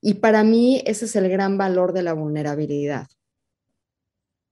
Y 0.00 0.14
para 0.14 0.44
mí 0.44 0.82
ese 0.86 1.06
es 1.06 1.16
el 1.16 1.28
gran 1.28 1.58
valor 1.58 1.92
de 1.92 2.02
la 2.02 2.12
vulnerabilidad. 2.12 3.08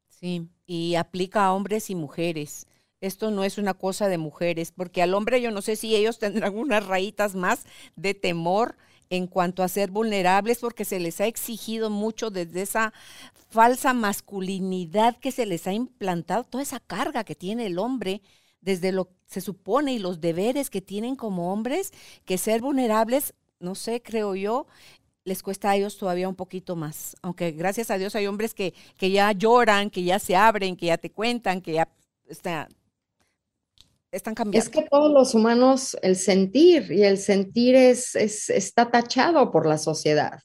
Sí, 0.09 0.49
y 0.65 0.95
aplica 0.95 1.45
a 1.45 1.53
hombres 1.53 1.91
y 1.91 1.95
mujeres. 1.95 2.67
Esto 3.01 3.31
no 3.31 3.45
es 3.45 3.59
una 3.59 3.75
cosa 3.75 4.09
de 4.09 4.19
mujeres, 4.19 4.73
porque 4.73 5.03
al 5.03 5.13
hombre 5.13 5.43
yo 5.43 5.51
no 5.51 5.61
sé 5.61 5.77
si 5.77 5.95
ellos 5.95 6.19
tendrán 6.19 6.55
unas 6.59 6.87
rayitas 6.87 7.35
más 7.35 7.67
de 7.95 8.15
temor 8.15 8.77
en 9.11 9.27
cuanto 9.27 9.63
a 9.63 9.69
ser 9.69 9.91
vulnerables, 9.91 10.59
porque 10.59 10.85
se 10.85 11.01
les 11.01 11.21
ha 11.21 11.27
exigido 11.27 11.91
mucho 11.91 12.31
desde 12.31 12.63
esa 12.63 12.93
falsa 13.49 13.95
masculinidad 13.95 15.17
que 15.19 15.33
se 15.33 15.47
les 15.47 15.67
ha 15.67 15.73
implantado, 15.73 16.45
toda 16.45 16.63
esa 16.63 16.81
carga 16.81 17.25
que 17.25 17.35
tiene 17.35 17.67
el 17.67 17.79
hombre, 17.79 18.23
desde 18.61 18.93
lo 18.93 19.07
que 19.07 19.15
se 19.27 19.41
supone 19.41 19.93
y 19.93 19.99
los 19.99 20.21
deberes 20.21 20.71
que 20.71 20.81
tienen 20.81 21.17
como 21.17 21.53
hombres, 21.53 21.93
que 22.25 22.39
ser 22.39 22.61
vulnerables, 22.61 23.35
no 23.61 23.75
sé, 23.75 24.03
creo 24.03 24.35
yo, 24.35 24.67
les 25.25 25.43
cuesta 25.43 25.71
a 25.71 25.77
ellos 25.77 25.99
todavía 25.99 26.29
un 26.29 26.37
poquito 26.37 26.77
más. 26.77 27.17
Aunque 27.23 27.51
gracias 27.53 27.91
a 27.91 27.99
Dios 27.99 28.15
hay 28.15 28.27
hombres 28.27 28.55
que, 28.55 28.75
que 28.97 29.11
ya 29.11 29.33
lloran, 29.33 29.91
que 29.91 30.05
ya 30.05 30.19
se 30.19 30.37
abren, 30.37 30.77
que 30.77 30.87
ya 30.87 30.99
te 30.99 31.11
cuentan, 31.11 31.61
que 31.61 31.73
ya 31.75 31.89
está, 32.29 32.69
están 34.11 34.35
cambiando. 34.35 34.65
Es 34.65 34.69
que 34.69 34.87
todos 34.89 35.13
los 35.13 35.35
humanos, 35.35 35.97
el 36.03 36.17
sentir 36.17 36.91
y 36.91 37.03
el 37.05 37.19
sentir 37.19 37.75
es, 37.75 38.15
está 38.15 38.91
tachado 38.91 39.51
por 39.51 39.67
la 39.67 39.79
sociedad. 39.79 40.41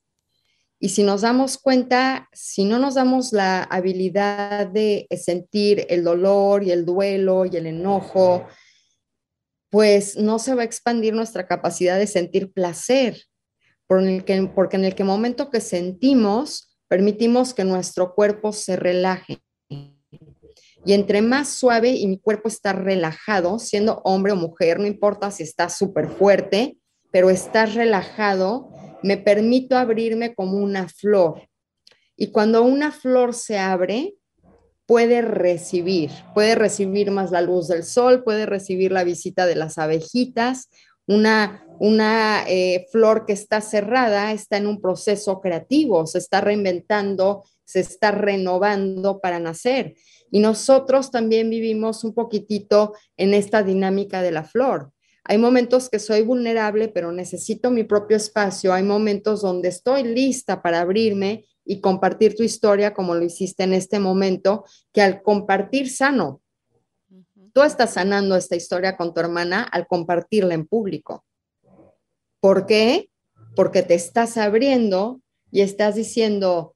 Y 0.80 0.90
si 0.90 1.04
nos 1.04 1.22
damos 1.22 1.60
cuenta, 1.60 2.28
si 2.34 2.66
no 2.66 2.80
nos 2.80 2.96
damos 2.96 3.34
la 3.34 3.64
habilidad 3.64 4.66
de 4.68 5.08
sentir 5.16 5.86
el 5.90 6.04
dolor 6.04 6.64
y 6.64 6.72
el 6.72 6.86
duelo 6.86 7.46
y 7.46 7.56
el 7.56 7.68
enojo, 7.68 8.48
pues 9.70 10.18
no 10.18 10.40
se 10.40 10.56
va 10.56 10.64
a 10.64 10.66
expandir 10.66 11.14
nuestra 11.14 11.48
capacidad 11.48 12.00
de 12.00 12.08
sentir 12.08 12.52
placer, 12.52 13.24
porque 13.88 14.34
en 14.34 14.86
el 14.86 14.96
que 14.96 15.04
momento 15.04 15.52
que 15.52 15.62
sentimos, 15.62 16.78
permitimos 16.88 17.54
que 17.54 17.64
nuestro 17.64 18.16
cuerpo 18.16 18.52
se 18.52 18.76
relaje. 18.76 19.42
Y 20.86 20.94
entre 20.94 21.22
más 21.22 21.50
suave 21.50 21.92
y 21.92 22.08
mi 22.08 22.18
cuerpo 22.18 22.48
está 22.48 22.74
relajado, 22.74 23.60
siendo 23.60 24.02
hombre 24.04 24.32
o 24.32 24.36
mujer, 24.36 24.80
no 24.80 24.88
importa 24.88 25.30
si 25.32 25.44
está 25.44 25.70
súper 25.70 26.08
fuerte, 26.08 26.78
pero 27.12 27.30
está 27.30 27.66
relajado, 27.66 28.70
me 29.04 29.18
permito 29.18 29.78
abrirme 29.78 30.34
como 30.34 30.58
una 30.58 30.88
flor. 30.88 31.48
Y 32.16 32.28
cuando 32.28 32.64
una 32.64 32.92
flor 32.92 33.34
se 33.34 33.60
abre, 33.60 34.16
puede 34.86 35.22
recibir, 35.22 36.12
puede 36.34 36.56
recibir 36.56 37.12
más 37.12 37.32
la 37.32 37.42
luz 37.42 37.68
del 37.68 37.84
sol, 37.84 38.24
puede 38.24 38.46
recibir 38.46 38.92
la 38.92 39.04
visita 39.04 39.46
de 39.46 39.56
las 39.56 39.78
abejitas. 39.78 40.70
Una, 41.08 41.66
una 41.80 42.44
eh, 42.48 42.88
flor 42.92 43.26
que 43.26 43.34
está 43.34 43.62
cerrada 43.62 44.32
está 44.34 44.58
en 44.58 44.68
un 44.68 44.82
proceso 44.82 45.42
creativo, 45.42 46.06
se 46.08 46.18
está 46.18 46.42
reinventando, 46.42 47.44
se 47.72 47.80
está 47.80 48.12
renovando 48.12 49.22
para 49.22 49.40
nacer. 49.40 49.96
Y 50.30 50.40
nosotros 50.40 51.12
también 51.12 51.50
vivimos 51.50 52.04
un 52.04 52.14
poquitito 52.14 52.94
en 53.18 53.34
esta 53.34 53.64
dinámica 53.64 54.22
de 54.22 54.32
la 54.32 54.44
flor. 54.44 54.92
Hay 55.24 55.38
momentos 55.38 55.90
que 55.90 56.00
soy 56.00 56.24
vulnerable, 56.24 56.88
pero 56.88 57.12
necesito 57.12 57.70
mi 57.70 57.84
propio 57.84 58.18
espacio. 58.18 58.74
Hay 58.74 58.84
momentos 58.84 59.42
donde 59.42 59.70
estoy 59.70 60.04
lista 60.04 60.62
para 60.62 60.82
abrirme 60.82 61.46
y 61.64 61.80
compartir 61.80 62.36
tu 62.36 62.44
historia 62.44 62.94
como 62.94 63.14
lo 63.14 63.24
hiciste 63.24 63.64
en 63.64 63.74
este 63.74 64.00
momento, 64.00 64.66
que 64.92 65.02
al 65.02 65.22
compartir 65.22 65.90
sano, 65.90 66.42
tú 67.54 67.62
estás 67.62 67.94
sanando 67.94 68.36
esta 68.36 68.56
historia 68.56 68.98
con 68.98 69.14
tu 69.14 69.20
hermana 69.20 69.64
al 69.64 69.88
compartirla 69.88 70.56
en 70.56 70.66
público. 70.66 71.24
¿Por 72.40 72.66
qué? 72.66 73.10
Porque 73.56 73.84
te 73.84 73.94
estás 73.94 74.38
abriendo 74.38 75.22
y 75.52 75.62
estás 75.62 75.96
diciendo, 75.96 76.76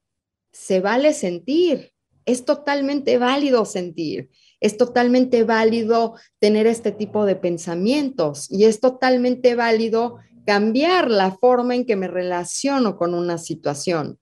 se 0.55 0.79
vale 0.79 1.13
sentir, 1.13 1.91
es 2.25 2.45
totalmente 2.45 3.17
válido 3.17 3.65
sentir, 3.65 4.29
es 4.61 4.77
totalmente 4.77 5.43
válido 5.43 6.15
tener 6.39 6.65
este 6.65 6.93
tipo 6.93 7.25
de 7.25 7.35
pensamientos 7.35 8.49
y 8.49 8.63
es 8.63 8.79
totalmente 8.79 9.53
válido 9.53 10.17
cambiar 10.45 11.11
la 11.11 11.31
forma 11.31 11.75
en 11.75 11.85
que 11.85 11.97
me 11.97 12.07
relaciono 12.07 12.95
con 12.95 13.13
una 13.13 13.37
situación. 13.37 14.17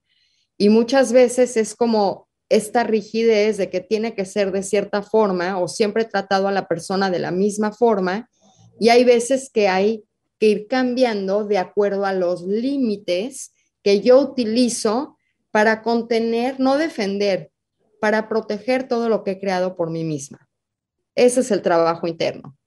Y 0.58 0.70
muchas 0.70 1.14
veces 1.14 1.56
es 1.56 1.76
como 1.76 2.28
esta 2.50 2.84
rigidez 2.84 3.58
de 3.58 3.70
que 3.70 3.82
tiene 3.82 4.16
que 4.16 4.26
ser 4.26 4.52
de 4.52 4.64
cierta 4.64 5.04
forma 5.04 5.60
o 5.60 5.68
siempre 5.68 6.04
tratado 6.04 6.48
a 6.48 6.52
la 6.52 6.68
persona 6.68 7.12
de 7.12 7.20
la 7.20 7.32
misma 7.32 7.72
forma 7.72 8.28
y 8.80 8.90
hay 8.90 9.04
veces 9.04 9.52
que 9.54 9.68
hay 9.68 10.04
que 10.40 10.48
ir 10.48 10.68
cambiando 10.68 11.46
de 11.46 11.60
acuerdo 11.60 12.06
a 12.06 12.14
los 12.14 12.42
límites 12.42 13.54
que 13.84 14.02
yo 14.02 14.20
utilizo 14.20 15.13
para 15.54 15.84
contener, 15.84 16.60
no 16.60 16.80
defender, 16.80 17.52
para 18.02 18.28
proteger 18.28 18.88
todo 18.88 19.08
lo 19.08 19.24
que 19.24 19.32
he 19.32 19.40
creado 19.40 19.76
por 19.76 19.92
mí 19.92 20.04
misma. 20.04 20.50
Ese 21.14 21.42
es 21.42 21.52
el 21.52 21.62
trabajo 21.62 22.08
interno. 22.08 22.58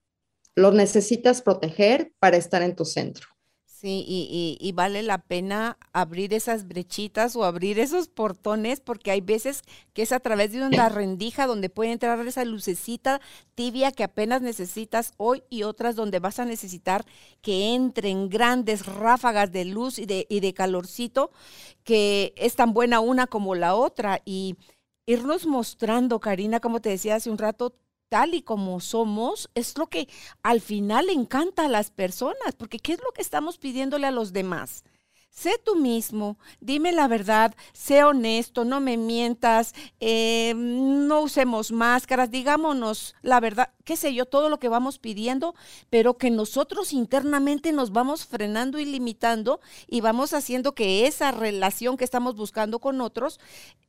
Lo 0.55 0.71
necesitas 0.71 1.43
proteger 1.43 2.13
para 2.21 2.37
estar 2.37 2.63
en 2.63 2.77
tu 2.77 2.85
centro. 2.85 3.27
Sí, 3.79 4.07
y, 4.59 4.73
vale 4.73 5.03
la 5.03 5.19
pena 5.19 5.77
abrir 5.93 6.33
esas 6.33 6.67
brechitas 6.67 7.37
o 7.37 7.45
abrir 7.45 7.79
esos 7.79 8.09
portones 8.09 8.81
porque 8.81 9.11
hay 9.11 9.21
veces 9.21 9.61
que 9.93 10.01
es 10.01 10.13
a 10.13 10.21
través 10.21 10.53
de 10.53 10.63
una 10.67 10.89
rendija 10.89 11.47
donde 11.47 11.69
puede 11.69 11.93
entrar 11.93 12.27
esa 12.27 12.47
lucecita 12.47 13.21
tibia 13.55 13.93
que 13.93 14.03
apenas 14.03 14.41
necesitas 14.41 15.13
hoy 15.19 15.43
y 15.51 15.65
otras 15.65 15.95
donde 15.95 16.21
vas 16.21 16.39
a 16.39 16.47
necesitar 16.47 17.05
que 17.43 17.75
entren 17.75 18.31
grandes 18.31 18.87
ráfagas 18.87 19.53
de 19.53 19.67
luz 19.67 19.99
y 19.99 20.07
de, 20.07 20.27
y 20.31 20.41
de 20.41 20.55
calorcito 20.55 21.31
que 21.85 22.33
es 22.37 22.57
tan 22.57 22.73
buena 22.73 23.01
una 23.01 23.27
como 23.27 23.55
la 23.55 23.75
otra. 23.75 24.23
Y 24.25 24.57
irnos 25.05 25.47
mostrando, 25.47 26.19
Karina, 26.19 26.61
como 26.61 26.81
te 26.81 26.89
decía 26.89 27.17
hace 27.17 27.29
un 27.29 27.37
rato, 27.37 27.75
tal 28.09 28.35
y 28.35 28.43
como 28.43 28.81
somos, 28.81 29.51
es 29.55 29.77
lo 29.79 29.89
que 29.89 30.09
al 30.43 30.61
final 30.61 31.11
encanta 31.11 31.67
a 31.67 31.69
las 31.69 31.91
personas, 31.91 32.55
porque 32.57 32.79
¿qué 32.79 32.93
es 32.93 33.01
lo 33.01 33.13
que 33.13 33.23
estamos 33.23 33.59
pidiéndole 33.59 34.07
a 34.07 34.11
los 34.13 34.33
demás? 34.33 34.85
Sé 35.31 35.61
tú 35.63 35.77
mismo, 35.77 36.39
dime 36.61 36.93
la 36.93 37.09
verdad, 37.09 37.55
sé 37.75 38.05
honesto, 38.05 38.65
no 38.65 38.81
me 38.81 38.97
mientas, 38.97 39.75
eh, 40.01 40.55
no 40.57 41.21
usemos 41.21 41.73
máscaras, 41.73 42.31
digámonos 42.31 43.15
la 43.21 43.39
verdad, 43.39 43.75
qué 43.85 43.97
sé 43.97 44.15
yo, 44.15 44.25
todo 44.25 44.49
lo 44.49 44.59
que 44.59 44.71
vamos 44.71 44.99
pidiendo, 44.99 45.55
pero 45.91 46.17
que 46.17 46.31
nosotros 46.31 46.95
internamente 46.95 47.73
nos 47.73 47.93
vamos 47.93 48.25
frenando 48.25 48.79
y 48.79 48.87
limitando 48.87 49.61
y 49.87 50.01
vamos 50.01 50.33
haciendo 50.33 50.75
que 50.75 51.07
esa 51.07 51.33
relación 51.33 51.99
que 51.99 52.05
estamos 52.05 52.35
buscando 52.35 52.79
con 52.79 53.03
otros 53.03 53.39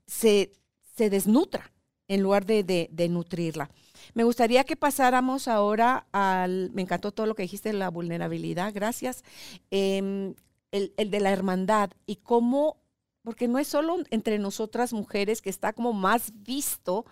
se 0.05 0.51
se 0.97 1.09
desnutra 1.11 1.71
en 2.07 2.23
lugar 2.23 2.45
de, 2.45 3.07
nutrirla. 3.09 3.69
Me 4.13 4.23
gustaría 4.23 4.63
que 4.63 4.75
pasáramos 4.75 5.47
ahora 5.47 6.07
al, 6.11 6.71
me 6.73 6.81
encantó 6.81 7.11
todo 7.11 7.25
lo 7.25 7.35
que 7.35 7.43
dijiste 7.43 7.69
de 7.69 7.77
la 7.77 7.89
vulnerabilidad, 7.89 8.73
gracias, 8.73 9.23
em, 9.71 10.35
el, 10.71 10.93
de 10.95 11.19
la 11.19 11.31
hermandad 11.31 11.91
y 12.05 12.17
cómo 12.17 12.77
porque 13.23 13.49
no 13.49 13.59
es 13.59 13.67
solo 13.67 13.97
entre 14.09 14.39
nosotras 14.39 14.93
mujeres 14.93 15.41
que 15.41 15.49
está 15.49 15.73
como 15.73 15.91
más 15.91 16.31
visto 16.33 17.05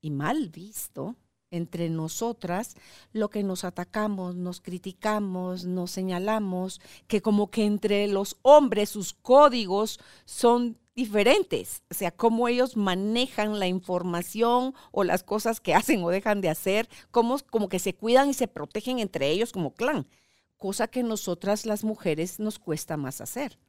y 0.00 0.10
mal 0.10 0.48
visto 0.48 1.16
entre 1.50 1.90
nosotras 1.90 2.76
lo 3.12 3.28
que 3.28 3.42
nos 3.42 3.64
atacamos, 3.64 4.36
nos 4.36 4.60
criticamos, 4.60 5.64
nos 5.64 5.90
señalamos, 5.90 6.80
que 7.06 7.20
como 7.20 7.50
que 7.50 7.64
entre 7.64 8.06
los 8.06 8.36
hombres 8.42 8.90
sus 8.90 9.12
códigos 9.12 9.98
son 10.24 10.78
diferentes, 10.98 11.84
o 11.92 11.94
sea, 11.94 12.10
cómo 12.10 12.48
ellos 12.48 12.76
manejan 12.76 13.60
la 13.60 13.68
información 13.68 14.74
o 14.90 15.04
las 15.04 15.22
cosas 15.22 15.60
que 15.60 15.72
hacen 15.72 16.02
o 16.02 16.10
dejan 16.10 16.40
de 16.40 16.48
hacer, 16.48 16.88
como 17.12 17.68
que 17.68 17.78
se 17.78 17.94
cuidan 17.94 18.30
y 18.30 18.34
se 18.34 18.48
protegen 18.48 18.98
entre 18.98 19.30
ellos 19.30 19.52
como 19.52 19.74
clan, 19.74 20.08
cosa 20.56 20.88
que 20.88 21.04
nosotras 21.04 21.66
las 21.66 21.84
mujeres 21.84 22.40
nos 22.40 22.58
cuesta 22.58 22.96
más 22.96 23.20
hacer. 23.20 23.60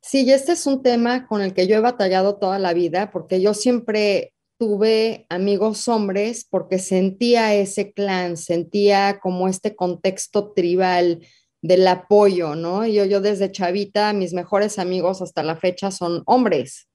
Sí, 0.00 0.24
y 0.24 0.32
este 0.32 0.52
es 0.52 0.66
un 0.66 0.82
tema 0.82 1.28
con 1.28 1.40
el 1.40 1.54
que 1.54 1.68
yo 1.68 1.76
he 1.76 1.80
batallado 1.80 2.34
toda 2.38 2.58
la 2.58 2.74
vida, 2.74 3.12
porque 3.12 3.40
yo 3.40 3.54
siempre 3.54 4.34
tuve 4.58 5.24
amigos 5.28 5.86
hombres 5.86 6.48
porque 6.50 6.80
sentía 6.80 7.54
ese 7.54 7.92
clan, 7.92 8.36
sentía 8.36 9.20
como 9.22 9.46
este 9.46 9.76
contexto 9.76 10.50
tribal, 10.50 11.24
del 11.62 11.86
apoyo, 11.86 12.54
¿no? 12.54 12.86
Yo, 12.86 13.04
yo 13.04 13.20
desde 13.20 13.50
chavita, 13.50 14.12
mis 14.12 14.32
mejores 14.32 14.78
amigos 14.78 15.22
hasta 15.22 15.42
la 15.42 15.56
fecha 15.56 15.90
son 15.90 16.22
hombres. 16.26 16.88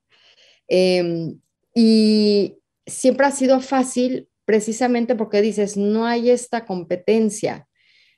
Em, 0.67 1.39
y 1.75 2.55
siempre 2.85 3.25
ha 3.25 3.31
sido 3.31 3.59
fácil 3.59 4.29
precisamente 4.45 5.15
porque 5.15 5.41
dices, 5.41 5.77
no 5.77 6.05
hay 6.05 6.29
esta 6.29 6.65
competencia, 6.65 7.67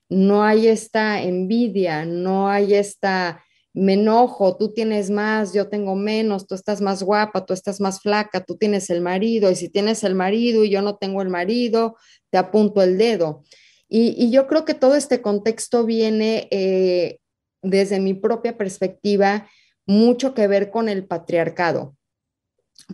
no 0.09 0.43
hay 0.43 0.67
esta 0.67 1.21
envidia, 1.21 2.05
no 2.05 2.49
hay 2.49 2.75
esta, 2.75 3.43
me 3.73 3.93
enojo, 3.93 4.55
tú 4.57 4.73
tienes 4.73 5.09
más, 5.09 5.53
yo 5.53 5.67
tengo 5.67 5.95
menos, 5.95 6.47
tú 6.47 6.55
estás 6.55 6.81
más 6.81 7.03
guapa, 7.03 7.45
tú 7.45 7.53
estás 7.53 7.79
más 7.79 8.01
flaca, 8.01 8.43
tú 8.43 8.55
tienes 8.55 8.89
el 8.89 9.01
marido, 9.01 9.51
y 9.51 9.55
si 9.55 9.69
tienes 9.69 10.03
el 10.03 10.15
marido 10.15 10.63
y 10.63 10.69
yo 10.69 10.81
no 10.81 10.97
tengo 10.97 11.21
el 11.21 11.29
marido, 11.29 11.95
te 12.29 12.37
apunto 12.37 12.81
el 12.81 12.97
dedo. 12.97 13.43
Y, 13.88 14.31
yo 14.31 14.47
creo 14.47 14.65
que 14.65 14.73
todo 14.73 14.95
este 14.95 15.21
contexto 15.21 15.86
viene 15.86 16.47
eh, 16.51 17.19
desde 17.61 17.99
mi 17.99 18.13
propia 18.13 18.57
perspectiva 18.57 19.47
mucho 19.86 20.33
que 20.33 20.47
ver 20.47 20.71
con 20.71 20.89
el 20.89 21.05
patriarcado, 21.05 21.95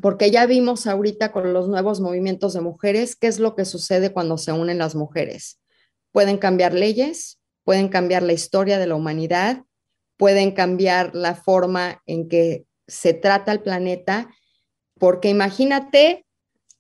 porque 0.02 0.32
ya 0.32 0.46
vimos 0.46 0.88
ahorita 0.88 1.32
con 1.32 1.54
los 1.54 1.68
nuevos 1.70 2.02
movimientos 2.02 2.54
de 2.54 2.62
mujeres 2.62 3.16
qué 3.16 3.28
es 3.28 3.40
lo 3.40 3.56
que 3.56 3.66
sucede 3.66 4.12
cuando 4.12 4.38
se 4.38 4.52
unen 4.52 4.78
las 4.78 4.96
mujeres. 4.96 5.60
Pueden 6.12 6.38
cambiar 6.38 6.74
leyes, 6.74 7.40
pueden 7.64 7.88
cambiar 7.88 8.24
la 8.24 8.34
historia 8.34 8.78
de 8.78 8.88
la 8.88 8.96
humanidad, 8.96 9.64
pueden 10.18 10.52
cambiar 10.52 11.16
la 11.16 11.36
forma 11.36 12.02
en 12.06 12.28
que 12.28 12.66
se 12.88 13.14
trata 13.14 13.54
el 13.54 13.62
planeta, 13.62 14.30
porque 15.00 15.30
imagínate 15.30 16.26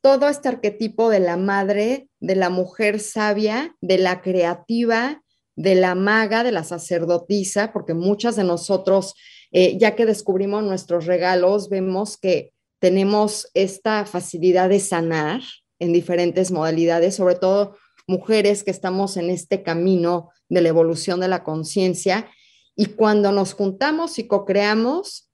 todo 0.01 0.27
este 0.27 0.49
arquetipo 0.49 1.09
de 1.09 1.19
la 1.19 1.37
madre, 1.37 2.09
de 2.19 2.35
la 2.35 2.49
mujer 2.49 2.99
sabia, 2.99 3.75
de 3.81 3.97
la 3.97 4.21
creativa, 4.21 5.21
de 5.55 5.75
la 5.75 5.95
maga, 5.95 6.43
de 6.43 6.51
la 6.51 6.63
sacerdotisa, 6.63 7.71
porque 7.71 7.93
muchas 7.93 8.35
de 8.35 8.43
nosotros, 8.43 9.13
eh, 9.51 9.77
ya 9.77 9.95
que 9.95 10.05
descubrimos 10.05 10.63
nuestros 10.63 11.05
regalos, 11.05 11.69
vemos 11.69 12.17
que 12.17 12.51
tenemos 12.79 13.49
esta 13.53 14.05
facilidad 14.05 14.69
de 14.69 14.79
sanar 14.79 15.41
en 15.79 15.93
diferentes 15.93 16.51
modalidades, 16.51 17.15
sobre 17.15 17.35
todo 17.35 17.77
mujeres 18.07 18.63
que 18.63 18.71
estamos 18.71 19.17
en 19.17 19.29
este 19.29 19.61
camino 19.61 20.29
de 20.49 20.61
la 20.61 20.69
evolución 20.69 21.19
de 21.19 21.27
la 21.27 21.43
conciencia. 21.43 22.29
Y 22.75 22.87
cuando 22.87 23.31
nos 23.31 23.53
juntamos 23.53 24.17
y 24.17 24.27
co-creamos, 24.27 25.29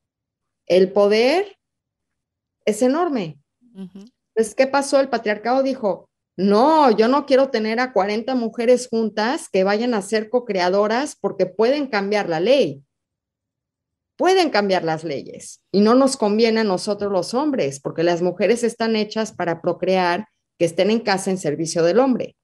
el 0.65 0.91
poder 0.91 1.57
es 2.65 2.82
enorme. 2.82 3.39
Entonces, 4.38 4.53
¿qué 4.53 4.67
pasó? 4.67 4.99
El 4.99 5.09
patriarcado 5.09 5.63
dijo, 5.63 6.11
no, 6.35 6.95
yo 6.95 7.07
no 7.07 7.25
quiero 7.25 7.49
tener 7.49 7.79
a 7.79 7.91
40 7.91 8.35
mujeres 8.35 8.88
juntas 8.88 9.49
que 9.49 9.63
vayan 9.63 9.95
a 9.95 10.03
ser 10.03 10.29
co-creadoras 10.29 11.17
porque 11.19 11.47
pueden 11.47 11.88
cambiar 11.88 12.29
la 12.29 12.39
ley. 12.39 12.83
Pueden 14.15 14.51
cambiar 14.51 14.83
las 14.83 15.03
leyes 15.03 15.63
y 15.71 15.81
no 15.81 15.95
nos 15.95 16.17
conviene 16.17 16.59
a 16.59 16.63
nosotros 16.63 17.11
los 17.11 17.33
hombres 17.33 17.79
porque 17.79 18.03
las 18.03 18.21
mujeres 18.21 18.63
están 18.63 18.95
hechas 18.95 19.31
para 19.31 19.59
procrear, 19.59 20.27
que 20.59 20.65
estén 20.65 20.91
en 20.91 20.99
casa 20.99 21.31
en 21.31 21.39
servicio 21.39 21.81
del 21.81 21.97
hombre. 21.97 22.35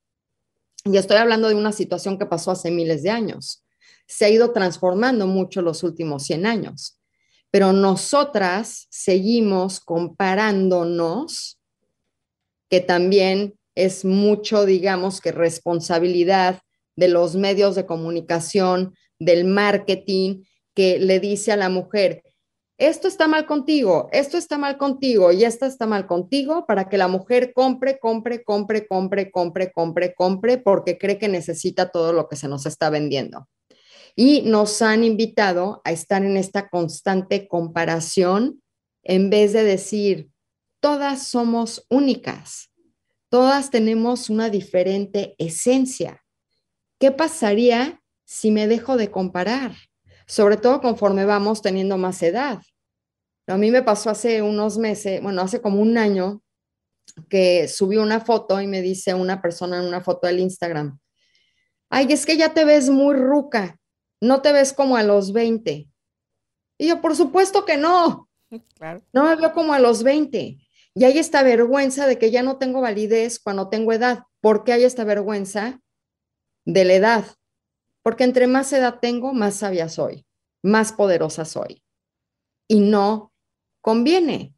Y 0.85 0.97
estoy 0.97 1.17
hablando 1.17 1.47
de 1.47 1.55
una 1.55 1.71
situación 1.71 2.17
que 2.17 2.25
pasó 2.25 2.49
hace 2.49 2.71
miles 2.71 3.03
de 3.03 3.11
años. 3.11 3.63
Se 4.07 4.25
ha 4.25 4.29
ido 4.29 4.51
transformando 4.51 5.27
mucho 5.27 5.61
los 5.61 5.83
últimos 5.83 6.23
100 6.23 6.47
años, 6.47 6.99
pero 7.51 7.71
nosotras 7.71 8.87
seguimos 8.89 9.79
comparándonos 9.79 11.59
que 12.69 12.79
también 12.79 13.55
es 13.75 14.05
mucho, 14.05 14.65
digamos, 14.65 15.21
que 15.21 15.31
responsabilidad 15.31 16.59
de 16.95 17.07
los 17.07 17.35
medios 17.35 17.75
de 17.75 17.85
comunicación, 17.85 18.93
del 19.19 19.45
marketing, 19.45 20.43
que 20.75 20.99
le 20.99 21.19
dice 21.19 21.51
a 21.51 21.57
la 21.57 21.69
mujer, 21.69 22.23
esto 22.77 23.07
está 23.07 23.27
mal 23.27 23.45
contigo, 23.45 24.09
esto 24.11 24.37
está 24.37 24.57
mal 24.57 24.77
contigo 24.77 25.31
y 25.31 25.43
esto 25.43 25.65
está 25.65 25.85
mal 25.85 26.07
contigo 26.07 26.65
para 26.65 26.89
que 26.89 26.97
la 26.97 27.07
mujer 27.07 27.53
compre, 27.53 27.99
compre, 27.99 28.41
compre, 28.43 28.85
compre, 28.85 29.31
compre, 29.31 29.71
compre, 29.71 30.13
compre, 30.15 30.57
porque 30.57 30.97
cree 30.97 31.19
que 31.19 31.27
necesita 31.27 31.91
todo 31.91 32.13
lo 32.13 32.27
que 32.27 32.35
se 32.35 32.47
nos 32.47 32.65
está 32.65 32.89
vendiendo. 32.89 33.47
Y 34.15 34.41
nos 34.41 34.81
han 34.81 35.03
invitado 35.03 35.81
a 35.85 35.91
estar 35.91 36.23
en 36.23 36.35
esta 36.35 36.69
constante 36.69 37.47
comparación 37.47 38.61
en 39.03 39.29
vez 39.29 39.53
de 39.53 39.63
decir, 39.63 40.29
todas 40.83 41.25
somos 41.25 41.85
únicas, 41.89 42.69
todas 43.29 43.71
tenemos 43.71 44.29
una 44.29 44.49
diferente 44.49 45.33
esencia. 45.37 46.25
¿Qué 46.99 47.09
pasaría 47.09 48.01
si 48.25 48.51
me 48.51 48.67
dejo 48.67 48.97
de 48.97 49.09
comparar? 49.09 49.71
Sobre 50.27 50.57
todo 50.57 50.81
conforme 50.81 51.23
vamos 51.23 51.61
teniendo 51.61 51.97
más 51.97 52.21
edad. 52.21 52.61
A 53.47 53.55
mí 53.55 53.71
me 53.71 53.81
pasó 53.81 54.09
hace 54.09 54.41
unos 54.41 54.77
meses, 54.77 55.23
bueno, 55.23 55.41
hace 55.41 55.61
como 55.61 55.79
un 55.79 55.97
año, 55.97 56.43
que 57.29 57.69
subí 57.69 57.95
una 57.95 58.19
foto 58.19 58.59
y 58.59 58.67
me 58.67 58.81
dice 58.81 59.13
una 59.13 59.41
persona 59.41 59.77
en 59.77 59.85
una 59.85 60.01
foto 60.01 60.27
del 60.27 60.41
Instagram, 60.41 60.99
ay, 61.89 62.07
es 62.09 62.25
que 62.25 62.35
ya 62.35 62.53
te 62.53 62.65
ves 62.65 62.89
muy 62.89 63.15
ruca, 63.15 63.79
no 64.19 64.41
te 64.41 64.51
ves 64.51 64.73
como 64.73 64.97
a 64.97 65.03
los 65.03 65.31
20. 65.31 65.87
Y 66.77 66.87
yo, 66.87 66.99
por 66.99 67.15
supuesto 67.15 67.63
que 67.63 67.77
no. 67.77 68.27
No 69.13 69.23
me 69.23 69.35
veo 69.35 69.51
como 69.53 69.73
a 69.73 69.79
los 69.79 70.03
20. 70.03 70.62
Y 70.95 71.05
hay 71.05 71.17
esta 71.17 71.41
vergüenza 71.43 72.07
de 72.07 72.19
que 72.19 72.29
ya 72.29 72.43
no 72.43 72.57
tengo 72.57 72.81
validez 72.81 73.39
cuando 73.39 73.69
tengo 73.69 73.93
edad. 73.93 74.23
¿Por 74.41 74.63
qué 74.63 74.73
hay 74.73 74.83
esta 74.83 75.03
vergüenza 75.03 75.81
de 76.65 76.85
la 76.85 76.93
edad? 76.93 77.25
Porque 78.03 78.23
entre 78.23 78.47
más 78.47 78.71
edad 78.73 78.99
tengo, 79.01 79.33
más 79.33 79.55
sabia 79.55 79.89
soy, 79.89 80.25
más 80.61 80.91
poderosa 80.91 81.45
soy. 81.45 81.83
Y 82.67 82.81
no 82.81 83.33
conviene. 83.81 84.53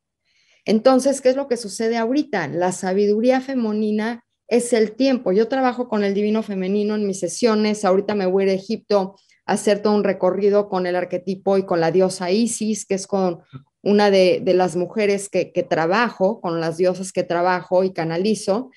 Entonces, 0.66 1.22
¿qué 1.22 1.30
es 1.30 1.36
lo 1.36 1.48
que 1.48 1.58
sucede 1.58 1.98
ahorita? 1.98 2.48
La 2.48 2.72
sabiduría 2.72 3.40
femenina 3.40 4.26
es 4.48 4.74
el 4.74 4.96
tiempo. 4.96 5.32
Yo 5.32 5.48
trabajo 5.48 5.88
con 5.88 6.04
el 6.04 6.14
divino 6.14 6.44
femenino 6.44 6.96
en 6.96 7.08
mis 7.08 7.20
sesiones. 7.20 7.86
Ahorita 7.86 8.16
me 8.16 8.26
voy 8.26 8.44
a 8.44 8.46
ir 8.48 8.52
a 8.52 8.56
Egipto 8.56 9.16
a 9.46 9.54
hacer 9.54 9.82
todo 9.82 9.94
un 9.94 10.04
recorrido 10.04 10.68
con 10.70 10.86
el 10.88 10.96
arquetipo 10.96 11.58
y 11.58 11.66
con 11.66 11.80
la 11.80 11.92
diosa 11.92 12.32
Isis, 12.32 12.86
que 12.86 12.96
es 12.96 13.08
con 13.08 13.44
una 13.86 14.10
de, 14.10 14.42
las 14.56 14.76
mujeres 14.76 15.30
que, 15.30 15.52
que, 15.52 15.62
trabajo, 15.62 16.42
con 16.42 16.60
las 16.60 16.78
diosas 16.78 17.12
que 17.12 17.24
trabajo 17.24 17.84
y 17.84 17.94
canalizo, 17.94 18.72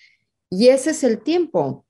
y 0.50 0.68
ese 0.68 0.90
es 0.90 1.02
el 1.02 1.22
tiempo. 1.22 1.86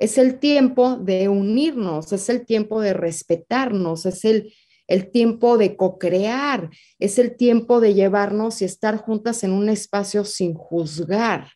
Es 0.00 0.18
el 0.18 0.38
tiempo 0.38 0.96
de 0.96 1.28
unirnos, 1.28 2.12
es 2.12 2.28
el 2.28 2.44
tiempo 2.44 2.80
de 2.80 2.92
respetarnos, 2.92 4.04
es 4.06 4.24
el, 4.24 4.54
el 4.86 5.10
tiempo 5.10 5.56
de 5.56 5.76
co-crear, 5.76 6.70
es 6.98 7.18
el 7.18 7.36
tiempo 7.36 7.80
de 7.80 7.94
llevarnos 7.94 8.60
y 8.60 8.66
estar 8.66 8.98
juntas 8.98 9.42
en 9.44 9.52
un 9.52 9.70
espacio 9.70 10.24
sin 10.24 10.54
juzgar. 10.54 11.52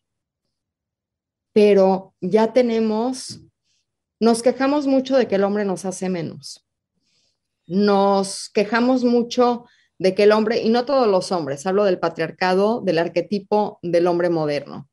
Pero 1.53 2.15
ya 2.23 2.55
tenemos, 2.55 3.43
nos 4.19 4.43
quejamos 4.43 4.87
mucho 4.87 5.17
de 5.17 5.29
que 5.29 5.35
el 5.35 5.45
hombre 5.45 5.67
nos 5.67 5.85
hace 5.85 6.09
menos. 6.09 6.67
Nos 7.67 8.49
quejamos 8.49 9.05
mucho 9.05 9.67
de 10.03 10.17
que 10.17 10.25
el 10.25 10.33
hombre, 10.33 10.61
y 10.61 10.69
no 10.69 10.85
todos 10.85 11.07
los 11.07 11.31
hombres, 11.31 11.65
hablo 11.65 11.85
del 11.85 12.01
patriarcado, 12.01 12.81
del 12.81 12.99
arquetipo 12.99 13.79
del 13.83 14.09
hombre 14.09 14.31
moderno, 14.31 14.89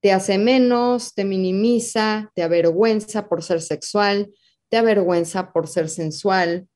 te 0.00 0.12
hace 0.12 0.36
menos, 0.36 1.14
te 1.14 1.24
minimiza, 1.24 2.30
te 2.34 2.42
avergüenza 2.42 3.30
por 3.30 3.42
ser 3.42 3.62
sexual, 3.62 4.30
te 4.68 4.76
avergüenza 4.76 5.54
por 5.54 5.68
ser 5.68 5.88
sensual, 5.88 6.68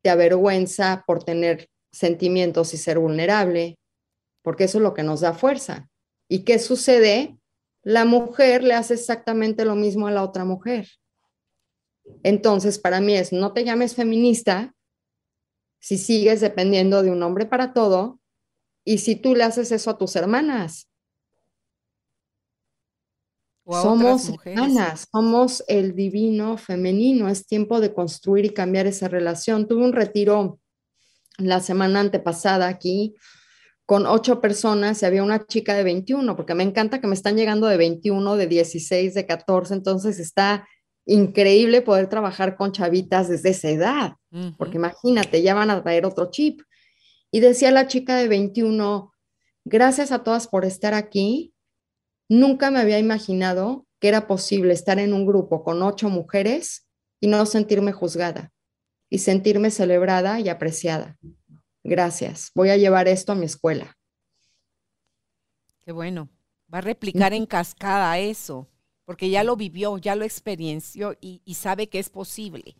te 0.00 0.08
avergüenza 0.08 1.04
por 1.06 1.22
tener 1.24 1.68
sentimientos 1.92 2.72
y 2.72 2.78
ser 2.78 2.98
vulnerable, 2.98 3.78
porque 4.40 4.64
eso 4.64 4.78
es 4.78 4.82
lo 4.82 4.94
que 4.94 5.02
nos 5.02 5.20
da 5.20 5.34
fuerza. 5.34 5.90
¿Y 6.26 6.44
qué 6.44 6.58
sucede? 6.58 7.36
La 7.82 8.06
mujer 8.06 8.64
le 8.64 8.72
hace 8.72 8.94
exactamente 8.94 9.66
lo 9.66 9.74
mismo 9.74 10.06
a 10.06 10.10
la 10.10 10.24
otra 10.24 10.46
mujer. 10.46 10.88
Entonces, 12.22 12.78
para 12.78 13.02
mí 13.02 13.14
es, 13.14 13.30
no 13.30 13.52
te 13.52 13.62
llames 13.62 13.94
feminista, 13.94 14.74
si 15.80 15.98
sigues 15.98 16.40
dependiendo 16.40 17.02
de 17.02 17.10
un 17.10 17.22
hombre 17.22 17.46
para 17.46 17.72
todo 17.72 18.20
y 18.84 18.98
si 18.98 19.16
tú 19.16 19.34
le 19.34 19.44
haces 19.44 19.72
eso 19.72 19.90
a 19.90 19.98
tus 19.98 20.14
hermanas. 20.14 20.86
somos 23.66 24.30
hermanas, 24.44 25.08
somos 25.12 25.64
el 25.68 25.94
divino 25.94 26.56
femenino, 26.56 27.28
es 27.28 27.46
tiempo 27.46 27.80
de 27.80 27.94
construir 27.94 28.44
y 28.44 28.50
cambiar 28.50 28.86
esa 28.86 29.08
relación. 29.08 29.68
Tuve 29.68 29.84
un 29.84 29.92
retiro 29.92 30.58
la 31.38 31.60
semana 31.60 32.00
antepasada 32.00 32.68
aquí 32.68 33.14
con 33.86 34.06
ocho 34.06 34.40
personas 34.40 35.02
y 35.02 35.06
había 35.06 35.22
una 35.22 35.46
chica 35.46 35.74
de 35.74 35.82
21, 35.82 36.36
porque 36.36 36.54
me 36.54 36.62
encanta 36.62 37.00
que 37.00 37.06
me 37.06 37.14
están 37.14 37.36
llegando 37.36 37.66
de 37.66 37.76
21, 37.76 38.36
de 38.36 38.46
16, 38.46 39.14
de 39.14 39.26
14, 39.26 39.74
entonces 39.74 40.20
está 40.20 40.68
increíble 41.10 41.82
poder 41.82 42.08
trabajar 42.08 42.56
con 42.56 42.70
chavitas 42.70 43.28
desde 43.28 43.50
esa 43.50 43.68
edad, 43.68 44.12
porque 44.56 44.76
imagínate, 44.76 45.42
ya 45.42 45.54
van 45.54 45.70
a 45.70 45.82
traer 45.82 46.06
otro 46.06 46.30
chip. 46.30 46.62
Y 47.32 47.40
decía 47.40 47.72
la 47.72 47.88
chica 47.88 48.16
de 48.16 48.28
21, 48.28 49.12
gracias 49.64 50.12
a 50.12 50.22
todas 50.22 50.46
por 50.46 50.64
estar 50.64 50.94
aquí. 50.94 51.52
Nunca 52.28 52.70
me 52.70 52.78
había 52.78 53.00
imaginado 53.00 53.86
que 53.98 54.08
era 54.08 54.28
posible 54.28 54.72
estar 54.72 55.00
en 55.00 55.12
un 55.12 55.26
grupo 55.26 55.64
con 55.64 55.82
ocho 55.82 56.08
mujeres 56.08 56.86
y 57.18 57.26
no 57.26 57.44
sentirme 57.44 57.92
juzgada 57.92 58.52
y 59.08 59.18
sentirme 59.18 59.72
celebrada 59.72 60.38
y 60.38 60.48
apreciada. 60.48 61.18
Gracias. 61.82 62.52
Voy 62.54 62.70
a 62.70 62.76
llevar 62.76 63.08
esto 63.08 63.32
a 63.32 63.34
mi 63.34 63.46
escuela. 63.46 63.96
Qué 65.80 65.90
bueno. 65.90 66.28
Va 66.72 66.78
a 66.78 66.82
replicar 66.82 67.32
en 67.32 67.46
cascada 67.46 68.16
eso 68.20 68.69
porque 69.10 69.28
ya 69.28 69.42
lo 69.42 69.56
vivió, 69.56 69.98
ya 69.98 70.14
lo 70.14 70.24
experienció 70.24 71.16
y, 71.20 71.42
sabe 71.54 71.88
que 71.88 71.98
es 71.98 72.08
posible. 72.08 72.76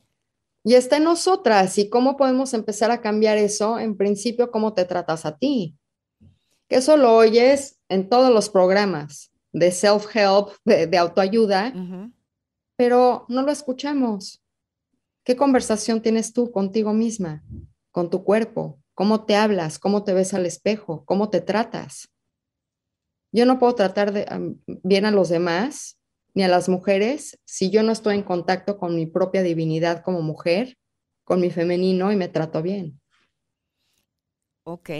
Y 0.62 0.74
está 0.74 0.98
en 0.98 1.02
nosotras. 1.02 1.76
¿Y 1.76 1.88
cómo 1.88 2.16
podemos 2.16 2.54
empezar 2.54 2.92
a 2.92 3.00
cambiar 3.00 3.36
eso? 3.36 3.80
En 3.80 3.96
principio, 3.96 4.52
¿cómo 4.52 4.72
te 4.72 4.84
tratas 4.84 5.26
a 5.26 5.36
ti? 5.36 5.76
Que 6.68 6.76
eso 6.76 6.96
lo 6.96 7.16
oyes 7.16 7.80
en 7.88 8.08
todos 8.08 8.32
los 8.32 8.48
programas 8.48 9.32
de 9.50 9.72
self-help, 9.72 10.52
de, 10.64 10.96
autoayuda, 10.96 11.74
pero 12.76 13.26
no 13.26 13.42
lo 13.42 13.50
escuchamos. 13.50 14.40
¿Qué 15.24 15.34
conversación 15.34 16.00
tienes 16.00 16.32
tú 16.32 16.52
contigo 16.52 16.92
misma, 16.92 17.42
con 17.90 18.08
tu 18.08 18.22
cuerpo? 18.22 18.78
¿Cómo 18.94 19.24
te 19.24 19.34
hablas? 19.34 19.80
¿Cómo 19.80 20.04
te 20.04 20.14
ves 20.14 20.32
al 20.32 20.46
espejo? 20.46 21.04
¿Cómo 21.06 21.28
te 21.28 21.40
tratas? 21.40 22.08
Yo 23.32 23.46
no 23.46 23.58
puedo 23.58 23.74
tratar 23.74 24.12
de, 24.12 24.54
bien 24.84 25.06
a 25.06 25.10
los 25.10 25.28
demás 25.28 25.96
ni 26.34 26.42
a 26.42 26.48
las 26.48 26.68
mujeres 26.68 27.38
si 27.44 27.70
yo 27.70 27.82
no 27.82 27.92
estoy 27.92 28.16
en 28.16 28.22
contacto 28.22 28.78
con 28.78 28.94
mi 28.94 29.06
propia 29.06 29.42
divinidad 29.42 30.02
como 30.02 30.22
mujer, 30.22 30.76
con 31.24 31.40
mi 31.40 31.50
femenino 31.50 32.12
y 32.12 32.16
me 32.16 32.28
trato 32.28 32.62
bien. 32.62 33.00
Ok. 34.64 34.90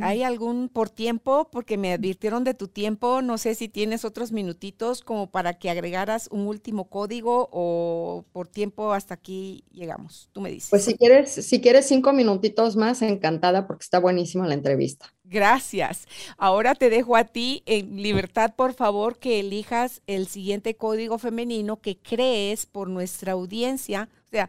¿Hay 0.00 0.22
algún 0.22 0.68
por 0.68 0.88
tiempo? 0.88 1.48
Porque 1.50 1.76
me 1.76 1.92
advirtieron 1.92 2.44
de 2.44 2.54
tu 2.54 2.68
tiempo. 2.68 3.22
No 3.22 3.38
sé 3.38 3.54
si 3.54 3.68
tienes 3.68 4.04
otros 4.04 4.32
minutitos 4.32 5.02
como 5.02 5.30
para 5.30 5.54
que 5.58 5.70
agregaras 5.70 6.28
un 6.30 6.46
último 6.46 6.88
código 6.88 7.48
o 7.52 8.24
por 8.32 8.48
tiempo 8.48 8.92
hasta 8.92 9.14
aquí 9.14 9.64
llegamos. 9.70 10.30
Tú 10.32 10.40
me 10.40 10.50
dices. 10.50 10.70
Pues 10.70 10.84
si 10.84 10.96
quieres, 10.96 11.30
si 11.30 11.60
quieres 11.60 11.86
cinco 11.86 12.12
minutitos 12.12 12.76
más, 12.76 13.02
encantada 13.02 13.66
porque 13.66 13.82
está 13.82 13.98
buenísima 13.98 14.46
la 14.46 14.54
entrevista. 14.54 15.12
Gracias. 15.28 16.06
Ahora 16.38 16.74
te 16.74 16.88
dejo 16.88 17.16
a 17.16 17.24
ti 17.24 17.62
en 17.66 18.02
libertad, 18.02 18.54
por 18.56 18.72
favor, 18.72 19.18
que 19.18 19.40
elijas 19.40 20.00
el 20.06 20.26
siguiente 20.26 20.74
código 20.74 21.18
femenino 21.18 21.80
que 21.80 21.98
crees 21.98 22.64
por 22.64 22.88
nuestra 22.88 23.32
audiencia. 23.32 24.08
O 24.26 24.30
sea, 24.30 24.48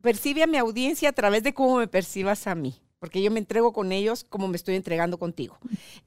percibe 0.00 0.42
a 0.42 0.48
mi 0.48 0.56
audiencia 0.56 1.10
a 1.10 1.12
través 1.12 1.42
de 1.42 1.54
cómo 1.54 1.78
me 1.78 1.86
percibas 1.86 2.46
a 2.46 2.54
mí 2.54 2.74
porque 2.98 3.22
yo 3.22 3.30
me 3.30 3.38
entrego 3.38 3.72
con 3.72 3.92
ellos 3.92 4.24
como 4.24 4.48
me 4.48 4.56
estoy 4.56 4.74
entregando 4.74 5.18
contigo. 5.18 5.58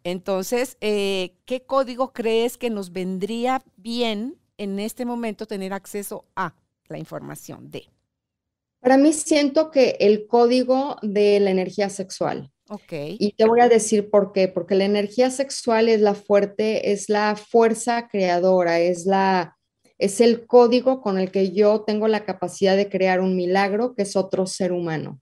Entonces, 0.03 0.77
eh, 0.81 1.35
¿qué 1.45 1.61
código 1.61 2.11
crees 2.11 2.57
que 2.57 2.69
nos 2.69 2.91
vendría 2.91 3.63
bien 3.77 4.37
en 4.57 4.79
este 4.79 5.05
momento 5.05 5.45
tener 5.45 5.73
acceso 5.73 6.25
a 6.35 6.53
la 6.87 6.97
información 6.97 7.71
de? 7.71 7.85
Para 8.81 8.97
mí 8.97 9.13
siento 9.13 9.71
que 9.71 9.95
el 9.99 10.27
código 10.27 10.97
de 11.01 11.39
la 11.39 11.51
energía 11.51 11.89
sexual. 11.89 12.51
Ok. 12.73 12.93
Y 13.19 13.33
te 13.33 13.45
voy 13.45 13.59
a 13.59 13.67
decir 13.67 14.09
por 14.09 14.31
qué, 14.31 14.47
porque 14.47 14.75
la 14.75 14.85
energía 14.85 15.29
sexual 15.29 15.89
es 15.89 15.99
la 15.99 16.15
fuerte, 16.15 16.93
es 16.93 17.09
la 17.09 17.35
fuerza 17.35 18.07
creadora, 18.07 18.79
es 18.79 19.05
la 19.05 19.57
es 19.97 20.21
el 20.21 20.47
código 20.47 21.01
con 21.01 21.19
el 21.19 21.31
que 21.31 21.51
yo 21.51 21.81
tengo 21.81 22.07
la 22.07 22.23
capacidad 22.25 22.77
de 22.77 22.89
crear 22.89 23.19
un 23.19 23.35
milagro 23.35 23.93
que 23.93 24.01
es 24.01 24.15
otro 24.15 24.47
ser 24.47 24.71
humano. 24.71 25.19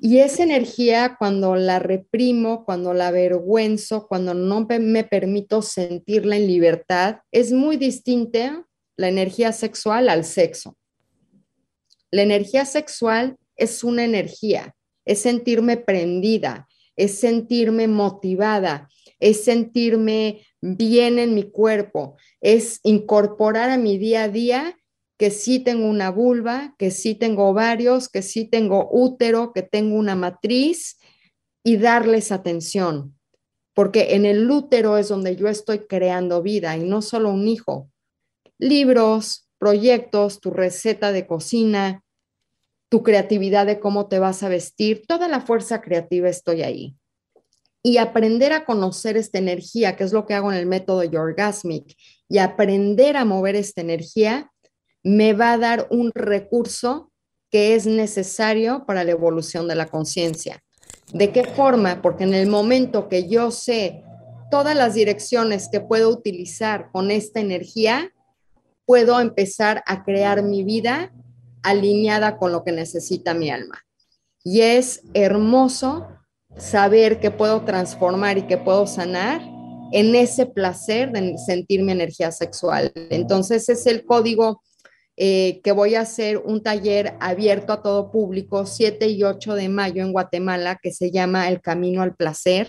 Y 0.00 0.18
esa 0.20 0.42
energía, 0.42 1.16
cuando 1.18 1.54
la 1.54 1.78
reprimo, 1.78 2.64
cuando 2.64 2.94
la 2.94 3.08
avergüenzo, 3.08 4.08
cuando 4.08 4.32
no 4.32 4.66
me 4.66 5.04
permito 5.04 5.60
sentirla 5.60 6.36
en 6.36 6.46
libertad, 6.46 7.18
es 7.30 7.52
muy 7.52 7.76
distinta 7.76 8.66
la 8.96 9.08
energía 9.08 9.52
sexual 9.52 10.08
al 10.08 10.24
sexo. 10.24 10.76
La 12.10 12.22
energía 12.22 12.64
sexual 12.64 13.36
es 13.54 13.84
una 13.84 14.02
energía, 14.02 14.74
es 15.06 15.20
sentirme 15.20 15.78
prendida, 15.78 16.68
es 16.96 17.18
sentirme 17.18 17.88
motivada, 17.88 18.90
es 19.18 19.44
sentirme 19.44 20.42
bien 20.60 21.18
en 21.18 21.34
mi 21.34 21.50
cuerpo, 21.50 22.16
es 22.40 22.80
incorporar 22.82 23.70
a 23.70 23.78
mi 23.78 23.96
día 23.96 24.24
a 24.24 24.28
día 24.28 24.76
que 25.18 25.30
sí 25.30 25.60
tengo 25.60 25.88
una 25.88 26.10
vulva, 26.10 26.74
que 26.78 26.90
sí 26.90 27.14
tengo 27.14 27.48
ovarios, 27.48 28.08
que 28.08 28.20
sí 28.20 28.44
tengo 28.44 28.88
útero, 28.90 29.52
que 29.52 29.62
tengo 29.62 29.96
una 29.96 30.14
matriz 30.14 30.98
y 31.64 31.78
darles 31.78 32.32
atención, 32.32 33.18
porque 33.74 34.14
en 34.14 34.26
el 34.26 34.50
útero 34.50 34.98
es 34.98 35.08
donde 35.08 35.36
yo 35.36 35.48
estoy 35.48 35.86
creando 35.86 36.42
vida 36.42 36.76
y 36.76 36.84
no 36.84 37.00
solo 37.00 37.30
un 37.30 37.48
hijo. 37.48 37.90
Libros, 38.58 39.48
proyectos, 39.58 40.40
tu 40.40 40.50
receta 40.50 41.12
de 41.12 41.26
cocina, 41.26 42.04
tu 42.96 43.02
creatividad 43.02 43.66
de 43.66 43.78
cómo 43.78 44.06
te 44.06 44.18
vas 44.18 44.42
a 44.42 44.48
vestir, 44.48 45.04
toda 45.06 45.28
la 45.28 45.42
fuerza 45.42 45.82
creativa 45.82 46.30
estoy 46.30 46.62
ahí. 46.62 46.96
Y 47.82 47.98
aprender 47.98 48.54
a 48.54 48.64
conocer 48.64 49.18
esta 49.18 49.36
energía, 49.36 49.96
que 49.96 50.04
es 50.04 50.14
lo 50.14 50.24
que 50.24 50.32
hago 50.32 50.50
en 50.50 50.56
el 50.56 50.64
método 50.64 51.04
Yorgasmic, 51.04 51.94
y 52.26 52.38
aprender 52.38 53.18
a 53.18 53.26
mover 53.26 53.54
esta 53.54 53.82
energía 53.82 54.50
me 55.02 55.34
va 55.34 55.52
a 55.52 55.58
dar 55.58 55.86
un 55.90 56.10
recurso 56.14 57.12
que 57.50 57.74
es 57.74 57.84
necesario 57.84 58.86
para 58.86 59.04
la 59.04 59.10
evolución 59.10 59.68
de 59.68 59.74
la 59.74 59.88
conciencia. 59.88 60.62
¿De 61.12 61.32
qué 61.32 61.44
forma? 61.44 62.00
Porque 62.00 62.24
en 62.24 62.32
el 62.32 62.46
momento 62.46 63.10
que 63.10 63.28
yo 63.28 63.50
sé 63.50 64.04
todas 64.50 64.74
las 64.74 64.94
direcciones 64.94 65.68
que 65.70 65.82
puedo 65.82 66.08
utilizar 66.08 66.88
con 66.92 67.10
esta 67.10 67.40
energía, 67.40 68.10
puedo 68.86 69.20
empezar 69.20 69.82
a 69.84 70.02
crear 70.02 70.42
mi 70.42 70.64
vida 70.64 71.12
alineada 71.66 72.38
con 72.38 72.52
lo 72.52 72.62
que 72.62 72.72
necesita 72.72 73.34
mi 73.34 73.50
alma. 73.50 73.82
Y 74.44 74.60
es 74.60 75.02
hermoso 75.14 76.06
saber 76.56 77.18
que 77.18 77.32
puedo 77.32 77.64
transformar 77.64 78.38
y 78.38 78.46
que 78.46 78.56
puedo 78.56 78.86
sanar 78.86 79.42
en 79.92 80.14
ese 80.14 80.46
placer 80.46 81.10
de 81.10 81.36
sentir 81.38 81.82
mi 81.82 81.92
energía 81.92 82.30
sexual. 82.30 82.92
Entonces 82.94 83.68
es 83.68 83.86
el 83.86 84.04
código 84.04 84.62
eh, 85.16 85.60
que 85.64 85.72
voy 85.72 85.96
a 85.96 86.02
hacer 86.02 86.38
un 86.38 86.62
taller 86.62 87.14
abierto 87.20 87.72
a 87.72 87.82
todo 87.82 88.12
público 88.12 88.64
7 88.66 89.08
y 89.08 89.24
8 89.24 89.54
de 89.54 89.68
mayo 89.68 90.02
en 90.02 90.12
Guatemala 90.12 90.78
que 90.80 90.92
se 90.92 91.10
llama 91.10 91.48
El 91.48 91.60
Camino 91.60 92.02
al 92.02 92.14
Placer. 92.14 92.68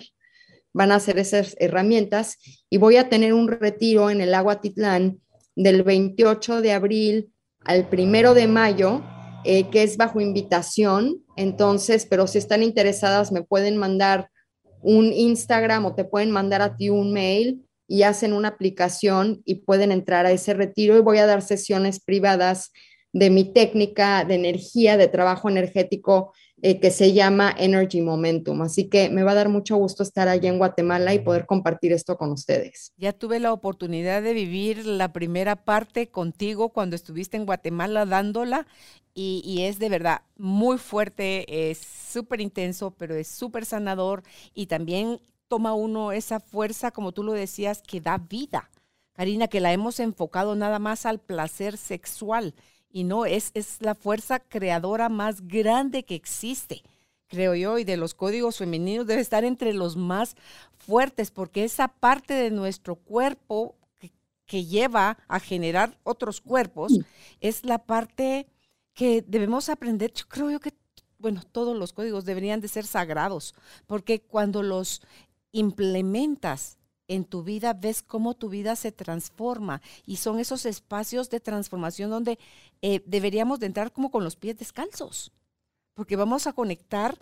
Van 0.72 0.90
a 0.90 0.96
hacer 0.96 1.18
esas 1.18 1.54
herramientas 1.60 2.36
y 2.68 2.78
voy 2.78 2.96
a 2.96 3.08
tener 3.08 3.32
un 3.32 3.48
retiro 3.48 4.10
en 4.10 4.20
el 4.20 4.34
Agua 4.34 4.60
Titlán 4.60 5.20
del 5.54 5.84
28 5.84 6.60
de 6.60 6.72
abril 6.72 7.32
al 7.68 7.86
1 7.92 8.32
de 8.32 8.48
mayo, 8.48 9.02
eh, 9.44 9.68
que 9.68 9.82
es 9.82 9.98
bajo 9.98 10.20
invitación. 10.20 11.22
Entonces, 11.36 12.06
pero 12.08 12.26
si 12.26 12.38
están 12.38 12.62
interesadas, 12.62 13.30
me 13.30 13.42
pueden 13.42 13.76
mandar 13.76 14.30
un 14.80 15.12
Instagram 15.12 15.84
o 15.84 15.94
te 15.94 16.04
pueden 16.04 16.30
mandar 16.30 16.62
a 16.62 16.76
ti 16.76 16.88
un 16.88 17.12
mail 17.12 17.62
y 17.86 18.04
hacen 18.04 18.32
una 18.32 18.48
aplicación 18.48 19.42
y 19.44 19.56
pueden 19.56 19.92
entrar 19.92 20.24
a 20.24 20.32
ese 20.32 20.54
retiro 20.54 20.96
y 20.96 21.02
voy 21.02 21.18
a 21.18 21.26
dar 21.26 21.42
sesiones 21.42 22.00
privadas 22.00 22.72
de 23.12 23.28
mi 23.28 23.44
técnica 23.52 24.24
de 24.24 24.36
energía, 24.36 24.96
de 24.96 25.08
trabajo 25.08 25.50
energético 25.50 26.32
eh, 26.60 26.80
que 26.80 26.90
se 26.90 27.12
llama 27.12 27.54
Energy 27.56 28.00
Momentum. 28.00 28.62
Así 28.62 28.88
que 28.88 29.10
me 29.10 29.22
va 29.22 29.30
a 29.30 29.34
dar 29.34 29.48
mucho 29.48 29.76
gusto 29.76 30.02
estar 30.02 30.26
allá 30.26 30.48
en 30.48 30.58
Guatemala 30.58 31.14
y 31.14 31.20
poder 31.20 31.46
compartir 31.46 31.92
esto 31.92 32.16
con 32.16 32.32
ustedes. 32.32 32.92
Ya 32.96 33.12
tuve 33.12 33.38
la 33.38 33.52
oportunidad 33.52 34.22
de 34.22 34.32
vivir 34.32 34.84
la 34.84 35.12
primera 35.12 35.56
parte 35.56 36.08
contigo 36.08 36.70
cuando 36.70 36.96
estuviste 36.96 37.36
en 37.36 37.46
Guatemala 37.46 38.06
dándola 38.06 38.66
y, 39.14 39.42
y 39.44 39.62
es 39.62 39.78
de 39.78 39.88
verdad 39.88 40.22
muy 40.36 40.78
fuerte, 40.78 41.70
es 41.70 41.78
súper 41.78 42.40
intenso, 42.40 42.90
pero 42.90 43.14
es 43.14 43.28
súper 43.28 43.64
sanador 43.64 44.24
y 44.52 44.66
también 44.66 45.20
toma 45.46 45.74
uno 45.74 46.12
esa 46.12 46.40
fuerza, 46.40 46.90
como 46.90 47.12
tú 47.12 47.22
lo 47.22 47.32
decías, 47.32 47.82
que 47.82 48.00
da 48.00 48.18
vida. 48.18 48.70
Karina, 49.12 49.48
que 49.48 49.60
la 49.60 49.72
hemos 49.72 49.98
enfocado 49.98 50.54
nada 50.54 50.78
más 50.78 51.06
al 51.06 51.18
placer 51.18 51.76
sexual 51.76 52.54
Y 52.90 53.04
no, 53.04 53.26
es, 53.26 53.50
es 53.54 53.80
la 53.80 53.94
fuerza 53.94 54.40
creadora 54.40 55.08
más 55.08 55.46
grande 55.46 56.04
que 56.04 56.14
existe, 56.14 56.82
creo 57.26 57.54
yo, 57.54 57.78
y 57.78 57.84
de 57.84 57.96
los 57.96 58.14
códigos 58.14 58.58
femeninos 58.58 59.06
debe 59.06 59.20
estar 59.20 59.44
entre 59.44 59.74
los 59.74 59.96
más 59.96 60.36
fuertes, 60.78 61.30
porque 61.30 61.64
esa 61.64 61.88
parte 61.88 62.34
de 62.34 62.50
nuestro 62.50 62.96
cuerpo 62.96 63.76
que, 63.98 64.10
que 64.46 64.64
lleva 64.64 65.18
a 65.28 65.38
generar 65.38 65.98
otros 66.02 66.40
cuerpos 66.40 66.98
es 67.40 67.64
la 67.64 67.78
parte 67.78 68.46
que 68.94 69.22
debemos 69.26 69.68
aprender, 69.68 70.12
yo 70.12 70.26
creo 70.28 70.50
yo 70.50 70.60
que 70.60 70.72
bueno, 71.18 71.42
todos 71.52 71.76
los 71.76 71.92
códigos 71.92 72.24
deberían 72.24 72.60
de 72.60 72.68
ser 72.68 72.86
sagrados, 72.86 73.54
porque 73.86 74.20
cuando 74.20 74.62
los 74.62 75.02
implementas 75.52 76.77
en 77.08 77.24
tu 77.24 77.42
vida, 77.42 77.72
ves 77.72 78.02
cómo 78.02 78.34
tu 78.34 78.48
vida 78.48 78.76
se 78.76 78.92
transforma. 78.92 79.82
Y 80.06 80.16
son 80.16 80.38
esos 80.38 80.66
espacios 80.66 81.30
de 81.30 81.40
transformación 81.40 82.10
donde 82.10 82.38
eh, 82.82 83.02
deberíamos 83.06 83.58
de 83.58 83.66
entrar 83.66 83.92
como 83.92 84.10
con 84.10 84.22
los 84.22 84.36
pies 84.36 84.58
descalzos, 84.58 85.32
porque 85.94 86.16
vamos 86.16 86.46
a 86.46 86.52
conectar 86.52 87.18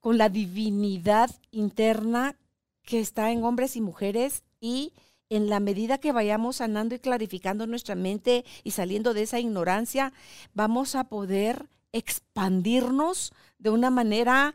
con 0.00 0.18
la 0.18 0.28
divinidad 0.28 1.30
interna 1.50 2.36
que 2.82 3.00
está 3.00 3.30
en 3.30 3.44
hombres 3.44 3.76
y 3.76 3.80
mujeres 3.80 4.42
y 4.60 4.92
en 5.28 5.48
la 5.48 5.60
medida 5.60 5.98
que 5.98 6.12
vayamos 6.12 6.56
sanando 6.56 6.94
y 6.94 6.98
clarificando 6.98 7.66
nuestra 7.66 7.94
mente 7.94 8.44
y 8.64 8.72
saliendo 8.72 9.14
de 9.14 9.22
esa 9.22 9.38
ignorancia, 9.38 10.12
vamos 10.54 10.96
a 10.96 11.04
poder 11.04 11.68
expandirnos 11.92 13.32
de 13.58 13.70
una 13.70 13.90
manera 13.90 14.54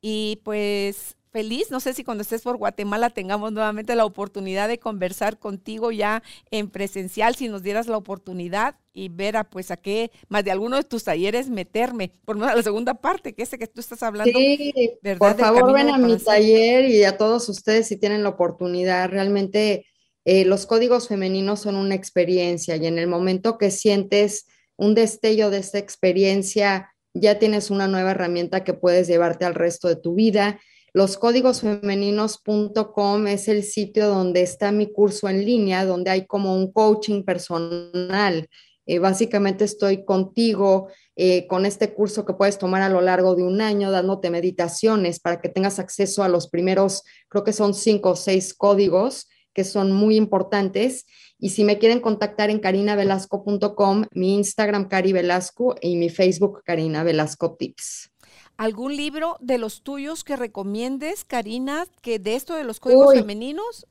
Y 0.00 0.40
pues 0.44 1.16
feliz. 1.32 1.70
No 1.70 1.80
sé 1.80 1.94
si 1.94 2.04
cuando 2.04 2.22
estés 2.22 2.42
por 2.42 2.58
Guatemala 2.58 3.10
tengamos 3.10 3.52
nuevamente 3.52 3.96
la 3.96 4.04
oportunidad 4.04 4.68
de 4.68 4.78
conversar 4.78 5.38
contigo 5.38 5.90
ya 5.90 6.22
en 6.50 6.68
presencial, 6.68 7.34
si 7.34 7.48
nos 7.48 7.62
dieras 7.62 7.86
la 7.88 7.96
oportunidad 7.96 8.76
y 8.92 9.08
ver 9.08 9.36
a 9.36 9.44
pues 9.44 9.70
a 9.70 9.78
qué 9.78 10.10
más 10.28 10.44
de 10.44 10.50
alguno 10.50 10.76
de 10.76 10.84
tus 10.84 11.04
talleres 11.04 11.48
meterme, 11.48 12.12
por 12.24 12.36
lo 12.36 12.40
menos 12.40 12.52
a 12.52 12.56
la 12.56 12.62
segunda 12.62 12.94
parte, 12.94 13.32
que 13.32 13.42
ese 13.42 13.58
que 13.58 13.66
tú 13.66 13.80
estás 13.80 14.02
hablando. 14.02 14.38
Sí, 14.38 14.72
por 15.18 15.36
favor 15.36 15.72
ven 15.72 15.88
a 15.88 15.98
mi 15.98 16.16
taller 16.18 16.84
y 16.88 17.02
a 17.04 17.16
todos 17.16 17.48
ustedes 17.48 17.88
si 17.88 17.96
tienen 17.96 18.22
la 18.22 18.28
oportunidad. 18.28 19.08
Realmente 19.08 19.86
eh, 20.24 20.44
los 20.44 20.66
códigos 20.66 21.08
femeninos 21.08 21.60
son 21.60 21.76
una 21.76 21.94
experiencia 21.94 22.76
y 22.76 22.86
en 22.86 22.98
el 22.98 23.06
momento 23.06 23.56
que 23.56 23.70
sientes 23.70 24.46
un 24.76 24.94
destello 24.94 25.50
de 25.50 25.58
esta 25.58 25.78
experiencia, 25.78 26.92
ya 27.14 27.38
tienes 27.38 27.70
una 27.70 27.88
nueva 27.88 28.12
herramienta 28.12 28.64
que 28.64 28.74
puedes 28.74 29.06
llevarte 29.06 29.44
al 29.44 29.54
resto 29.54 29.88
de 29.88 29.96
tu 29.96 30.14
vida 30.14 30.58
Loscódigosfemeninos.com 30.94 33.26
es 33.26 33.48
el 33.48 33.62
sitio 33.62 34.08
donde 34.08 34.42
está 34.42 34.72
mi 34.72 34.92
curso 34.92 35.28
en 35.28 35.44
línea, 35.44 35.86
donde 35.86 36.10
hay 36.10 36.26
como 36.26 36.54
un 36.54 36.70
coaching 36.70 37.22
personal. 37.22 38.48
Eh, 38.84 38.98
básicamente 38.98 39.64
estoy 39.64 40.04
contigo 40.04 40.88
eh, 41.16 41.46
con 41.46 41.66
este 41.66 41.94
curso 41.94 42.26
que 42.26 42.34
puedes 42.34 42.58
tomar 42.58 42.82
a 42.82 42.90
lo 42.90 43.00
largo 43.00 43.34
de 43.34 43.42
un 43.42 43.60
año, 43.60 43.90
dándote 43.90 44.28
meditaciones 44.28 45.20
para 45.20 45.40
que 45.40 45.48
tengas 45.48 45.78
acceso 45.78 46.24
a 46.24 46.28
los 46.28 46.48
primeros, 46.48 47.04
creo 47.28 47.44
que 47.44 47.52
son 47.52 47.74
cinco 47.74 48.10
o 48.10 48.16
seis 48.16 48.52
códigos 48.52 49.28
que 49.54 49.64
son 49.64 49.92
muy 49.92 50.16
importantes. 50.16 51.06
Y 51.38 51.50
si 51.50 51.64
me 51.64 51.78
quieren 51.78 52.00
contactar 52.00 52.50
en 52.50 52.58
carinavelasco.com, 52.58 54.04
mi 54.12 54.34
Instagram 54.34 54.88
Cari 54.88 55.12
Velasco 55.12 55.76
y 55.80 55.96
mi 55.96 56.08
Facebook 56.08 56.62
Karina 56.64 57.02
Velasco 57.02 57.56
Tips. 57.56 58.11
¿Algún 58.56 58.96
libro 58.96 59.36
de 59.40 59.58
los 59.58 59.82
tuyos 59.82 60.24
que 60.24 60.36
recomiendes, 60.36 61.24
Karina, 61.24 61.86
que 62.00 62.18
de 62.18 62.34
esto 62.34 62.54
de 62.54 62.64
los 62.64 62.80
códigos 62.80 63.14
femeninos? 63.14 63.86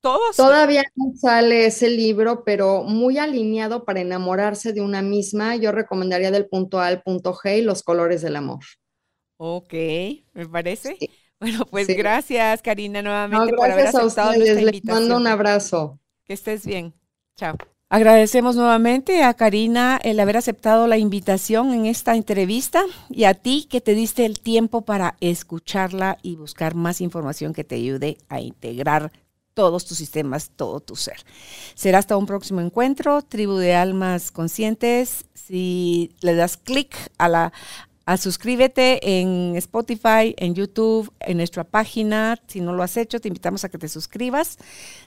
¿Todos? 0.00 0.36
Todavía 0.36 0.82
no 0.96 1.12
sale 1.16 1.66
ese 1.66 1.88
libro, 1.88 2.42
pero 2.44 2.82
muy 2.82 3.18
alineado 3.18 3.84
para 3.84 4.00
enamorarse 4.00 4.72
de 4.72 4.80
una 4.80 5.00
misma. 5.00 5.54
Yo 5.54 5.70
recomendaría 5.70 6.32
del 6.32 6.48
punto 6.48 6.80
A 6.80 6.88
al 6.88 7.02
punto 7.02 7.32
G 7.34 7.58
y 7.58 7.62
los 7.62 7.84
colores 7.84 8.20
del 8.22 8.34
amor. 8.34 8.60
Ok, 9.36 9.72
me 10.32 10.48
parece. 10.50 10.96
Bueno, 11.38 11.66
pues 11.66 11.88
gracias, 11.88 12.62
Karina, 12.62 13.02
nuevamente 13.02 13.52
por 13.54 13.68
haber 13.70 13.88
aceptado 13.88 14.32
nuestra 14.34 14.60
invitación. 14.60 15.02
Les 15.02 15.08
mando 15.08 15.16
un 15.16 15.26
abrazo. 15.26 15.98
Que 16.24 16.34
estés 16.34 16.64
bien. 16.64 16.94
Chao. 17.36 17.56
Agradecemos 17.94 18.56
nuevamente 18.56 19.22
a 19.22 19.34
Karina 19.34 20.00
el 20.02 20.18
haber 20.18 20.38
aceptado 20.38 20.86
la 20.86 20.96
invitación 20.96 21.74
en 21.74 21.84
esta 21.84 22.16
entrevista 22.16 22.82
y 23.10 23.24
a 23.24 23.34
ti 23.34 23.66
que 23.68 23.82
te 23.82 23.94
diste 23.94 24.24
el 24.24 24.40
tiempo 24.40 24.80
para 24.80 25.16
escucharla 25.20 26.16
y 26.22 26.36
buscar 26.36 26.74
más 26.74 27.02
información 27.02 27.52
que 27.52 27.64
te 27.64 27.74
ayude 27.74 28.16
a 28.30 28.40
integrar 28.40 29.12
todos 29.52 29.84
tus 29.84 29.98
sistemas, 29.98 30.52
todo 30.56 30.80
tu 30.80 30.96
ser. 30.96 31.18
Será 31.74 31.98
hasta 31.98 32.16
un 32.16 32.24
próximo 32.24 32.62
encuentro, 32.62 33.20
Tribu 33.20 33.56
de 33.56 33.74
Almas 33.74 34.30
Conscientes. 34.30 35.26
Si 35.34 36.12
le 36.22 36.34
das 36.34 36.56
clic 36.56 36.96
a 37.18 37.28
la, 37.28 37.52
a 38.04 38.16
suscríbete 38.16 39.20
en 39.20 39.54
Spotify, 39.56 40.34
en 40.36 40.54
YouTube, 40.54 41.12
en 41.20 41.36
nuestra 41.36 41.64
página. 41.64 42.38
Si 42.48 42.60
no 42.60 42.72
lo 42.72 42.82
has 42.82 42.96
hecho, 42.96 43.20
te 43.20 43.28
invitamos 43.28 43.64
a 43.64 43.68
que 43.68 43.78
te 43.78 43.88
suscribas. 43.88 44.58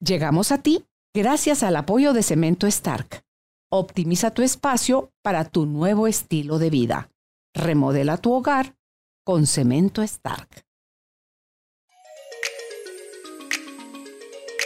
Llegamos 0.00 0.52
a 0.52 0.58
ti 0.58 0.84
gracias 1.12 1.62
al 1.62 1.76
apoyo 1.76 2.12
de 2.12 2.22
Cemento 2.22 2.66
Stark. 2.66 3.24
Optimiza 3.68 4.32
tu 4.32 4.42
espacio 4.42 5.12
para 5.22 5.44
tu 5.44 5.66
nuevo 5.66 6.06
estilo 6.06 6.58
de 6.58 6.70
vida. 6.70 7.10
Remodela 7.54 8.16
tu 8.16 8.32
hogar 8.32 8.74
con 9.24 9.46
Cemento 9.46 10.02
Stark. 10.02 10.64